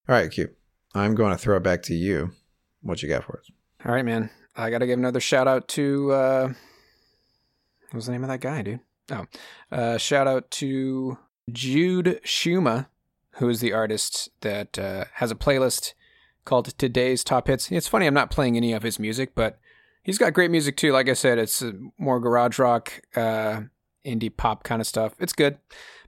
All 0.09 0.15
right, 0.15 0.31
Q. 0.31 0.49
I'm 0.93 1.15
going 1.15 1.31
to 1.31 1.37
throw 1.37 1.57
it 1.57 1.63
back 1.63 1.83
to 1.83 1.93
you. 1.93 2.31
What 2.81 3.01
you 3.01 3.09
got 3.09 3.23
for 3.23 3.37
us? 3.39 3.49
All 3.85 3.93
right, 3.93 4.05
man. 4.05 4.29
I 4.55 4.69
got 4.69 4.79
to 4.79 4.87
give 4.87 4.99
another 4.99 5.19
shout 5.19 5.47
out 5.47 5.67
to 5.69 6.11
uh 6.11 6.47
what 6.47 7.93
was 7.93 8.05
the 8.05 8.11
name 8.11 8.23
of 8.23 8.29
that 8.29 8.41
guy, 8.41 8.61
dude? 8.61 8.79
Oh. 9.11 9.25
Uh 9.71 9.97
shout 9.97 10.27
out 10.27 10.49
to 10.51 11.17
Jude 11.51 12.19
Schuma, 12.25 12.87
who 13.35 13.49
is 13.49 13.59
the 13.59 13.73
artist 13.73 14.29
that 14.41 14.77
uh, 14.77 15.05
has 15.15 15.31
a 15.31 15.35
playlist 15.35 15.93
called 16.45 16.77
Today's 16.77 17.23
Top 17.23 17.47
Hits. 17.47 17.71
It's 17.71 17.87
funny 17.87 18.07
I'm 18.07 18.13
not 18.13 18.31
playing 18.31 18.57
any 18.57 18.73
of 18.73 18.83
his 18.83 18.99
music, 18.99 19.33
but 19.35 19.59
he's 20.03 20.17
got 20.17 20.33
great 20.33 20.51
music 20.51 20.75
too. 20.77 20.91
Like 20.91 21.07
I 21.09 21.13
said, 21.13 21.37
it's 21.37 21.61
uh, 21.61 21.71
more 21.97 22.19
garage 22.19 22.59
rock, 22.59 23.01
uh 23.15 23.61
indie 24.05 24.35
pop 24.35 24.63
kind 24.63 24.81
of 24.81 24.87
stuff. 24.87 25.13
It's 25.19 25.33
good. 25.33 25.59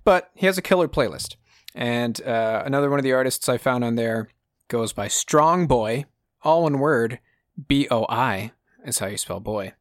But 0.04 0.32
he 0.36 0.48
has 0.48 0.58
a 0.58 0.62
killer 0.62 0.88
playlist. 0.88 1.36
And 1.76 2.22
uh, 2.22 2.64
another 2.66 2.90
one 2.90 3.00
of 3.00 3.04
the 3.04 3.14
artists 3.14 3.50
I 3.50 3.58
found 3.58 3.84
on 3.84 3.96
there 3.96 4.30
goes 4.68 4.94
by 4.94 5.08
Strongboi, 5.08 6.06
all 6.44 6.64
one 6.64 6.80
word, 6.80 7.20
B 7.68 7.88
O 7.90 8.06
I 8.10 8.52
is 8.86 9.00
how 9.00 9.08
you 9.08 9.18
spell 9.18 9.40
boy. 9.40 9.74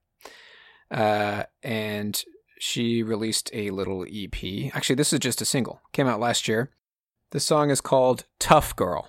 Uh, 0.91 1.45
and 1.63 2.23
she 2.59 3.03
released 3.03 3.51
a 3.53 3.71
little 3.71 4.05
EP. 4.11 4.75
Actually, 4.75 4.97
this 4.97 5.13
is 5.13 5.19
just 5.19 5.41
a 5.41 5.47
single. 5.47 5.81
Came 5.93 6.07
out 6.07 6.21
last 6.21 6.47
year. 6.47 6.71
The 7.31 7.41
song 7.41 7.71
is 7.71 7.81
called 7.81 8.27
Tough 8.39 8.77
Girl. 8.77 9.09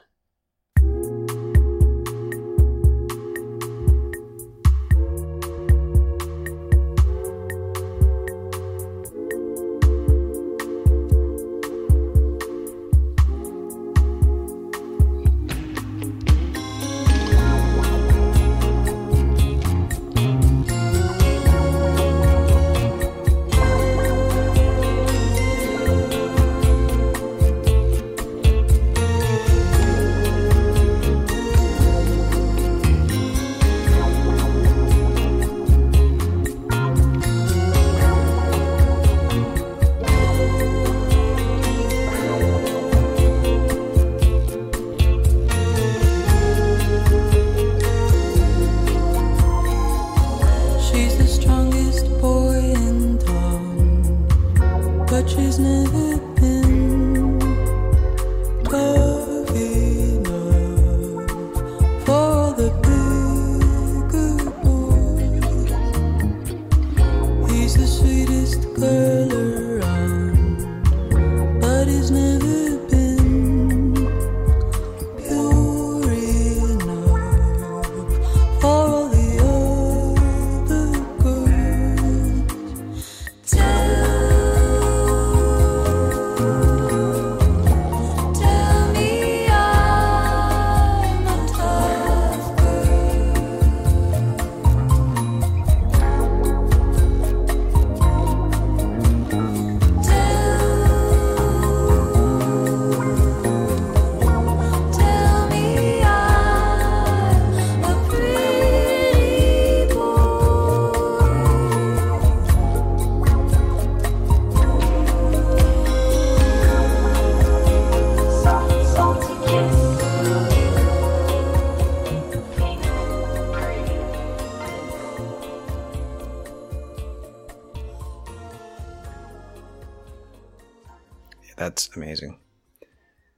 That's 131.74 131.90
amazing. 131.96 132.38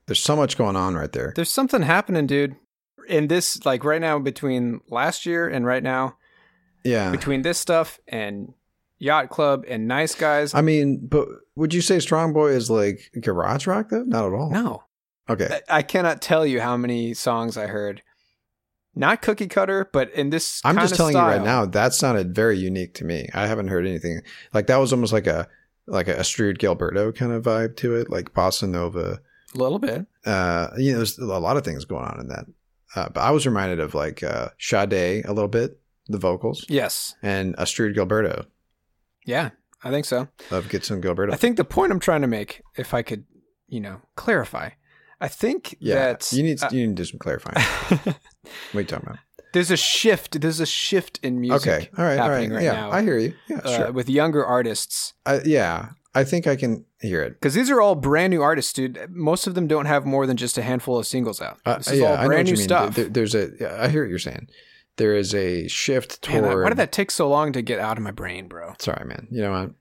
There's 0.07 0.19
so 0.21 0.35
much 0.35 0.57
going 0.57 0.75
on 0.75 0.93
right 0.95 1.11
there. 1.11 1.31
There's 1.37 1.49
something 1.51 1.81
happening, 1.83 2.27
dude. 2.27 2.57
In 3.07 3.27
this, 3.29 3.63
like 3.65 3.85
right 3.85 4.01
now, 4.01 4.19
between 4.19 4.81
last 4.89 5.25
year 5.25 5.47
and 5.47 5.65
right 5.65 5.81
now, 5.81 6.17
Yeah. 6.83 7.11
between 7.11 7.43
this 7.43 7.57
stuff 7.57 7.99
and 8.09 8.53
Yot 8.99 9.29
Club 9.29 9.63
and 9.69 9.87
Nice 9.87 10.15
Guys. 10.15 10.53
I 10.53 10.61
mean, 10.61 11.07
but 11.07 11.27
would 11.55 11.73
you 11.73 11.79
say 11.81 11.97
Strongboi 11.97 12.51
is 12.55 12.69
like 12.69 13.09
garage 13.21 13.67
rock 13.67 13.87
though? 13.89 14.03
Not 14.03 14.25
at 14.25 14.33
all. 14.33 14.51
no, 14.51 14.83
Okay. 15.29 15.61
I- 15.69 15.81
cannot 15.81 16.21
tell 16.21 16.45
you 16.45 16.59
how 16.59 16.75
many 16.75 17.13
songs 17.13 17.55
I 17.57 17.67
heard. 17.67 18.01
Not 18.95 19.21
cookie 19.21 19.47
cutter, 19.47 19.89
but 19.93 20.11
in 20.13 20.29
this. 20.29 20.59
I'm 20.65 20.75
just 20.77 20.95
telling 20.95 21.15
you 21.15 21.21
right 21.21 21.41
now, 21.43 21.65
that 21.65 21.93
sounded 21.93 22.35
very 22.35 22.57
unique 22.57 22.93
to 22.95 23.05
me. 23.05 23.29
I 23.33 23.47
haven't 23.47 23.69
heard 23.69 23.85
anything 23.87 24.21
like 24.53 24.67
that 24.67 24.77
was 24.77 24.91
almost 24.91 25.13
like 25.13 25.27
a 25.27 25.47
like 25.87 26.07
a 26.07 26.15
Astrud 26.15 26.57
Gilberto 26.57 27.15
kind 27.15 27.31
of 27.31 27.43
vibe 27.43 27.75
to 27.77 27.95
it, 27.95 28.09
like 28.09 28.33
bossa 28.33 28.67
nova. 28.67 29.19
A 29.53 29.57
little 29.57 29.79
bit. 29.79 30.05
Uh, 30.25 30.69
you 30.77 30.91
know, 30.91 30.97
there's 30.97 31.17
a 31.17 31.25
lot 31.25 31.57
of 31.57 31.63
things 31.63 31.85
going 31.85 32.03
on 32.05 32.19
in 32.19 32.27
that. 32.29 32.45
Uh, 32.95 33.09
but 33.09 33.21
I 33.21 33.31
was 33.31 33.45
reminded 33.45 33.79
of 33.79 33.93
like 33.93 34.23
uh, 34.23 34.49
Sade 34.59 34.93
a 35.25 35.31
little 35.33 35.47
bit, 35.47 35.79
the 36.07 36.17
vocals, 36.17 36.65
Yes. 36.69 37.15
and 37.21 37.55
Astrud 37.57 37.95
Gilberto 37.95 38.45
Yeah, 39.25 39.49
I 39.83 39.91
think 39.91 40.05
so. 40.05 40.27
of 40.51 40.69
Gibson 40.69 41.01
Gilberto. 41.01 41.33
I 41.33 41.37
think 41.37 41.57
the 41.57 41.65
point 41.65 41.91
I'm 41.91 41.99
trying 41.99 42.21
to 42.21 42.27
make, 42.27 42.61
if 42.77 42.93
I 42.93 43.01
could, 43.01 43.25
you 43.67 43.79
know, 43.81 44.01
clarify, 44.15 44.69
I 45.21 45.27
think 45.27 45.75
yeah, 45.79 45.95
that 45.95 46.31
you 46.33 46.43
need 46.43 46.61
uh, 46.63 46.69
you 46.71 46.87
need 46.87 46.95
to 46.97 47.03
do 47.03 47.05
some 47.09 47.19
clarifying. 47.19 47.65
what 48.05 48.15
are 48.75 48.79
you 48.81 48.83
talking 48.85 49.07
about? 49.07 49.19
There's 49.55 49.71
a 49.71 49.77
shift. 49.77 50.41
There's 50.41 50.59
a 50.59 50.65
shift 50.65 51.17
in 51.23 51.39
music. 51.39 51.67
Okay, 51.67 51.89
all 51.97 52.03
right, 52.03 52.19
all 52.19 52.29
right, 52.29 52.51
right 52.51 52.63
yeah, 52.63 52.73
now. 52.73 52.91
I 52.91 53.01
hear 53.01 53.17
you. 53.17 53.33
Yeah, 53.47 53.61
uh, 53.63 53.77
sure. 53.77 53.91
with 53.93 54.09
younger 54.09 54.45
artists 54.45 55.13
I, 55.25 55.39
yeah, 55.45 55.91
I 56.13 56.25
think 56.25 56.45
I 56.45 56.57
can 56.57 56.83
hear 56.99 57.23
it. 57.23 57.33
because 57.39 57.53
these 57.53 57.69
are 57.71 57.79
all 57.79 57.95
brand 57.95 58.31
new 58.31 58.41
artists, 58.41 58.73
dude. 58.73 58.99
Most 59.09 59.47
of 59.47 59.55
them 59.55 59.65
don't 59.65 59.85
have 59.85 60.05
more 60.05 60.27
than 60.27 60.35
just 60.35 60.57
a 60.57 60.61
handful 60.61 60.99
of 60.99 61.07
singles 61.07 61.41
out. 61.41 61.57
Uh, 61.65 61.77
This 61.77 61.91
is 61.91 61.99
yeah, 62.01 62.19
all 62.19 62.25
brand 62.27 62.49
new 62.49 62.57
stuff. 62.57 62.95
There- 62.95 63.09
there's 63.09 63.33
a. 63.33 63.51
yeah, 63.59 63.77
I 63.79 63.87
hear 63.87 64.03
what 64.03 64.09
you're 64.09 64.19
saying. 64.19 64.49
There 64.97 65.15
is 65.15 65.33
a 65.33 65.67
shift 65.69 66.27
Man, 66.27 66.43
toward. 66.43 66.63
why 66.63 66.69
did 66.69 66.77
that 66.77 66.91
take 66.91 67.09
so 67.11 67.27
long 67.29 67.53
to 67.53 67.61
get 67.61 67.79
out 67.79 67.97
of 67.97 68.03
my 68.03 68.11
brain, 68.11 68.47
bro? 68.49 68.73
Sorry, 68.79 69.05
man. 69.05 69.27
You 69.31 69.41
know 69.41 69.51
what? 69.51 69.71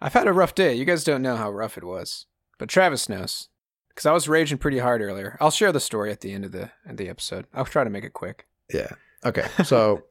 I've 0.00 0.12
had 0.14 0.26
a 0.28 0.32
rough 0.32 0.54
day. 0.54 0.74
You 0.74 0.84
guys 0.84 1.04
don't 1.04 1.22
know 1.22 1.36
how 1.36 1.50
rough 1.50 1.78
it 1.78 1.84
was, 1.84 2.26
but 2.58 2.68
Travis 2.68 3.08
knows 3.08 3.48
because 3.88 4.04
I 4.04 4.12
was 4.12 4.28
raging 4.28 4.58
pretty 4.58 4.78
hard 4.78 5.00
earlier. 5.00 5.38
I'll 5.40 5.50
share 5.50 5.72
the 5.72 5.80
story 5.80 6.10
at 6.10 6.20
the 6.20 6.32
end 6.32 6.44
of 6.44 6.52
the 6.52 6.70
of 6.86 6.98
the 6.98 7.08
episode. 7.08 7.46
I'll 7.54 7.64
try 7.64 7.84
to 7.84 7.90
make 7.90 8.04
it 8.04 8.12
quick. 8.12 8.46
Yeah. 8.72 8.92
Okay. 9.24 9.46
So, 9.64 10.02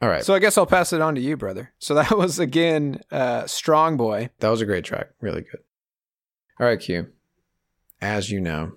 all 0.00 0.08
right. 0.08 0.24
So 0.24 0.34
I 0.34 0.38
guess 0.38 0.58
I'll 0.58 0.66
pass 0.66 0.92
it 0.92 1.00
on 1.00 1.14
to 1.14 1.20
you, 1.20 1.36
brother. 1.36 1.72
So 1.78 1.94
that 1.94 2.16
was 2.16 2.38
again, 2.38 3.00
uh, 3.10 3.42
Strongboi. 3.42 4.30
that 4.38 4.48
was 4.48 4.60
a 4.60 4.66
great 4.66 4.84
track. 4.84 5.08
Really 5.20 5.42
good. 5.42 5.60
All 6.60 6.66
right, 6.66 6.80
Q. 6.80 7.06
As 8.00 8.30
you 8.30 8.40
know, 8.40 8.72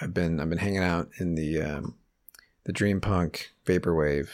I've 0.00 0.14
been 0.14 0.40
I've 0.40 0.48
been 0.48 0.58
hanging 0.58 0.82
out 0.82 1.08
in 1.18 1.34
the 1.34 1.60
um, 1.62 1.94
the 2.64 2.72
dream 2.72 3.00
punk 3.00 3.50
vaporwave, 3.66 4.28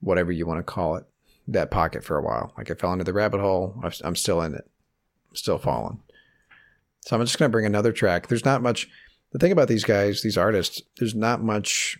whatever 0.00 0.32
you 0.32 0.46
want 0.46 0.58
to 0.58 0.62
call 0.62 0.96
it, 0.96 1.04
that 1.48 1.70
pocket 1.70 2.04
for 2.04 2.16
a 2.18 2.22
while. 2.22 2.52
Like 2.56 2.70
I 2.70 2.74
fell 2.74 2.92
into 2.92 3.04
the 3.04 3.12
rabbit 3.12 3.40
hole. 3.40 3.74
I'm 4.04 4.16
still 4.16 4.40
in 4.42 4.54
it. 4.54 4.68
I'm 5.30 5.36
still 5.36 5.58
falling. 5.58 6.00
So 7.02 7.16
I'm 7.16 7.24
just 7.24 7.38
gonna 7.38 7.48
bring 7.50 7.66
another 7.66 7.92
track. 7.92 8.28
There's 8.28 8.44
not 8.44 8.62
much. 8.62 8.88
The 9.32 9.38
thing 9.38 9.52
about 9.52 9.68
these 9.68 9.84
guys, 9.84 10.22
these 10.22 10.36
artists, 10.36 10.82
there's 10.98 11.14
not 11.14 11.42
much 11.42 11.98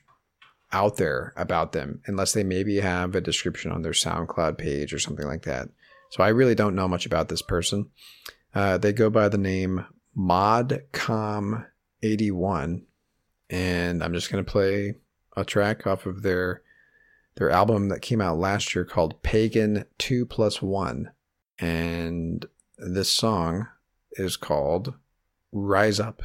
out 0.73 0.97
there 0.97 1.33
about 1.37 1.73
them 1.73 2.01
unless 2.07 2.33
they 2.33 2.45
maybe 2.45 2.81
have 2.81 3.15
a 3.15 3.21
description 3.21 3.73
on 3.73 3.83
their 3.83 3.93
SoundCloud 3.93 4.59
page 4.59 4.93
or 4.93 4.99
something 4.99 5.27
like 5.27 5.43
that. 5.43 5.69
So 6.11 6.23
I 6.23 6.29
really 6.29 6.55
don't 6.55 6.75
know 6.75 6.89
much 6.89 7.07
about 7.07 7.29
this 7.29 7.43
person. 7.43 7.91
Uh, 8.55 8.79
they 8.79 8.93
go 8.93 9.11
by 9.11 9.29
the 9.29 9.39
name 9.39 9.85
Modcom81, 10.17 12.83
and 13.49 14.03
I'm 14.03 14.13
just 14.13 14.31
gonna 14.31 14.45
play 14.45 14.95
a 15.37 15.45
track 15.45 15.87
off 15.87 16.07
of 16.07 16.23
their 16.23 16.63
their 17.37 17.51
album 17.51 17.89
that 17.89 18.03
came 18.03 18.21
out 18.21 18.39
last 18.39 18.75
year 18.75 18.85
called 18.85 19.23
Pagan 19.23 19.85
Two 19.99 20.27
Plus 20.27 20.61
One, 20.61 21.13
and 21.59 22.45
this 22.77 23.13
song 23.13 23.69
is 24.13 24.37
called 24.37 24.95
Rise 25.53 26.01
Up. 26.01 26.23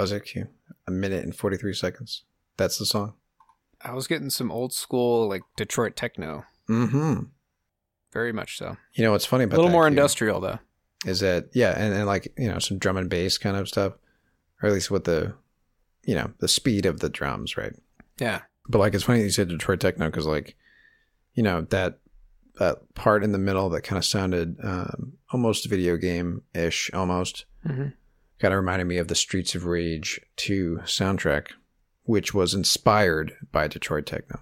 Was 0.00 0.12
it. 0.12 0.48
A 0.86 0.90
minute 0.90 1.24
and 1.24 1.34
43 1.34 1.74
seconds. 1.74 2.24
That's 2.56 2.78
the 2.78 2.86
song. 2.86 3.14
I 3.82 3.92
was 3.92 4.06
getting 4.06 4.30
some 4.30 4.50
old 4.50 4.72
school 4.72 5.28
like 5.28 5.42
Detroit 5.56 5.96
techno, 5.96 6.44
Mm-hmm. 6.68 7.24
very 8.12 8.32
much 8.32 8.56
so. 8.58 8.76
You 8.94 9.04
know 9.04 9.12
what's 9.12 9.24
funny 9.26 9.44
about 9.44 9.56
A 9.56 9.58
little 9.58 9.70
more 9.72 9.84
Q, 9.84 9.88
industrial 9.88 10.40
though. 10.40 10.58
is 11.06 11.20
that 11.20 11.48
yeah, 11.54 11.72
and, 11.76 11.94
and 11.94 12.06
like 12.06 12.32
you 12.36 12.48
know 12.48 12.58
some 12.58 12.78
drum 12.78 12.96
and 12.96 13.08
bass 13.10 13.38
kind 13.38 13.56
of 13.56 13.68
stuff, 13.68 13.94
or 14.62 14.68
at 14.68 14.74
least 14.74 14.90
with 14.90 15.04
the 15.04 15.34
you 16.04 16.14
know 16.14 16.32
the 16.38 16.48
speed 16.48 16.86
of 16.86 17.00
the 17.00 17.08
drums, 17.08 17.56
right? 17.56 17.74
Yeah, 18.18 18.42
But 18.68 18.78
like 18.78 18.94
it's 18.94 19.04
funny 19.04 19.20
that 19.20 19.24
you 19.24 19.30
said 19.30 19.48
Detroit 19.48 19.80
techno 19.80 20.06
because 20.06 20.26
like 20.26 20.56
you 21.34 21.42
know 21.42 21.62
that 21.70 21.98
that 22.58 22.94
part 22.94 23.24
in 23.24 23.32
the 23.32 23.38
middle 23.38 23.70
that 23.70 23.82
kind 23.82 23.96
of 23.98 24.04
sounded 24.04 24.56
um, 24.62 25.14
almost 25.32 25.68
video 25.70 25.96
game 25.96 26.42
ish, 26.54 26.90
almost 26.92 27.46
Mhm. 27.66 27.94
Kind 28.40 28.54
of 28.54 28.58
reminded 28.58 28.86
me 28.86 28.98
of 28.98 29.08
the 29.08 29.14
Streets 29.14 29.54
of 29.54 29.64
Rage 29.64 30.20
2 30.36 30.80
soundtrack, 30.84 31.48
which 32.04 32.32
was 32.34 32.54
inspired 32.54 33.34
by 33.52 33.68
Detroit 33.68 34.06
techno. 34.06 34.40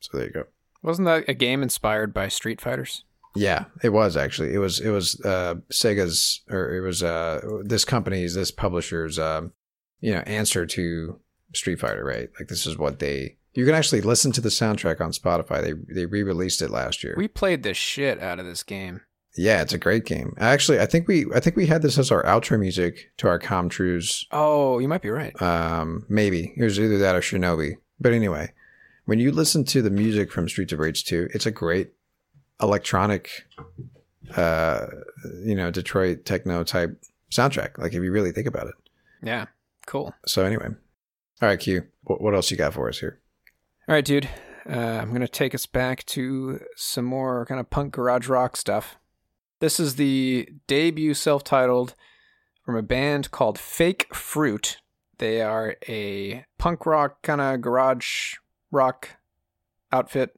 So 0.00 0.16
there 0.16 0.26
you 0.26 0.32
go. 0.32 0.44
wasn't 0.82 1.06
that 1.06 1.24
a 1.28 1.34
game 1.34 1.62
inspired 1.62 2.14
by 2.14 2.28
Street 2.28 2.60
Fighters? 2.60 3.04
Yeah, 3.34 3.64
it 3.82 3.90
was 3.90 4.16
actually. 4.16 4.54
It 4.54 4.58
was 4.58 4.80
it 4.80 4.90
was 4.90 5.20
uh, 5.24 5.56
Sega's 5.70 6.42
or 6.50 6.74
it 6.74 6.80
was 6.80 7.02
uh, 7.02 7.40
this 7.62 7.84
company's 7.84 8.34
this 8.34 8.50
publisher's 8.50 9.18
um, 9.18 9.52
you 10.00 10.12
know 10.12 10.20
answer 10.20 10.66
to 10.66 11.20
Street 11.54 11.78
Fighter, 11.78 12.04
right? 12.04 12.28
Like 12.38 12.48
this 12.48 12.66
is 12.66 12.78
what 12.78 12.98
they. 12.98 13.36
You 13.54 13.64
can 13.64 13.74
actually 13.74 14.00
listen 14.00 14.32
to 14.32 14.40
the 14.40 14.48
soundtrack 14.48 15.00
on 15.00 15.12
Spotify. 15.12 15.60
They 15.62 15.74
they 15.94 16.06
re-released 16.06 16.62
it 16.62 16.70
last 16.70 17.04
year. 17.04 17.14
We 17.16 17.28
played 17.28 17.62
the 17.62 17.74
shit 17.74 18.20
out 18.20 18.38
of 18.40 18.46
this 18.46 18.62
game. 18.62 19.02
Yeah, 19.36 19.62
it's 19.62 19.72
a 19.72 19.78
great 19.78 20.04
game. 20.04 20.34
Actually, 20.38 20.80
I 20.80 20.86
think 20.86 21.06
we 21.06 21.26
I 21.34 21.40
think 21.40 21.56
we 21.56 21.66
had 21.66 21.82
this 21.82 21.98
as 21.98 22.10
our 22.10 22.22
outro 22.24 22.58
music 22.58 23.10
to 23.18 23.28
our 23.28 23.38
Comtrues. 23.38 24.24
Oh, 24.32 24.78
you 24.78 24.88
might 24.88 25.02
be 25.02 25.10
right. 25.10 25.40
Um, 25.40 26.06
maybe 26.08 26.52
it 26.56 26.64
was 26.64 26.78
either 26.78 26.98
that 26.98 27.14
or 27.14 27.20
Shinobi. 27.20 27.76
But 28.00 28.12
anyway, 28.12 28.52
when 29.04 29.18
you 29.18 29.32
listen 29.32 29.64
to 29.64 29.82
the 29.82 29.90
music 29.90 30.30
from 30.30 30.48
Streets 30.48 30.72
of 30.72 30.78
Rage 30.78 31.04
2, 31.04 31.30
it's 31.34 31.46
a 31.46 31.50
great 31.50 31.92
electronic, 32.60 33.46
uh, 34.36 34.86
you 35.44 35.54
know, 35.54 35.70
Detroit 35.70 36.24
techno 36.24 36.64
type 36.64 37.00
soundtrack. 37.30 37.78
Like 37.78 37.92
if 37.92 38.02
you 38.02 38.10
really 38.10 38.32
think 38.32 38.46
about 38.46 38.68
it. 38.68 38.74
Yeah, 39.22 39.46
cool. 39.86 40.14
So 40.26 40.44
anyway, 40.44 40.68
all 41.40 41.48
right, 41.48 41.58
Q. 41.58 41.86
What, 42.04 42.20
what 42.20 42.34
else 42.34 42.50
you 42.50 42.56
got 42.56 42.74
for 42.74 42.88
us 42.88 42.98
here? 42.98 43.20
All 43.88 43.94
right, 43.94 44.04
dude. 44.04 44.28
Uh, 44.68 44.98
I'm 45.00 45.08
going 45.08 45.22
to 45.22 45.28
take 45.28 45.54
us 45.54 45.64
back 45.64 46.04
to 46.06 46.60
some 46.76 47.04
more 47.04 47.46
kind 47.46 47.58
of 47.58 47.70
punk 47.70 47.94
garage 47.94 48.28
rock 48.28 48.56
stuff. 48.56 48.98
This 49.60 49.80
is 49.80 49.96
the 49.96 50.48
debut 50.66 51.14
self 51.14 51.42
titled 51.42 51.94
from 52.64 52.76
a 52.76 52.82
band 52.82 53.30
called 53.30 53.58
Fake 53.58 54.14
Fruit. 54.14 54.78
They 55.18 55.42
are 55.42 55.76
a 55.88 56.44
punk 56.58 56.86
rock 56.86 57.22
kind 57.22 57.40
of 57.40 57.60
garage 57.60 58.34
rock 58.70 59.10
outfit 59.90 60.30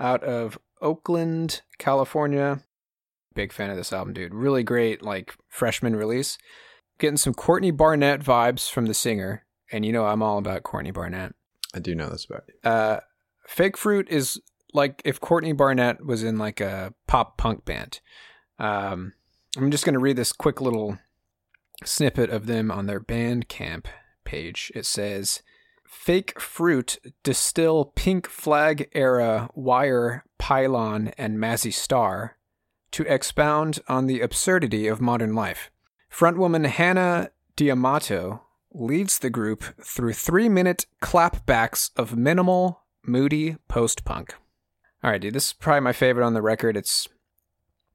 out 0.00 0.24
of 0.24 0.58
Oakland, 0.80 1.62
California. 1.78 2.62
Big 3.34 3.52
fan 3.52 3.70
of 3.70 3.76
this 3.76 3.92
album, 3.92 4.12
dude. 4.12 4.34
Really 4.34 4.64
great, 4.64 5.02
like 5.02 5.34
freshman 5.48 5.94
release. 5.94 6.36
Getting 6.98 7.16
some 7.16 7.34
Courtney 7.34 7.70
Barnett 7.70 8.20
vibes 8.20 8.68
from 8.68 8.86
the 8.86 8.94
singer, 8.94 9.44
and 9.70 9.86
you 9.86 9.92
know 9.92 10.06
I'm 10.06 10.22
all 10.22 10.38
about 10.38 10.64
Courtney 10.64 10.90
Barnett. 10.90 11.32
I 11.72 11.78
do 11.78 11.94
know 11.94 12.08
this 12.08 12.26
about 12.28 12.42
you. 12.48 12.68
Uh, 12.68 13.00
Fake 13.46 13.76
Fruit 13.76 14.08
is 14.10 14.40
like 14.74 15.00
if 15.04 15.20
Courtney 15.20 15.52
Barnett 15.52 16.04
was 16.04 16.24
in 16.24 16.38
like 16.38 16.60
a 16.60 16.92
pop 17.06 17.36
punk 17.36 17.64
band. 17.64 18.00
Um, 18.58 19.14
I'm 19.56 19.70
just 19.70 19.84
gonna 19.84 19.98
read 19.98 20.16
this 20.16 20.32
quick 20.32 20.60
little 20.60 20.98
snippet 21.84 22.30
of 22.30 22.46
them 22.46 22.70
on 22.70 22.86
their 22.86 23.00
Bandcamp 23.00 23.86
page. 24.24 24.72
It 24.74 24.84
says, 24.84 25.42
"Fake 25.86 26.40
Fruit 26.40 26.98
distill 27.22 27.92
Pink 27.94 28.28
Flag 28.28 28.88
era 28.92 29.48
Wire, 29.54 30.24
Pylon, 30.38 31.08
and 31.16 31.38
Mazzy 31.38 31.72
Star 31.72 32.36
to 32.90 33.04
expound 33.04 33.80
on 33.88 34.06
the 34.06 34.20
absurdity 34.20 34.86
of 34.86 35.00
modern 35.00 35.34
life." 35.34 35.70
Frontwoman 36.10 36.66
Hannah 36.66 37.30
D'Amato 37.56 38.42
leads 38.72 39.18
the 39.18 39.30
group 39.30 39.64
through 39.82 40.12
three 40.12 40.48
minute 40.48 40.86
clapbacks 41.00 41.90
of 41.96 42.16
minimal, 42.16 42.82
moody 43.02 43.56
post 43.68 44.04
punk. 44.04 44.34
All 45.02 45.10
right, 45.10 45.20
dude, 45.20 45.34
this 45.34 45.48
is 45.48 45.52
probably 45.52 45.80
my 45.80 45.92
favorite 45.92 46.26
on 46.26 46.34
the 46.34 46.42
record. 46.42 46.76
It's 46.76 47.08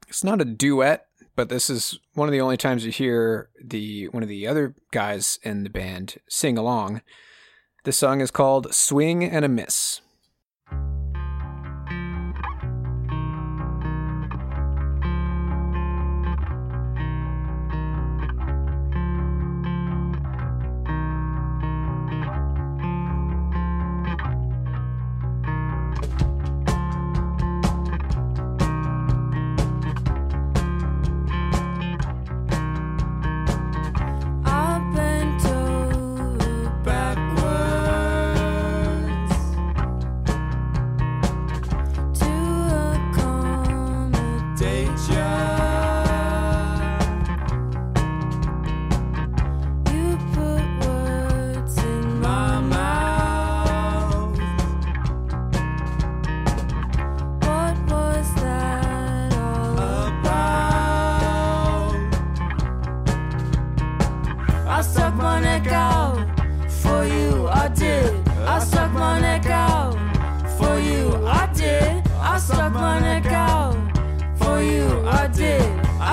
it's 0.08 0.24
not 0.24 0.42
a 0.42 0.46
duet, 0.46 1.08
but 1.36 1.50
this 1.50 1.70
is 1.70 2.00
one 2.14 2.28
of 2.28 2.32
the 2.32 2.42
only 2.42 2.58
times 2.58 2.86
you 2.86 2.92
hear 2.92 3.50
the 3.64 4.08
one 4.10 4.24
of 4.24 4.30
the 4.30 4.48
other 4.48 4.76
guys 4.92 5.40
in 5.44 5.64
the 5.64 5.70
band 5.70 6.18
sing 6.28 6.58
along. 6.58 7.02
This 7.84 7.98
song 7.98 8.22
is 8.22 8.32
called 8.32 8.74
"Swing 8.74 9.24
and 9.24 9.44
a 9.44 9.50
Miss." 9.50 10.02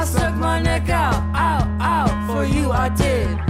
I 0.00 0.04
stuck 0.04 0.34
my 0.34 0.58
neck 0.62 0.88
out, 0.88 1.22
out, 1.34 1.68
out 1.78 2.26
for 2.26 2.42
you, 2.42 2.72
I 2.72 2.88
did. 2.88 3.49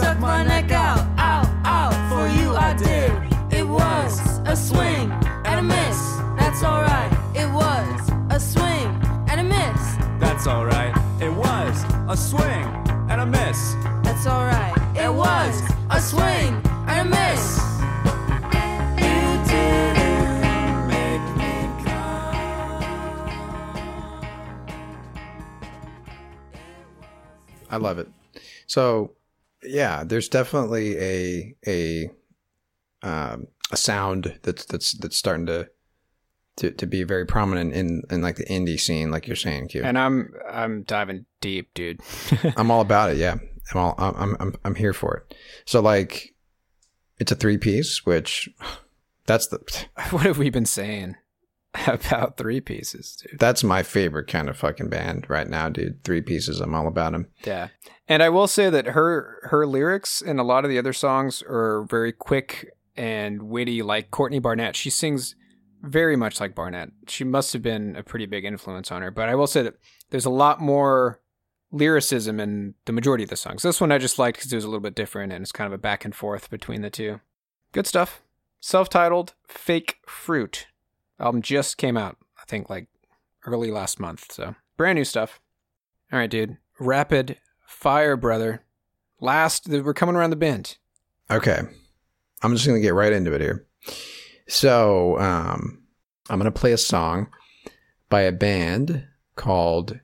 I 0.00 0.14
my 0.14 0.42
neck 0.42 0.70
out, 0.72 1.06
out, 1.18 1.46
out 1.64 1.94
for 2.10 2.26
you, 2.38 2.54
I 2.56 2.74
did. 2.74 3.12
It 3.56 3.66
was 3.66 4.20
a 4.44 4.56
swing 4.56 5.10
and 5.44 5.60
a 5.60 5.62
miss, 5.62 5.98
that's 6.36 6.62
alright. 6.64 7.12
It 7.34 7.48
was 7.50 8.10
a 8.30 8.40
swing 8.40 8.88
and 9.28 9.40
a 9.40 9.44
miss, 9.44 9.96
That's 10.18 10.46
alright. 10.46 10.94
It 11.20 11.32
was 11.32 11.84
a 12.08 12.16
swing 12.16 12.66
and 13.10 13.20
a 13.20 13.26
miss. 13.26 13.74
that's 14.02 14.26
alright. 14.26 14.76
It 14.96 15.12
was 15.12 15.62
a 15.90 16.00
swing 16.00 16.60
and 16.88 17.06
a 17.06 17.10
miss. 17.10 17.60
You 18.98 19.20
didn't 19.50 20.88
make 20.88 21.24
me 21.36 21.84
I 27.70 27.76
love 27.76 27.98
it. 27.98 28.08
So, 28.66 29.12
yeah, 29.64 30.04
there's 30.04 30.28
definitely 30.28 30.98
a 30.98 31.54
a 31.66 32.10
um, 33.02 33.48
a 33.70 33.76
sound 33.76 34.38
that's 34.42 34.64
that's 34.64 34.92
that's 34.92 35.16
starting 35.16 35.46
to 35.46 35.68
to, 36.56 36.70
to 36.70 36.86
be 36.86 37.02
very 37.02 37.26
prominent 37.26 37.72
in 37.72 38.02
in 38.10 38.22
like 38.22 38.36
the 38.36 38.46
indie 38.46 38.78
scene, 38.78 39.10
like 39.10 39.26
you're 39.26 39.36
saying, 39.36 39.68
Q. 39.68 39.82
And 39.82 39.98
I'm 39.98 40.32
I'm 40.50 40.82
diving 40.82 41.26
deep, 41.40 41.74
dude. 41.74 42.00
I'm 42.56 42.70
all 42.70 42.80
about 42.80 43.10
it. 43.10 43.16
Yeah, 43.16 43.36
I'm 43.72 43.80
all 43.80 43.94
I'm 43.98 44.36
I'm 44.38 44.54
I'm 44.64 44.74
here 44.74 44.92
for 44.92 45.16
it. 45.16 45.36
So 45.64 45.80
like, 45.80 46.34
it's 47.18 47.32
a 47.32 47.36
three 47.36 47.58
piece, 47.58 48.06
which 48.06 48.48
that's 49.26 49.48
the 49.48 49.58
what 50.10 50.24
have 50.24 50.38
we 50.38 50.50
been 50.50 50.66
saying 50.66 51.16
about 51.86 52.36
three 52.36 52.60
pieces, 52.60 53.16
dude? 53.16 53.40
that's 53.40 53.64
my 53.64 53.82
favorite 53.82 54.28
kind 54.28 54.48
of 54.48 54.56
fucking 54.56 54.88
band 54.88 55.26
right 55.28 55.48
now, 55.48 55.68
dude. 55.68 56.04
Three 56.04 56.20
pieces. 56.20 56.60
I'm 56.60 56.74
all 56.74 56.86
about 56.86 57.12
them. 57.12 57.28
Yeah. 57.44 57.68
And 58.06 58.22
I 58.22 58.28
will 58.28 58.46
say 58.46 58.68
that 58.70 58.88
her 58.88 59.38
her 59.44 59.66
lyrics 59.66 60.20
and 60.20 60.38
a 60.38 60.44
lot 60.44 60.64
of 60.64 60.70
the 60.70 60.78
other 60.78 60.92
songs 60.92 61.42
are 61.42 61.84
very 61.88 62.12
quick 62.12 62.70
and 62.96 63.44
witty 63.44 63.82
like 63.82 64.10
Courtney 64.10 64.38
Barnett. 64.38 64.76
She 64.76 64.90
sings 64.90 65.34
very 65.82 66.16
much 66.16 66.40
like 66.40 66.54
Barnett. 66.54 66.90
She 67.08 67.24
must 67.24 67.52
have 67.52 67.62
been 67.62 67.96
a 67.96 68.02
pretty 68.02 68.26
big 68.26 68.44
influence 68.44 68.92
on 68.92 69.02
her. 69.02 69.10
But 69.10 69.28
I 69.28 69.34
will 69.34 69.46
say 69.46 69.62
that 69.62 69.74
there's 70.10 70.24
a 70.24 70.30
lot 70.30 70.60
more 70.60 71.20
lyricism 71.72 72.40
in 72.40 72.74
the 72.84 72.92
majority 72.92 73.24
of 73.24 73.30
the 73.30 73.36
songs. 73.36 73.62
This 73.62 73.80
one 73.80 73.90
I 73.90 73.98
just 73.98 74.18
liked 74.18 74.38
because 74.38 74.52
it 74.52 74.56
was 74.56 74.64
a 74.64 74.68
little 74.68 74.80
bit 74.80 74.94
different 74.94 75.32
and 75.32 75.42
it's 75.42 75.52
kind 75.52 75.66
of 75.66 75.72
a 75.72 75.78
back 75.78 76.04
and 76.04 76.14
forth 76.14 76.50
between 76.50 76.82
the 76.82 76.90
two. 76.90 77.20
Good 77.72 77.86
stuff. 77.86 78.22
Self-titled 78.60 79.34
Fake 79.46 79.96
Fruit. 80.06 80.68
Album 81.18 81.42
just 81.42 81.76
came 81.76 81.96
out, 81.96 82.16
I 82.40 82.44
think 82.46 82.70
like 82.70 82.86
early 83.44 83.70
last 83.70 83.98
month. 83.98 84.32
So 84.32 84.54
brand 84.76 84.96
new 84.96 85.04
stuff. 85.04 85.40
All 86.12 86.18
right, 86.18 86.30
dude. 86.30 86.58
Rapid 86.78 87.38
fire, 87.74 88.16
brother. 88.16 88.64
Last, 89.20 89.68
we're 89.68 89.94
coming 89.94 90.16
around 90.16 90.30
the 90.30 90.36
bend. 90.36 90.76
Okay. 91.30 91.60
I'm 92.42 92.52
just 92.52 92.66
going 92.66 92.80
to 92.80 92.86
get 92.86 92.94
right 92.94 93.12
into 93.12 93.32
it 93.34 93.40
here. 93.40 93.66
So, 94.48 95.18
um, 95.18 95.82
I'm 96.28 96.38
going 96.38 96.50
to 96.50 96.58
play 96.58 96.72
a 96.72 96.78
song 96.78 97.28
by 98.08 98.22
a 98.22 98.32
band 98.32 99.06
called 99.36 100.00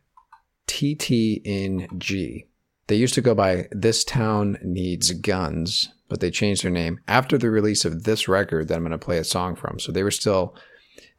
TTNG. 0.66 2.46
They 2.86 2.96
used 2.96 3.14
to 3.14 3.20
go 3.20 3.34
by 3.34 3.68
This 3.70 4.04
Town 4.04 4.58
Needs 4.62 5.12
Guns, 5.12 5.90
but 6.08 6.20
they 6.20 6.30
changed 6.30 6.64
their 6.64 6.70
name 6.70 7.00
after 7.06 7.38
the 7.38 7.50
release 7.50 7.84
of 7.84 8.04
this 8.04 8.28
record 8.28 8.68
that 8.68 8.76
I'm 8.76 8.82
going 8.82 8.92
to 8.92 8.98
play 8.98 9.18
a 9.18 9.24
song 9.24 9.54
from. 9.54 9.78
So 9.78 9.92
they 9.92 10.02
were 10.02 10.10
still, 10.10 10.54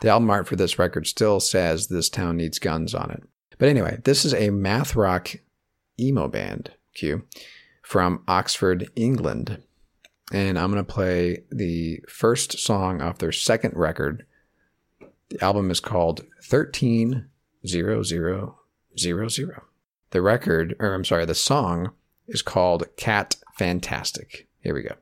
the 0.02 0.10
album 0.10 0.30
art 0.30 0.48
for 0.48 0.56
this 0.56 0.78
record 0.78 1.08
still 1.08 1.40
says 1.40 1.88
This 1.88 2.10
Town 2.10 2.38
Needs 2.38 2.60
Guns 2.60 2.94
on 2.94 3.12
it. 3.12 3.24
But 3.58 3.70
anyway, 3.70 4.00
this 4.04 4.26
is 4.26 4.34
a 4.34 4.50
math 4.50 4.96
rock 4.96 5.36
emo 6.02 6.28
band, 6.28 6.72
Q, 6.94 7.24
from 7.84 8.24
Oxford, 8.28 8.90
England 8.96 9.62
and 10.32 10.58
I'm 10.58 10.72
going 10.72 10.84
to 10.84 10.92
play 10.92 11.44
the 11.52 12.00
first 12.08 12.58
song 12.60 13.02
off 13.02 13.18
their 13.18 13.34
second 13.34 13.76
record. 13.76 14.26
The 15.30 15.44
album 15.44 15.72
is 15.72 15.80
called 15.80 16.22
130000. 16.50 18.52
The 20.12 20.22
record, 20.22 20.76
or 20.80 20.94
I'm 20.94 21.06
sorry, 21.06 21.26
the 21.26 21.36
song 21.36 21.92
is 22.28 22.42
called 22.42 22.84
Cat 22.98 23.36
Fantastic. 23.56 24.48
Here 24.62 24.74
we 24.74 24.82
go. 24.84 24.96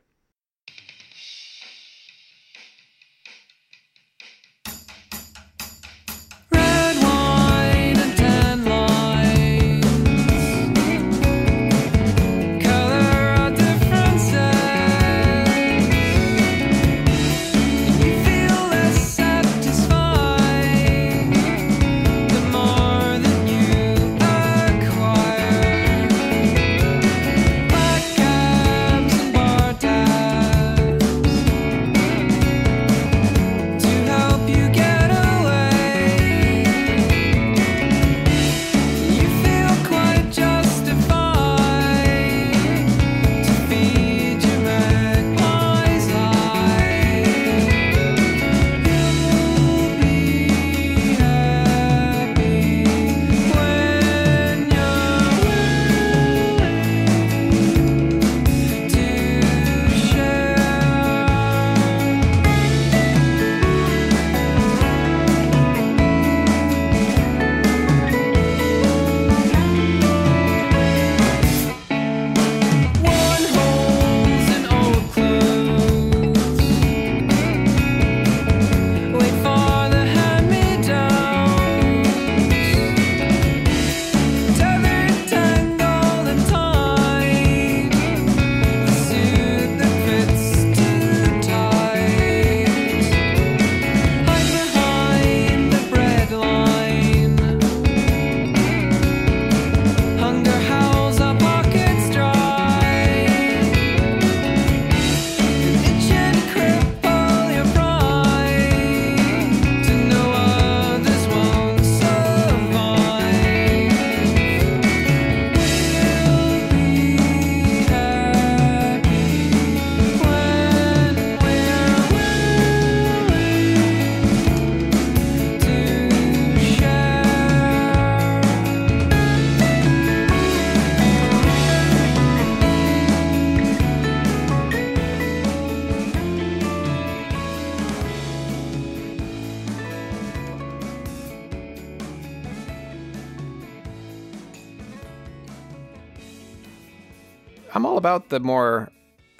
About 148.10 148.28
the 148.28 148.40
more 148.40 148.90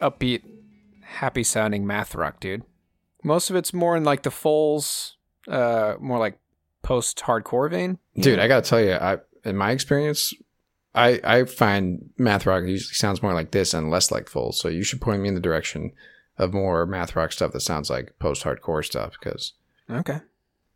upbeat, 0.00 0.42
happy 1.02 1.42
sounding 1.42 1.84
math 1.88 2.14
rock, 2.14 2.38
dude. 2.38 2.62
Most 3.24 3.50
of 3.50 3.56
it's 3.56 3.74
more 3.74 3.96
in 3.96 4.04
like 4.04 4.22
the 4.22 4.30
Foles, 4.30 5.14
uh, 5.48 5.94
more 5.98 6.20
like 6.20 6.38
post 6.82 7.18
hardcore 7.18 7.68
vein. 7.68 7.98
Dude, 8.14 8.38
I 8.38 8.46
gotta 8.46 8.62
tell 8.64 8.80
you, 8.80 8.92
I 8.92 9.18
in 9.44 9.56
my 9.56 9.72
experience, 9.72 10.32
I 10.94 11.20
I 11.24 11.44
find 11.46 12.10
math 12.16 12.46
rock 12.46 12.62
usually 12.62 12.94
sounds 12.94 13.24
more 13.24 13.34
like 13.34 13.50
this 13.50 13.74
and 13.74 13.90
less 13.90 14.12
like 14.12 14.28
full. 14.28 14.52
So 14.52 14.68
you 14.68 14.84
should 14.84 15.00
point 15.00 15.20
me 15.20 15.26
in 15.28 15.34
the 15.34 15.40
direction 15.40 15.90
of 16.38 16.54
more 16.54 16.86
math 16.86 17.16
rock 17.16 17.32
stuff 17.32 17.50
that 17.50 17.60
sounds 17.62 17.90
like 17.90 18.14
post 18.20 18.44
hardcore 18.44 18.84
stuff 18.84 19.14
because 19.18 19.54
Okay. 19.90 20.20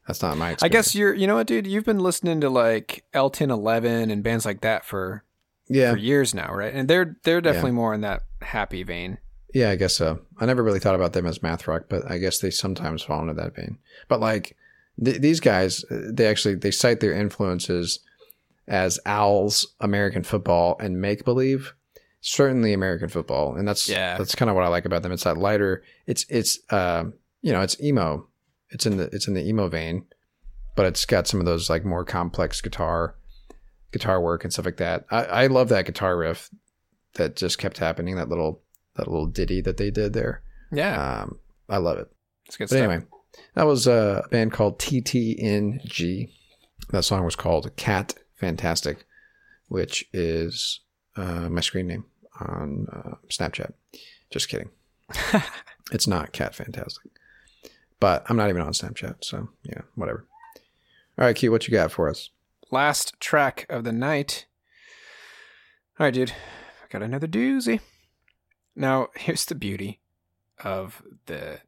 that's 0.08 0.20
not 0.20 0.36
my 0.36 0.50
Experience. 0.50 0.62
I 0.64 0.68
guess 0.68 0.94
you're, 0.96 1.14
you 1.14 1.28
know 1.28 1.36
what, 1.36 1.46
dude? 1.46 1.68
You've 1.68 1.84
been 1.84 2.00
listening 2.00 2.40
to 2.40 2.50
like 2.50 3.04
El 3.14 3.30
Ten 3.30 3.52
Eleven 3.52 4.10
and 4.10 4.24
bands 4.24 4.44
like 4.44 4.62
that 4.62 4.84
for 4.84 5.22
yeah, 5.68 5.92
for 5.92 5.96
years 5.98 6.34
now, 6.34 6.52
right? 6.54 6.72
And 6.74 6.88
they're 6.88 7.16
they're 7.22 7.40
definitely 7.40 7.72
more 7.72 7.94
in 7.94 8.00
that 8.02 8.22
happy 8.42 8.82
vein. 8.82 9.18
yeah, 9.54 9.70
I 9.70 9.76
guess 9.76 9.94
so. 9.94 10.20
I 10.40 10.46
never 10.46 10.62
really 10.62 10.80
thought 10.80 10.94
about 10.96 11.12
them 11.12 11.26
as 11.26 11.42
math 11.42 11.66
rock, 11.68 11.84
but 11.88 12.10
I 12.10 12.18
guess 12.18 12.38
they 12.38 12.50
sometimes 12.50 13.02
fall 13.02 13.20
into 13.22 13.34
that 13.34 13.54
vein. 13.54 13.78
But 14.08 14.20
like 14.20 14.56
th- 15.02 15.20
these 15.20 15.40
guys, 15.40 15.84
uh, 15.90 16.10
they 16.12 16.26
actually 16.26 16.56
they 16.56 16.70
cite 16.70 17.00
their 17.00 17.12
influences 17.12 18.00
as 18.66 18.98
Owls, 19.06 19.66
American 19.80 20.22
football, 20.22 20.76
and 20.80 21.00
make 21.00 21.24
believe. 21.24 21.74
Certainly 22.26 22.72
American 22.72 23.10
football, 23.10 23.54
and 23.54 23.68
that's 23.68 23.86
Yeah. 23.88 24.16
that's 24.16 24.34
kind 24.34 24.48
of 24.48 24.54
what 24.56 24.64
I 24.64 24.68
like 24.68 24.86
about 24.86 25.02
them. 25.02 25.12
It's 25.12 25.24
that 25.24 25.36
lighter. 25.36 25.82
It's 26.06 26.24
it's 26.30 26.58
um 26.70 27.12
you 27.42 27.52
know 27.52 27.60
it's 27.60 27.78
emo. 27.82 28.26
It's 28.70 28.86
in 28.86 28.96
the 28.96 29.04
it's 29.12 29.28
in 29.28 29.34
the 29.34 29.46
emo 29.46 29.68
vein, 29.68 30.06
but 30.74 30.86
it's 30.86 31.04
got 31.04 31.26
some 31.28 31.38
of 31.38 31.44
those 31.46 31.68
like 31.68 31.84
more 31.84 32.02
complex 32.04 32.62
guitar 32.62 33.14
guitar 33.94 34.20
work 34.20 34.44
and 34.44 34.52
stuff 34.52 34.66
like 34.66 34.76
that. 34.76 35.06
I, 35.10 35.24
I 35.24 35.46
love 35.46 35.70
that 35.70 35.86
guitar 35.86 36.16
riff 36.18 36.50
that 37.14 37.36
just 37.36 37.56
kept 37.58 37.78
happening. 37.78 38.16
That 38.16 38.28
little 38.28 38.60
that 38.96 39.08
little 39.08 39.26
ditty 39.26 39.60
that 39.62 39.76
they 39.78 39.90
did 39.90 40.12
there. 40.12 40.42
Yeah, 40.70 41.22
Um, 41.22 41.38
I 41.68 41.78
love 41.78 41.96
it. 41.98 42.10
it's 42.46 42.56
good 42.58 42.64
But 42.64 42.76
stuff. 42.76 42.78
anyway, 42.90 43.04
that 43.54 43.64
was 43.66 43.86
a 43.86 44.24
band 44.30 44.52
called 44.52 44.78
TTNG. 44.78 46.28
That 46.90 47.04
song 47.04 47.24
was 47.24 47.36
called 47.36 47.74
Cat 47.76 48.14
Fantastic, 48.36 49.04
which 49.68 50.04
is 50.12 50.80
uh, 51.16 51.48
my 51.48 51.60
screen 51.60 51.86
name 51.86 52.04
on 52.40 52.86
uh, 52.92 53.14
Snapchat. 53.28 53.72
Just 54.30 54.48
kidding. 54.48 54.70
it's 55.92 56.06
not 56.06 56.32
Cat 56.32 56.54
Fantastic. 56.54 57.10
But 58.00 58.24
I'm 58.28 58.36
not 58.36 58.48
even 58.50 58.62
on 58.62 58.72
Snapchat, 58.72 59.24
so 59.24 59.48
yeah, 59.62 59.82
whatever. 59.94 60.26
All 61.18 61.24
right, 61.24 61.36
Q, 61.36 61.50
what 61.52 61.66
you 61.68 61.72
got 61.72 61.92
for 61.92 62.08
us? 62.10 62.30
Last 62.74 63.14
track 63.20 63.66
of 63.68 63.84
the 63.84 63.92
night. 63.92 64.46
All 65.96 66.06
right, 66.06 66.12
dude. 66.12 66.32
I 66.32 66.86
got 66.90 67.04
another 67.04 67.28
doozy. 67.28 67.78
Now, 68.74 69.10
here's 69.16 69.44
the 69.44 69.54
beauty 69.54 70.00
of 70.64 71.00
the 71.26 71.60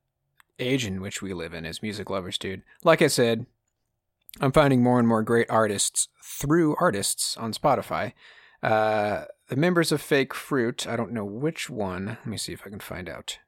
age 0.59 0.85
in 0.85 1.01
which 1.01 1.23
we 1.23 1.33
live 1.33 1.55
in 1.55 1.65
as 1.65 1.81
music 1.81 2.11
lovers, 2.11 2.39
dude. 2.39 2.65
Like 2.83 3.03
I 3.03 3.07
said, 3.07 3.47
I'm 4.41 4.51
finding 4.51 4.83
more 4.83 4.99
and 4.99 5.07
more 5.07 5.23
great 5.23 5.49
artists 5.49 6.09
through 6.25 6.75
artists 6.81 7.37
on 7.37 7.53
Spotify. 7.53 8.13
Uh, 8.61 9.27
the 9.47 9.55
members 9.55 9.93
of 9.93 10.01
Fake 10.01 10.35
Fruit, 10.35 10.89
I 10.89 10.97
don't 10.97 11.13
know 11.13 11.25
which 11.25 11.71
one. 11.71 12.07
Let 12.07 12.27
me 12.27 12.37
see 12.37 12.53
if 12.53 12.63
I 12.67 12.71
can 12.71 12.81
find 12.81 13.09
out. 13.09 13.39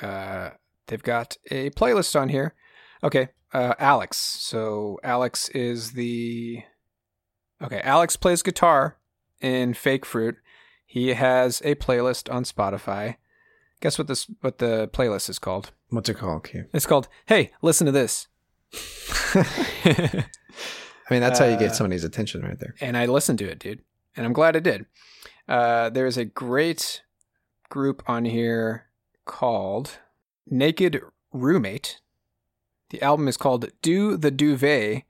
Uh, 0.00 0.50
they've 0.86 1.02
got 1.02 1.36
a 1.50 1.70
playlist 1.70 2.14
on 2.14 2.28
here. 2.28 2.54
Okay, 3.02 3.30
uh, 3.52 3.74
Alex. 3.78 4.16
So 4.16 4.98
Alex 5.02 5.48
is 5.50 5.92
the. 5.92 6.62
Okay, 7.62 7.80
Alex 7.82 8.16
plays 8.16 8.42
guitar 8.42 8.96
in 9.40 9.74
Fake 9.74 10.06
Fruit. 10.06 10.36
He 10.86 11.08
has 11.14 11.60
a 11.64 11.74
playlist 11.74 12.32
on 12.32 12.44
Spotify. 12.44 13.16
Guess 13.80 13.98
what 13.98 14.08
this 14.08 14.26
what 14.40 14.58
the 14.58 14.88
playlist 14.92 15.28
is 15.30 15.38
called? 15.38 15.70
What's 15.88 16.08
it 16.08 16.14
called, 16.18 16.44
Q? 16.44 16.66
It's 16.72 16.86
called 16.86 17.08
"Hey, 17.26 17.52
listen 17.62 17.86
to 17.86 17.92
this." 17.92 18.28
I 19.34 20.24
mean, 21.10 21.20
that's 21.20 21.38
how 21.38 21.46
you 21.46 21.54
Uh, 21.54 21.58
get 21.58 21.74
somebody's 21.74 22.04
attention 22.04 22.42
right 22.42 22.58
there. 22.58 22.74
and 22.80 22.96
I 22.96 23.06
listened 23.06 23.38
to 23.40 23.48
it, 23.50 23.58
dude, 23.58 23.80
and 24.16 24.24
I'm 24.26 24.32
glad 24.32 24.56
I 24.56 24.60
did. 24.60 24.86
Uh, 25.48 25.90
there's 25.90 26.16
a 26.16 26.24
great 26.24 27.02
group 27.68 28.02
on 28.08 28.24
here 28.24 28.86
called 29.24 29.98
Naked 30.46 31.00
Roommate. 31.32 32.00
The 32.90 33.02
album 33.02 33.28
is 33.28 33.36
called 33.36 33.70
Do 33.82 34.16
the 34.16 34.30
Duvet. 34.30 35.02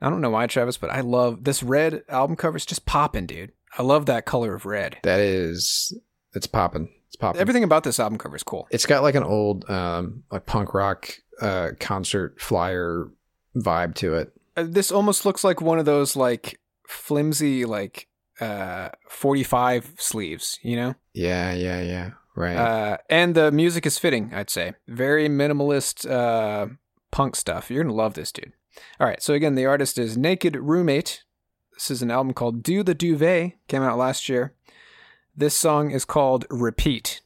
I 0.00 0.10
don't 0.10 0.20
know 0.20 0.30
why, 0.30 0.46
Travis, 0.46 0.76
but 0.76 0.90
I 0.90 1.00
love 1.00 1.44
this 1.44 1.62
red 1.62 2.02
album 2.08 2.36
cover. 2.36 2.56
It's 2.56 2.66
just 2.66 2.86
popping, 2.86 3.26
dude. 3.26 3.52
I 3.76 3.82
love 3.82 4.06
that 4.06 4.24
color 4.24 4.54
of 4.54 4.64
red. 4.64 4.98
That 5.02 5.20
is, 5.20 5.92
it's 6.34 6.46
popping. 6.46 6.88
It's 7.08 7.16
popping. 7.16 7.40
Everything 7.40 7.64
about 7.64 7.84
this 7.84 7.98
album 8.00 8.18
cover 8.18 8.36
is 8.36 8.42
cool. 8.42 8.68
It's 8.70 8.86
got 8.86 9.02
like 9.02 9.16
an 9.16 9.24
old, 9.24 9.68
um, 9.68 10.22
like 10.30 10.46
punk 10.46 10.72
rock 10.74 11.10
uh, 11.40 11.70
concert 11.80 12.40
flyer 12.40 13.10
vibe 13.56 13.94
to 13.96 14.14
it. 14.14 14.32
Uh, 14.56 14.64
this 14.68 14.90
almost 14.90 15.24
looks 15.24 15.44
like 15.44 15.60
one 15.60 15.78
of 15.78 15.84
those 15.84 16.16
like 16.16 16.60
flimsy 16.86 17.64
like 17.64 18.08
uh 18.40 18.88
45 19.08 19.94
sleeves, 19.98 20.58
you 20.62 20.76
know? 20.76 20.94
Yeah, 21.12 21.52
yeah, 21.52 21.82
yeah. 21.82 22.10
Right. 22.36 22.56
Uh 22.56 22.96
and 23.10 23.34
the 23.34 23.50
music 23.50 23.84
is 23.84 23.98
fitting, 23.98 24.32
I'd 24.32 24.50
say. 24.50 24.74
Very 24.86 25.28
minimalist 25.28 26.08
uh 26.10 26.68
punk 27.10 27.36
stuff. 27.36 27.70
You're 27.70 27.82
going 27.82 27.94
to 27.94 27.96
love 27.96 28.14
this 28.14 28.32
dude. 28.32 28.52
All 29.00 29.06
right, 29.06 29.22
so 29.22 29.34
again, 29.34 29.54
the 29.54 29.66
artist 29.66 29.98
is 29.98 30.16
Naked 30.16 30.56
Roommate. 30.56 31.24
This 31.74 31.90
is 31.90 32.02
an 32.02 32.10
album 32.10 32.34
called 32.34 32.62
Do 32.62 32.82
the 32.82 32.94
Duvet, 32.94 33.54
came 33.68 33.82
out 33.82 33.98
last 33.98 34.28
year. 34.28 34.54
This 35.36 35.54
song 35.54 35.90
is 35.90 36.04
called 36.04 36.46
Repeat. 36.50 37.20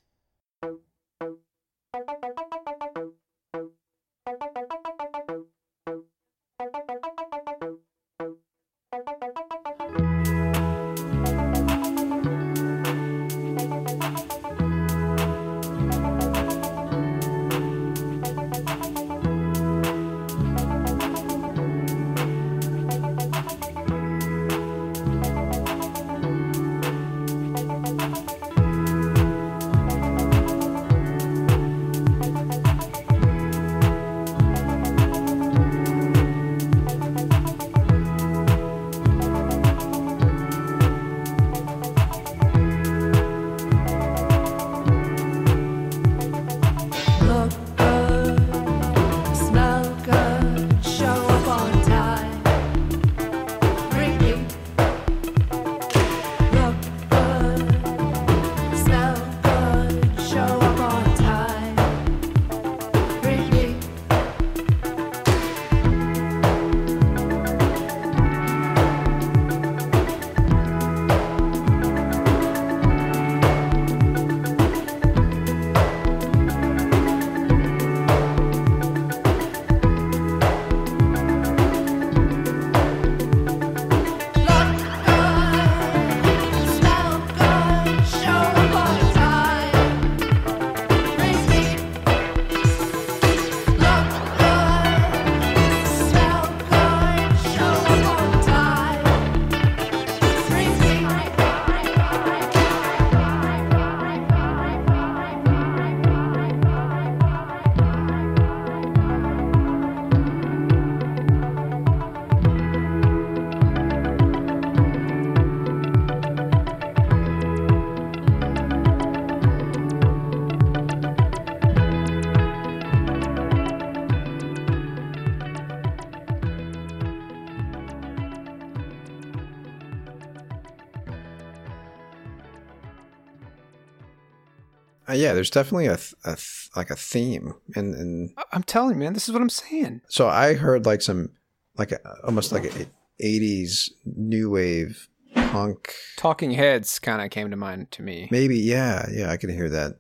Yeah, 135.33 135.37
there's 135.37 135.51
definitely 135.51 135.87
a, 135.87 135.99
a 136.25 136.37
like 136.77 136.91
a 136.91 136.97
theme, 136.97 137.55
and 137.75 137.95
and 137.95 138.31
I'm 138.53 138.63
telling 138.63 138.95
you, 138.95 139.01
man, 139.01 139.15
this 139.15 139.29
is 139.29 139.33
what 139.33 139.41
I'm 139.41 139.49
saying. 139.49 140.03
so 140.09 140.29
I 140.29 140.55
heard 140.55 140.85
like 140.85 141.01
some 141.01 141.31
like 141.79 141.93
a, 141.93 141.99
almost 142.25 142.53
like 142.53 142.65
a 142.65 142.87
'80s 143.23 143.91
new 144.05 144.51
wave 144.51 145.09
punk. 145.35 145.95
Talking 146.17 146.51
Heads 146.51 146.99
kind 146.99 147.23
of 147.23 147.31
came 147.31 147.51
to 147.51 147.57
mind 147.57 147.91
to 147.93 148.03
me. 148.03 148.29
Maybe 148.31 148.59
yeah, 148.59 149.07
yeah, 149.11 149.31
I 149.31 149.39
can 149.39 149.51
hear 149.51 149.71
that. 149.71 149.97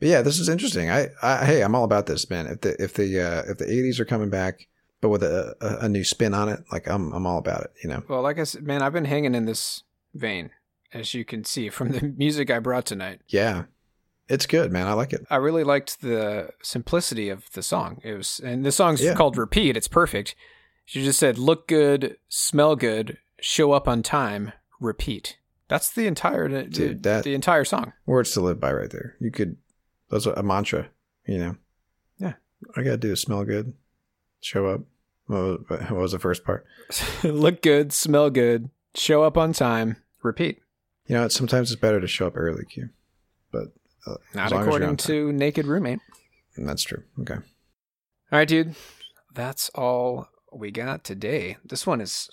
But 0.00 0.08
yeah, 0.08 0.22
this 0.22 0.40
is 0.40 0.48
interesting. 0.48 0.90
I, 0.90 1.10
I 1.22 1.44
hey, 1.44 1.62
I'm 1.62 1.76
all 1.76 1.84
about 1.84 2.06
this, 2.06 2.28
man. 2.28 2.46
If 2.48 2.62
the 2.62 2.82
if 2.82 2.94
the 2.94 3.20
uh, 3.20 3.42
if 3.50 3.58
the 3.58 3.66
'80s 3.66 4.00
are 4.00 4.04
coming 4.04 4.30
back, 4.30 4.66
but 5.00 5.10
with 5.10 5.22
a, 5.22 5.54
a, 5.60 5.84
a 5.84 5.88
new 5.88 6.02
spin 6.02 6.34
on 6.34 6.48
it, 6.48 6.64
like 6.72 6.88
I'm 6.88 7.12
I'm 7.12 7.26
all 7.26 7.38
about 7.38 7.62
it. 7.62 7.72
You 7.84 7.90
know. 7.90 8.02
Well, 8.08 8.22
like 8.22 8.38
I 8.38 8.44
said, 8.44 8.64
man, 8.64 8.82
I've 8.82 8.92
been 8.92 9.04
hanging 9.04 9.36
in 9.36 9.44
this 9.44 9.84
vein, 10.12 10.50
as 10.92 11.14
you 11.14 11.24
can 11.24 11.44
see 11.44 11.68
from 11.68 11.92
the 11.92 12.02
music 12.16 12.50
I 12.50 12.58
brought 12.58 12.86
tonight. 12.86 13.20
Yeah, 13.28 13.64
it's 14.32 14.46
good, 14.46 14.72
man. 14.72 14.86
I 14.86 14.92
like 14.94 15.12
it. 15.12 15.24
I 15.30 15.36
really 15.36 15.64
liked 15.64 16.00
the 16.00 16.50
simplicity 16.62 17.28
of 17.28 17.50
the 17.52 17.62
song. 17.62 18.00
It 18.02 18.14
was, 18.14 18.40
and 18.42 18.64
the 18.64 18.72
song's 18.72 19.02
Yeah. 19.02 19.14
called 19.14 19.36
"Repeat." 19.36 19.76
It's 19.76 19.88
perfect. 19.88 20.34
She 20.84 21.04
just 21.04 21.18
said, 21.18 21.38
"Look 21.38 21.68
good, 21.68 22.16
smell 22.28 22.74
good, 22.76 23.18
show 23.40 23.72
up 23.72 23.86
on 23.86 24.02
time, 24.02 24.52
repeat." 24.80 25.36
That's 25.68 25.90
the 25.90 26.06
entire 26.06 26.48
the, 26.48 26.64
Dude, 26.64 27.02
that- 27.04 27.24
the 27.24 27.34
entire 27.34 27.64
song. 27.64 27.92
Words 28.06 28.32
to 28.32 28.40
live 28.40 28.58
by, 28.60 28.72
right 28.72 28.90
there. 28.90 29.16
You 29.20 29.30
could. 29.30 29.56
That's 30.10 30.26
a 30.26 30.42
mantra. 30.42 30.88
You 31.26 31.38
know. 31.38 31.56
Yeah. 32.18 32.34
I 32.76 32.82
gotta 32.82 32.96
do 32.96 33.12
is 33.12 33.20
smell 33.20 33.44
good, 33.44 33.72
show 34.40 34.66
up. 34.66 34.80
What 35.26 35.38
was, 35.70 35.80
what 35.90 35.92
was 36.00 36.12
the 36.12 36.18
first 36.18 36.44
part? 36.44 36.66
Look 37.24 37.62
good, 37.62 37.92
smell 37.92 38.28
good, 38.28 38.70
show 38.94 39.22
up 39.22 39.38
on 39.38 39.52
time, 39.52 39.96
repeat. 40.22 40.60
You 41.06 41.14
know, 41.16 41.28
sometimes 41.28 41.70
it's 41.72 41.80
better 41.80 42.00
to 42.00 42.06
show 42.06 42.26
up 42.26 42.36
early, 42.36 42.64
Q. 42.64 42.90
But 43.50 43.68
uh, 44.06 44.16
Not 44.34 44.46
as 44.46 44.52
long 44.52 44.60
as 44.60 44.66
you're 44.66 44.76
according 44.76 44.96
to 44.98 45.32
Naked 45.32 45.66
Roommate. 45.66 46.00
That's 46.56 46.82
true. 46.82 47.02
Okay. 47.20 47.34
All 47.34 48.38
right, 48.38 48.48
dude. 48.48 48.74
That's 49.34 49.68
all 49.70 50.28
we 50.52 50.70
got 50.70 51.04
today. 51.04 51.56
This 51.64 51.86
one 51.86 52.00
is 52.00 52.28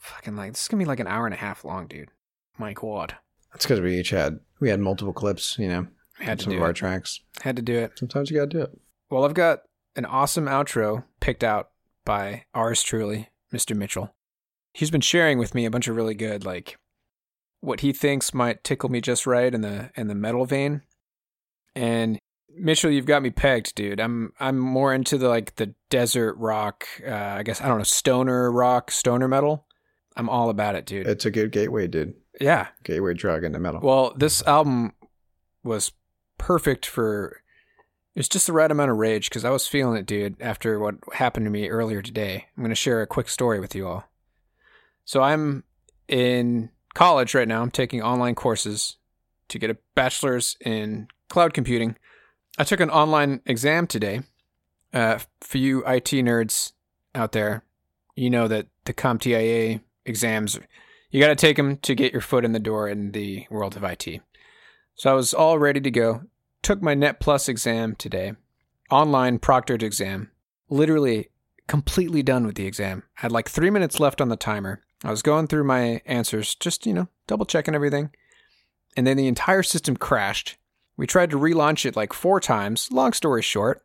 fucking 0.00 0.36
like 0.36 0.52
this 0.52 0.62
is 0.62 0.68
gonna 0.68 0.82
be 0.82 0.86
like 0.86 1.00
an 1.00 1.06
hour 1.06 1.26
and 1.26 1.34
a 1.34 1.38
half 1.38 1.64
long, 1.64 1.86
dude. 1.86 2.10
My 2.58 2.72
god, 2.72 3.16
That's 3.52 3.64
because 3.66 3.80
we 3.80 3.98
each 3.98 4.10
had 4.10 4.40
we 4.60 4.70
had 4.70 4.80
multiple 4.80 5.12
clips. 5.12 5.58
You 5.58 5.68
know, 5.68 5.86
had 6.18 6.38
to 6.38 6.44
some 6.44 6.54
of 6.54 6.62
our 6.62 6.72
tracks. 6.72 7.20
Had 7.42 7.56
to 7.56 7.62
do 7.62 7.76
it. 7.76 7.92
Sometimes 7.98 8.30
you 8.30 8.36
gotta 8.36 8.48
do 8.48 8.62
it. 8.62 8.70
Well, 9.10 9.24
I've 9.24 9.34
got 9.34 9.60
an 9.94 10.04
awesome 10.04 10.46
outro 10.46 11.04
picked 11.20 11.44
out 11.44 11.70
by 12.04 12.44
ours 12.54 12.82
truly, 12.82 13.28
Mr. 13.52 13.76
Mitchell. 13.76 14.14
He's 14.72 14.90
been 14.90 15.00
sharing 15.00 15.38
with 15.38 15.54
me 15.54 15.64
a 15.64 15.70
bunch 15.70 15.88
of 15.88 15.96
really 15.96 16.14
good, 16.14 16.44
like, 16.44 16.76
what 17.60 17.80
he 17.80 17.92
thinks 17.92 18.34
might 18.34 18.62
tickle 18.62 18.90
me 18.90 19.00
just 19.00 19.26
right 19.26 19.52
in 19.54 19.62
the 19.62 19.90
in 19.96 20.08
the 20.08 20.14
metal 20.14 20.44
vein. 20.44 20.82
And 21.76 22.18
Mitchell, 22.48 22.90
you've 22.90 23.06
got 23.06 23.22
me 23.22 23.30
pegged, 23.30 23.74
dude. 23.74 24.00
I'm 24.00 24.32
I'm 24.40 24.58
more 24.58 24.94
into 24.94 25.18
the 25.18 25.28
like 25.28 25.56
the 25.56 25.74
desert 25.90 26.34
rock. 26.38 26.86
Uh, 27.06 27.12
I 27.14 27.42
guess 27.42 27.60
I 27.60 27.68
don't 27.68 27.78
know 27.78 27.84
stoner 27.84 28.50
rock, 28.50 28.90
stoner 28.90 29.28
metal. 29.28 29.66
I'm 30.16 30.30
all 30.30 30.48
about 30.48 30.74
it, 30.74 30.86
dude. 30.86 31.06
It's 31.06 31.26
a 31.26 31.30
good 31.30 31.52
gateway, 31.52 31.86
dude. 31.86 32.14
yeah. 32.40 32.68
Gateway 32.82 33.12
drug 33.12 33.44
into 33.44 33.58
metal. 33.58 33.80
Well, 33.82 34.14
this 34.16 34.42
album 34.46 34.94
was 35.62 35.92
perfect 36.38 36.86
for. 36.86 37.42
It's 38.14 38.28
just 38.28 38.46
the 38.46 38.54
right 38.54 38.70
amount 38.70 38.90
of 38.90 38.96
rage 38.96 39.28
because 39.28 39.44
I 39.44 39.50
was 39.50 39.66
feeling 39.66 39.98
it, 39.98 40.06
dude. 40.06 40.40
After 40.40 40.78
what 40.78 40.94
happened 41.12 41.44
to 41.44 41.50
me 41.50 41.68
earlier 41.68 42.00
today, 42.00 42.46
I'm 42.56 42.62
going 42.62 42.70
to 42.70 42.74
share 42.74 43.02
a 43.02 43.06
quick 43.06 43.28
story 43.28 43.60
with 43.60 43.74
you 43.74 43.86
all. 43.86 44.08
So 45.04 45.20
I'm 45.22 45.64
in 46.08 46.70
college 46.94 47.34
right 47.34 47.46
now. 47.46 47.60
I'm 47.60 47.70
taking 47.70 48.00
online 48.00 48.34
courses 48.34 48.96
to 49.48 49.58
get 49.58 49.68
a 49.68 49.76
bachelor's 49.94 50.56
in 50.64 51.08
cloud 51.28 51.54
computing. 51.54 51.96
I 52.58 52.64
took 52.64 52.80
an 52.80 52.90
online 52.90 53.40
exam 53.46 53.86
today, 53.86 54.22
Uh, 54.92 55.18
for 55.40 55.58
you 55.58 55.84
IT 55.86 56.10
nerds 56.22 56.72
out 57.14 57.32
there, 57.32 57.64
you 58.14 58.30
know 58.30 58.48
that 58.48 58.66
the 58.84 58.94
CompTIA 58.94 59.80
exams, 60.06 60.58
you 61.10 61.20
got 61.20 61.28
to 61.28 61.34
take 61.34 61.56
them 61.56 61.76
to 61.78 61.94
get 61.94 62.12
your 62.12 62.22
foot 62.22 62.44
in 62.44 62.52
the 62.52 62.58
door 62.58 62.88
in 62.88 63.12
the 63.12 63.46
world 63.50 63.76
of 63.76 63.84
IT. 63.84 64.22
So 64.94 65.10
I 65.10 65.14
was 65.14 65.34
all 65.34 65.58
ready 65.58 65.80
to 65.80 65.90
go. 65.90 66.22
Took 66.62 66.80
my 66.80 66.94
Net 66.94 67.20
Plus 67.20 67.48
exam 67.48 67.94
today, 67.96 68.34
online 68.90 69.38
proctored 69.38 69.82
exam. 69.82 70.30
Literally 70.70 71.28
completely 71.66 72.22
done 72.22 72.46
with 72.46 72.54
the 72.54 72.66
exam. 72.66 73.02
I 73.18 73.22
Had 73.22 73.32
like 73.32 73.50
three 73.50 73.70
minutes 73.70 74.00
left 74.00 74.20
on 74.20 74.30
the 74.30 74.36
timer. 74.36 74.82
I 75.04 75.10
was 75.10 75.22
going 75.22 75.46
through 75.46 75.64
my 75.64 76.00
answers, 76.06 76.54
just, 76.54 76.86
you 76.86 76.94
know, 76.94 77.08
double 77.26 77.44
checking 77.44 77.74
everything. 77.74 78.10
And 78.96 79.06
then 79.06 79.16
the 79.16 79.26
entire 79.26 79.62
system 79.62 79.96
crashed. 79.96 80.56
We 80.96 81.06
tried 81.06 81.30
to 81.30 81.38
relaunch 81.38 81.84
it 81.84 81.96
like 81.96 82.12
four 82.12 82.40
times. 82.40 82.88
Long 82.90 83.12
story 83.12 83.42
short, 83.42 83.82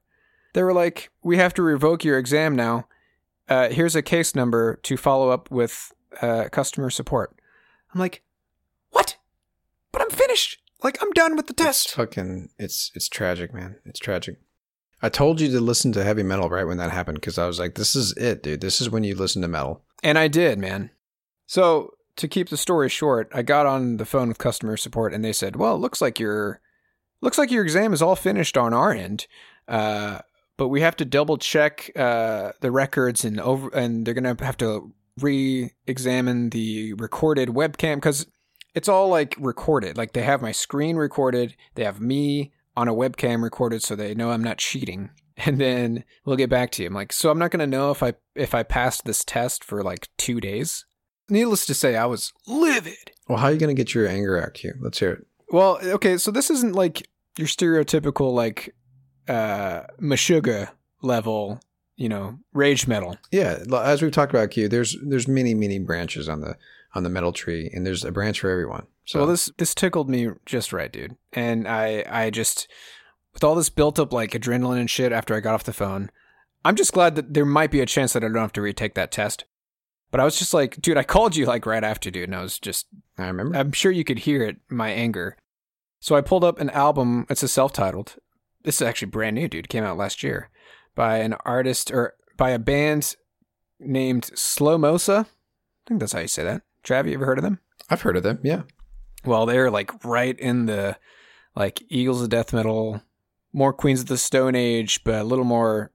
they 0.53 0.63
were 0.63 0.73
like, 0.73 1.09
we 1.23 1.38
have 1.38 1.53
to 1.55 1.61
revoke 1.61 2.03
your 2.03 2.17
exam 2.17 2.55
now. 2.55 2.88
Uh, 3.49 3.69
here's 3.69 3.95
a 3.95 4.01
case 4.01 4.33
number 4.35 4.79
to 4.83 4.95
follow 4.97 5.29
up 5.29 5.51
with 5.51 5.91
uh, 6.21 6.45
customer 6.51 6.89
support. 6.89 7.35
I'm 7.93 7.99
like, 7.99 8.23
what? 8.91 9.17
But 9.91 10.01
I'm 10.01 10.09
finished. 10.09 10.59
Like, 10.83 10.97
I'm 11.01 11.11
done 11.11 11.35
with 11.35 11.47
the 11.47 11.53
It's 11.53 11.63
test. 11.63 11.91
fucking 11.91 12.49
it's 12.57 12.91
it's 12.95 13.09
tragic, 13.09 13.53
man. 13.53 13.75
It's 13.85 13.99
tragic. 13.99 14.38
I 15.01 15.09
told 15.09 15.41
you 15.41 15.49
to 15.51 15.59
listen 15.59 15.91
to 15.93 16.03
heavy 16.03 16.23
metal 16.23 16.49
right 16.49 16.65
when 16.65 16.77
that 16.77 16.91
happened 16.91 17.15
because 17.19 17.38
I 17.38 17.47
was 17.47 17.59
like, 17.59 17.75
this 17.75 17.95
is 17.95 18.13
it, 18.17 18.41
dude. 18.43 18.61
This 18.61 18.79
is 18.81 18.89
when 18.89 19.03
you 19.03 19.15
listen 19.15 19.41
to 19.41 19.47
metal. 19.47 19.83
And 20.03 20.17
I 20.17 20.27
did, 20.27 20.57
man. 20.59 20.91
So 21.47 21.91
to 22.15 22.27
keep 22.27 22.49
the 22.49 22.57
story 22.57 22.88
short, 22.89 23.29
I 23.33 23.41
got 23.41 23.65
on 23.65 23.97
the 23.97 24.05
phone 24.05 24.29
with 24.29 24.38
customer 24.38 24.77
support, 24.77 25.13
and 25.13 25.25
they 25.25 25.33
said, 25.33 25.55
"Well, 25.55 25.75
it 25.75 25.79
looks 25.79 26.01
like 26.01 26.19
your 26.19 26.61
looks 27.22 27.38
like 27.38 27.52
your 27.52 27.64
exam 27.64 27.93
is 27.93 28.02
all 28.02 28.15
finished 28.15 28.57
on 28.57 28.73
our 28.73 28.91
end, 28.91 29.27
uh, 29.68 30.19
but 30.57 30.68
we 30.68 30.81
have 30.81 30.95
to 30.98 31.06
double 31.06 31.38
check 31.38 31.91
uh, 31.95 32.52
the 32.60 32.72
records 32.72 33.23
and 33.23 33.39
over, 33.39 33.69
and 33.69 34.06
they're 34.06 34.14
gonna 34.14 34.35
have 34.41 34.57
to 34.57 34.93
re-examine 35.19 36.49
the 36.49 36.93
recorded 36.93 37.49
webcam 37.49 37.95
because 37.95 38.27
it's 38.73 38.88
all 38.88 39.10
like 39.10 39.35
recorded. 39.39 39.98
Like 39.98 40.14
they 40.14 40.23
have 40.23 40.41
my 40.41 40.52
screen 40.52 40.95
recorded, 40.95 41.56
they 41.76 41.84
have 41.84 41.99
me 41.99 42.52
on 42.76 42.88
a 42.88 42.93
webcam 42.93 43.43
recorded, 43.43 43.84
so 43.84 43.95
they 43.95 44.14
know 44.14 44.31
I'm 44.31 44.43
not 44.43 44.57
cheating." 44.57 45.11
And 45.43 45.60
then 45.60 46.03
we'll 46.23 46.35
get 46.35 46.52
back 46.52 46.69
to 46.72 46.84
you. 46.84 46.88
I'm 46.88 46.93
like, 46.93 47.11
so 47.11 47.31
I'm 47.31 47.39
not 47.39 47.49
gonna 47.49 47.65
know 47.65 47.89
if 47.89 48.03
I 48.03 48.14
if 48.35 48.53
I 48.53 48.61
passed 48.61 49.06
this 49.06 49.23
test 49.23 49.64
for 49.64 49.81
like 49.81 50.10
two 50.18 50.39
days. 50.39 50.85
Needless 51.30 51.65
to 51.68 51.73
say, 51.73 51.95
I 51.95 52.06
was 52.06 52.31
livid. 52.45 53.11
Well, 53.27 53.39
how 53.39 53.48
are 53.48 53.52
you 53.52 53.57
gonna 53.57 53.73
get 53.73 53.95
your 53.95 54.07
anger 54.07 54.39
out, 54.39 54.53
Q? 54.53 54.73
Let's 54.81 54.99
hear 54.99 55.14
it. 55.14 55.26
Well, 55.51 55.79
okay, 55.83 56.17
so 56.17 56.31
this 56.31 56.49
isn't 56.49 56.75
like 56.75 57.07
your 57.37 57.47
stereotypical 57.47 58.33
like 58.33 58.73
uh 59.27 59.81
Meshuggah 60.01 60.69
level, 61.01 61.59
you 61.95 62.09
know, 62.09 62.39
rage 62.53 62.87
metal. 62.87 63.17
Yeah, 63.31 63.63
as 63.83 64.01
we've 64.01 64.11
talked 64.11 64.33
about, 64.33 64.51
Q. 64.51 64.67
There's 64.67 64.97
there's 65.03 65.27
many 65.27 65.53
many 65.53 65.79
branches 65.79 66.27
on 66.27 66.41
the 66.41 66.57
on 66.95 67.03
the 67.03 67.09
metal 67.09 67.31
tree, 67.31 67.69
and 67.73 67.85
there's 67.85 68.03
a 68.03 68.11
branch 68.11 68.39
for 68.39 68.49
everyone. 68.49 68.87
So 69.05 69.19
well, 69.19 69.27
this 69.27 69.51
this 69.57 69.75
tickled 69.75 70.09
me 70.09 70.29
just 70.45 70.73
right, 70.73 70.91
dude. 70.91 71.15
And 71.33 71.67
I 71.67 72.03
I 72.09 72.29
just 72.29 72.67
with 73.33 73.43
all 73.43 73.55
this 73.55 73.69
built 73.69 73.99
up 73.99 74.13
like 74.13 74.31
adrenaline 74.31 74.79
and 74.79 74.89
shit 74.89 75.11
after 75.11 75.35
I 75.35 75.39
got 75.39 75.53
off 75.53 75.63
the 75.63 75.73
phone, 75.73 76.11
I'm 76.63 76.75
just 76.75 76.93
glad 76.93 77.15
that 77.15 77.33
there 77.33 77.45
might 77.45 77.71
be 77.71 77.81
a 77.81 77.85
chance 77.85 78.13
that 78.13 78.23
I 78.23 78.27
don't 78.27 78.37
have 78.37 78.53
to 78.53 78.61
retake 78.61 78.93
that 78.95 79.11
test. 79.11 79.45
But 80.11 80.19
I 80.19 80.25
was 80.25 80.38
just 80.38 80.53
like, 80.53 80.81
dude, 80.81 80.97
I 80.97 81.03
called 81.03 81.35
you 81.35 81.45
like 81.45 81.65
right 81.65 81.83
after, 81.83 82.11
dude, 82.11 82.25
and 82.25 82.35
I 82.35 82.41
was 82.41 82.59
just 82.59 82.88
I 83.17 83.27
remember. 83.27 83.57
I'm 83.57 83.71
sure 83.71 83.91
you 83.91 84.03
could 84.03 84.19
hear 84.19 84.43
it, 84.43 84.57
my 84.69 84.89
anger. 84.89 85.38
So 85.99 86.15
I 86.15 86.21
pulled 86.21 86.43
up 86.43 86.59
an 86.59 86.69
album. 86.71 87.25
It's 87.29 87.43
a 87.43 87.47
self-titled. 87.47 88.15
This 88.63 88.75
is 88.75 88.81
actually 88.81 89.09
brand 89.09 89.35
new, 89.35 89.47
dude. 89.47 89.69
Came 89.69 89.83
out 89.83 89.97
last 89.97 90.21
year 90.21 90.49
by 90.95 91.17
an 91.17 91.33
artist 91.45 91.91
or 91.91 92.15
by 92.38 92.49
a 92.49 92.59
band 92.59 93.15
named 93.79 94.29
Slomosa. 94.35 95.25
I 95.25 95.88
think 95.88 95.99
that's 95.99 96.13
how 96.13 96.19
you 96.19 96.27
say 96.27 96.43
that. 96.43 96.63
Trav, 96.83 97.07
you 97.07 97.13
ever 97.13 97.25
heard 97.25 97.38
of 97.38 97.43
them? 97.43 97.59
I've 97.89 98.01
heard 98.01 98.17
of 98.17 98.23
them. 98.23 98.39
Yeah. 98.43 98.63
Well, 99.25 99.45
they're 99.45 99.71
like 99.71 100.03
right 100.03 100.38
in 100.39 100.65
the 100.65 100.97
like 101.55 101.83
Eagles 101.89 102.21
of 102.21 102.29
Death 102.29 102.53
Metal, 102.53 103.01
more 103.53 103.73
Queens 103.73 104.01
of 104.01 104.07
the 104.07 104.17
Stone 104.17 104.55
Age, 104.55 105.03
but 105.03 105.15
a 105.15 105.23
little 105.23 105.45
more 105.45 105.91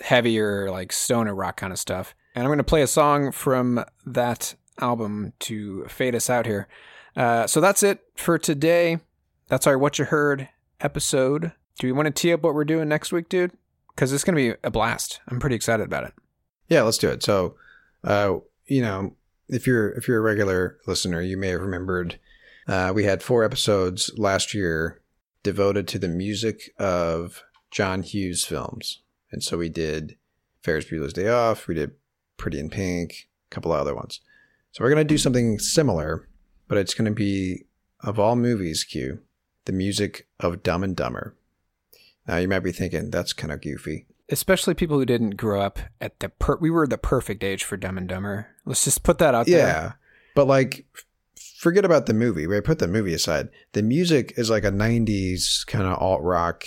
heavier, 0.00 0.70
like 0.70 0.92
stoner 0.92 1.34
rock 1.34 1.56
kind 1.56 1.72
of 1.72 1.78
stuff. 1.78 2.14
And 2.38 2.44
I'm 2.44 2.50
going 2.50 2.58
to 2.58 2.62
play 2.64 2.82
a 2.82 2.86
song 2.86 3.32
from 3.32 3.84
that 4.06 4.54
album 4.80 5.32
to 5.40 5.84
fade 5.86 6.14
us 6.14 6.30
out 6.30 6.46
here. 6.46 6.68
Uh, 7.16 7.48
so 7.48 7.60
that's 7.60 7.82
it 7.82 8.04
for 8.14 8.38
today. 8.38 9.00
That's 9.48 9.66
our 9.66 9.76
What 9.76 9.98
You 9.98 10.04
Heard 10.04 10.48
episode. 10.80 11.50
Do 11.80 11.88
we 11.88 11.92
want 11.92 12.06
to 12.06 12.12
tee 12.12 12.32
up 12.32 12.42
what 12.42 12.54
we're 12.54 12.64
doing 12.64 12.88
next 12.88 13.10
week, 13.10 13.28
dude? 13.28 13.50
Because 13.88 14.12
it's 14.12 14.22
going 14.22 14.36
to 14.36 14.52
be 14.52 14.58
a 14.62 14.70
blast. 14.70 15.18
I'm 15.26 15.40
pretty 15.40 15.56
excited 15.56 15.82
about 15.82 16.04
it. 16.04 16.14
Yeah, 16.68 16.82
let's 16.82 16.98
do 16.98 17.08
it. 17.08 17.24
So, 17.24 17.56
uh, 18.04 18.36
you 18.66 18.82
know, 18.82 19.16
if 19.48 19.66
you're 19.66 19.90
if 19.94 20.06
you're 20.06 20.18
a 20.18 20.20
regular 20.20 20.78
listener, 20.86 21.20
you 21.20 21.36
may 21.36 21.48
have 21.48 21.60
remembered 21.60 22.20
uh, 22.68 22.92
we 22.94 23.02
had 23.02 23.20
four 23.20 23.42
episodes 23.42 24.12
last 24.16 24.54
year 24.54 25.00
devoted 25.42 25.88
to 25.88 25.98
the 25.98 26.06
music 26.06 26.70
of 26.78 27.42
John 27.72 28.04
Hughes 28.04 28.44
films, 28.44 29.02
and 29.32 29.42
so 29.42 29.58
we 29.58 29.68
did 29.68 30.18
Ferris 30.62 30.84
Bueller's 30.84 31.12
Day 31.12 31.28
Off, 31.28 31.66
we 31.66 31.74
did 31.74 31.92
Pretty 32.38 32.58
in 32.58 32.70
Pink, 32.70 33.28
a 33.50 33.54
couple 33.54 33.72
of 33.72 33.80
other 33.80 33.94
ones. 33.94 34.20
So 34.72 34.82
we're 34.82 34.90
gonna 34.90 35.04
do 35.04 35.18
something 35.18 35.58
similar, 35.58 36.26
but 36.66 36.78
it's 36.78 36.94
gonna 36.94 37.10
be 37.10 37.66
of 38.00 38.18
all 38.18 38.36
movies, 38.36 38.84
Q, 38.84 39.20
the 39.66 39.72
music 39.72 40.26
of 40.40 40.62
Dumb 40.62 40.82
and 40.82 40.96
Dumber. 40.96 41.36
Now 42.26 42.36
you 42.38 42.48
might 42.48 42.60
be 42.60 42.72
thinking 42.72 43.10
that's 43.10 43.32
kind 43.32 43.52
of 43.52 43.60
goofy. 43.60 44.06
Especially 44.30 44.74
people 44.74 44.98
who 44.98 45.06
didn't 45.06 45.36
grow 45.36 45.60
up 45.60 45.78
at 46.00 46.20
the 46.20 46.28
per- 46.28 46.58
we 46.58 46.70
were 46.70 46.86
the 46.86 46.98
perfect 46.98 47.42
age 47.42 47.64
for 47.64 47.76
Dumb 47.76 47.98
and 47.98 48.08
Dumber. 48.08 48.48
Let's 48.64 48.84
just 48.84 49.02
put 49.02 49.18
that 49.18 49.34
out 49.34 49.46
there. 49.46 49.66
Yeah. 49.66 49.92
But 50.34 50.46
like 50.46 50.86
forget 51.58 51.84
about 51.84 52.06
the 52.06 52.14
movie, 52.14 52.46
right? 52.46 52.62
Put 52.62 52.78
the 52.78 52.86
movie 52.86 53.14
aside. 53.14 53.48
The 53.72 53.82
music 53.82 54.34
is 54.36 54.48
like 54.48 54.64
a 54.64 54.70
90s 54.70 55.66
kind 55.66 55.84
of 55.84 55.98
alt 55.98 56.22
rock 56.22 56.66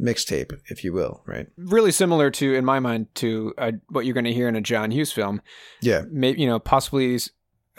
mixtape, 0.00 0.52
if 0.66 0.84
you 0.84 0.92
will, 0.92 1.22
right? 1.26 1.46
really 1.56 1.90
similar 1.92 2.30
to, 2.30 2.54
in 2.54 2.64
my 2.64 2.78
mind, 2.80 3.06
to 3.16 3.54
uh, 3.58 3.72
what 3.88 4.04
you're 4.04 4.14
going 4.14 4.24
to 4.24 4.32
hear 4.32 4.48
in 4.48 4.56
a 4.56 4.60
John 4.60 4.90
Hughes 4.90 5.12
film. 5.12 5.40
Yeah. 5.80 6.02
Maybe 6.10 6.40
you 6.40 6.46
know, 6.46 6.58
possibly 6.58 7.16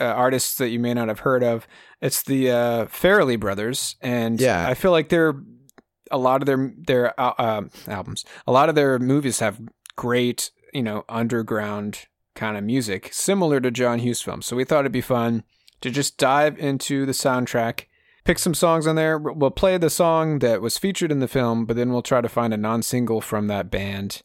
uh, 0.00 0.04
artists 0.04 0.56
that 0.58 0.68
you 0.70 0.78
may 0.80 0.94
not 0.94 1.08
have 1.08 1.20
heard 1.20 1.42
of. 1.42 1.66
It's 2.00 2.22
the 2.22 2.50
uh, 2.50 2.86
Farrelly 2.86 3.38
brothers, 3.38 3.96
and 4.00 4.40
Yeah. 4.40 4.68
I 4.68 4.74
feel 4.74 4.90
like 4.90 5.08
they're 5.08 5.34
a 6.10 6.18
lot 6.18 6.40
of 6.42 6.46
their 6.46 6.72
their 6.86 7.20
uh, 7.20 7.34
um 7.38 7.70
albums, 7.86 8.24
a 8.46 8.52
lot 8.52 8.68
of 8.68 8.74
their 8.74 8.98
movies 8.98 9.40
have 9.40 9.60
great, 9.96 10.50
you 10.72 10.82
know, 10.82 11.04
underground 11.08 12.06
kind 12.34 12.56
of 12.56 12.64
music, 12.64 13.10
similar 13.12 13.60
to 13.60 13.70
John 13.70 13.98
Hughes 13.98 14.22
films. 14.22 14.46
So 14.46 14.56
we 14.56 14.64
thought 14.64 14.80
it'd 14.80 14.92
be 14.92 15.00
fun 15.00 15.42
to 15.80 15.90
just 15.90 16.16
dive 16.16 16.58
into 16.58 17.04
the 17.04 17.12
soundtrack. 17.12 17.84
Pick 18.28 18.38
some 18.38 18.52
songs 18.52 18.86
on 18.86 18.94
there. 18.94 19.16
We'll 19.16 19.50
play 19.50 19.78
the 19.78 19.88
song 19.88 20.40
that 20.40 20.60
was 20.60 20.76
featured 20.76 21.10
in 21.10 21.20
the 21.20 21.26
film, 21.26 21.64
but 21.64 21.76
then 21.76 21.90
we'll 21.90 22.02
try 22.02 22.20
to 22.20 22.28
find 22.28 22.52
a 22.52 22.58
non 22.58 22.82
single 22.82 23.22
from 23.22 23.46
that 23.46 23.70
band 23.70 24.20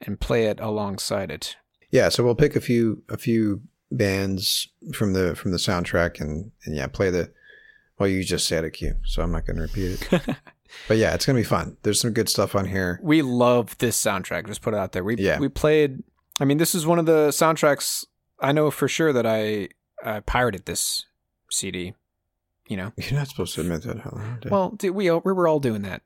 and 0.00 0.20
play 0.20 0.46
it 0.46 0.60
alongside 0.60 1.32
it. 1.32 1.56
Yeah, 1.90 2.10
so 2.10 2.22
we'll 2.22 2.36
pick 2.36 2.54
a 2.54 2.60
few 2.60 3.02
a 3.08 3.16
few 3.16 3.62
bands 3.90 4.68
from 4.92 5.14
the 5.14 5.34
from 5.34 5.50
the 5.50 5.56
soundtrack 5.56 6.20
and 6.20 6.52
and 6.64 6.76
yeah, 6.76 6.86
play 6.86 7.10
the 7.10 7.32
well 7.98 8.08
you 8.08 8.22
just 8.22 8.46
said 8.46 8.62
it 8.62 8.70
Q, 8.70 8.94
so 9.02 9.20
I'm 9.20 9.32
not 9.32 9.46
going 9.46 9.56
to 9.56 9.62
repeat 9.62 10.00
it. 10.12 10.36
but 10.86 10.98
yeah, 10.98 11.12
it's 11.12 11.26
going 11.26 11.34
to 11.34 11.40
be 11.40 11.44
fun. 11.44 11.76
There's 11.82 12.00
some 12.00 12.12
good 12.12 12.28
stuff 12.28 12.54
on 12.54 12.66
here. 12.66 13.00
We 13.02 13.22
love 13.22 13.76
this 13.78 14.00
soundtrack. 14.00 14.46
Just 14.46 14.62
put 14.62 14.74
it 14.74 14.76
out 14.76 14.92
there. 14.92 15.02
We 15.02 15.16
Yeah. 15.16 15.40
we 15.40 15.48
played. 15.48 16.04
I 16.38 16.44
mean, 16.44 16.58
this 16.58 16.72
is 16.72 16.86
one 16.86 17.00
of 17.00 17.06
the 17.06 17.30
soundtracks 17.30 18.04
I 18.38 18.52
know 18.52 18.70
for 18.70 18.86
sure 18.86 19.12
that 19.12 19.26
I 19.26 19.70
I 20.04 20.20
pirated 20.20 20.66
this 20.66 21.06
CD. 21.50 21.94
You 22.66 22.76
know, 22.78 22.92
You're 22.96 23.18
not 23.18 23.28
supposed 23.28 23.54
to 23.56 23.60
admit 23.60 23.82
that. 23.82 24.40
dude. 24.40 24.50
well, 24.50 24.70
dude, 24.70 24.94
we 24.94 25.10
we 25.10 25.32
were 25.32 25.46
all 25.48 25.60
doing 25.60 25.82
that 25.82 26.02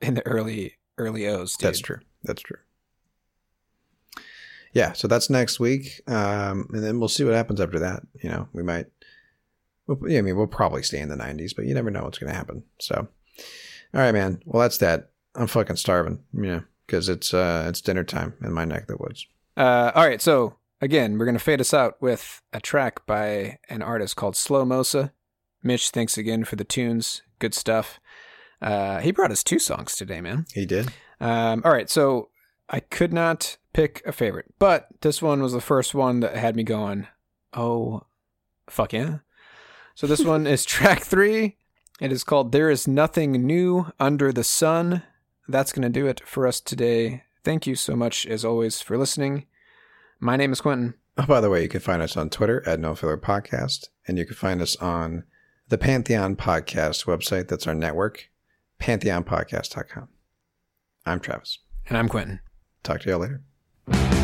in 0.00 0.14
the 0.14 0.26
early 0.26 0.74
early 0.98 1.26
O's. 1.26 1.56
Dude. 1.56 1.68
That's 1.68 1.80
true. 1.80 1.98
That's 2.22 2.42
true. 2.42 2.58
Yeah, 4.72 4.92
so 4.92 5.06
that's 5.06 5.30
next 5.30 5.60
week, 5.60 6.00
um, 6.08 6.68
and 6.72 6.82
then 6.82 6.98
we'll 6.98 7.08
see 7.08 7.22
what 7.22 7.34
happens 7.34 7.60
after 7.60 7.78
that. 7.78 8.02
You 8.20 8.28
know, 8.28 8.48
we 8.52 8.62
might. 8.64 8.86
Well, 9.86 9.98
yeah, 10.08 10.18
I 10.18 10.22
mean, 10.22 10.36
we'll 10.36 10.48
probably 10.48 10.82
stay 10.82 10.98
in 10.98 11.08
the 11.08 11.16
'90s, 11.16 11.54
but 11.54 11.66
you 11.66 11.74
never 11.74 11.90
know 11.90 12.02
what's 12.02 12.18
going 12.18 12.30
to 12.32 12.36
happen. 12.36 12.64
So, 12.80 12.96
all 12.96 14.00
right, 14.00 14.12
man. 14.12 14.40
Well, 14.44 14.62
that's 14.62 14.78
that. 14.78 15.10
I'm 15.36 15.46
fucking 15.46 15.76
starving. 15.76 16.24
You 16.32 16.42
know, 16.42 16.62
because 16.86 17.08
it's 17.08 17.32
uh, 17.32 17.66
it's 17.68 17.80
dinner 17.80 18.02
time 18.02 18.34
in 18.42 18.52
my 18.52 18.64
neck 18.64 18.82
of 18.82 18.88
the 18.88 18.96
woods. 18.96 19.26
Uh, 19.56 19.92
all 19.94 20.04
right, 20.06 20.20
so 20.20 20.56
again, 20.80 21.18
we're 21.18 21.26
gonna 21.26 21.38
fade 21.38 21.60
us 21.60 21.72
out 21.72 22.00
with 22.02 22.42
a 22.52 22.60
track 22.60 23.06
by 23.06 23.58
an 23.68 23.80
artist 23.80 24.16
called 24.16 24.34
Slomosa. 24.34 25.12
Mitch, 25.64 25.90
thanks 25.90 26.18
again 26.18 26.44
for 26.44 26.56
the 26.56 26.64
tunes. 26.64 27.22
Good 27.38 27.54
stuff. 27.54 27.98
Uh, 28.60 29.00
he 29.00 29.10
brought 29.10 29.30
us 29.30 29.42
two 29.42 29.58
songs 29.58 29.96
today, 29.96 30.20
man. 30.20 30.44
He 30.52 30.66
did. 30.66 30.92
Um, 31.20 31.62
all 31.64 31.72
right, 31.72 31.88
so 31.88 32.28
I 32.68 32.80
could 32.80 33.14
not 33.14 33.56
pick 33.72 34.02
a 34.04 34.12
favorite, 34.12 34.52
but 34.58 34.88
this 35.00 35.22
one 35.22 35.42
was 35.42 35.54
the 35.54 35.62
first 35.62 35.94
one 35.94 36.20
that 36.20 36.36
had 36.36 36.54
me 36.54 36.64
going, 36.64 37.06
oh, 37.54 38.04
fuck 38.68 38.92
yeah. 38.92 39.18
So 39.94 40.06
this 40.06 40.22
one 40.22 40.46
is 40.46 40.64
track 40.66 41.02
three. 41.02 41.56
It 41.98 42.12
is 42.12 42.24
called 42.24 42.52
There 42.52 42.68
Is 42.68 42.86
Nothing 42.86 43.32
New 43.32 43.86
Under 43.98 44.32
the 44.32 44.44
Sun. 44.44 45.02
That's 45.48 45.72
going 45.72 45.82
to 45.82 45.88
do 45.88 46.06
it 46.06 46.20
for 46.26 46.46
us 46.46 46.60
today. 46.60 47.22
Thank 47.42 47.66
you 47.66 47.74
so 47.74 47.96
much, 47.96 48.26
as 48.26 48.44
always, 48.44 48.82
for 48.82 48.98
listening. 48.98 49.46
My 50.20 50.36
name 50.36 50.52
is 50.52 50.60
Quentin. 50.60 50.94
Oh, 51.16 51.26
by 51.26 51.40
the 51.40 51.48
way, 51.48 51.62
you 51.62 51.68
can 51.68 51.80
find 51.80 52.02
us 52.02 52.16
on 52.16 52.28
Twitter 52.28 52.62
at 52.66 52.80
No 52.80 52.94
Filler 52.94 53.16
Podcast, 53.16 53.88
and 54.06 54.18
you 54.18 54.26
can 54.26 54.34
find 54.34 54.60
us 54.60 54.76
on 54.76 55.24
the 55.68 55.78
Pantheon 55.78 56.36
Podcast 56.36 57.06
website. 57.06 57.48
That's 57.48 57.66
our 57.66 57.74
network, 57.74 58.30
pantheonpodcast.com. 58.80 60.08
I'm 61.06 61.20
Travis. 61.20 61.58
And 61.86 61.98
I'm 61.98 62.08
Quentin. 62.08 62.40
Talk 62.82 63.00
to 63.00 63.10
y'all 63.10 63.20
later. 63.20 64.23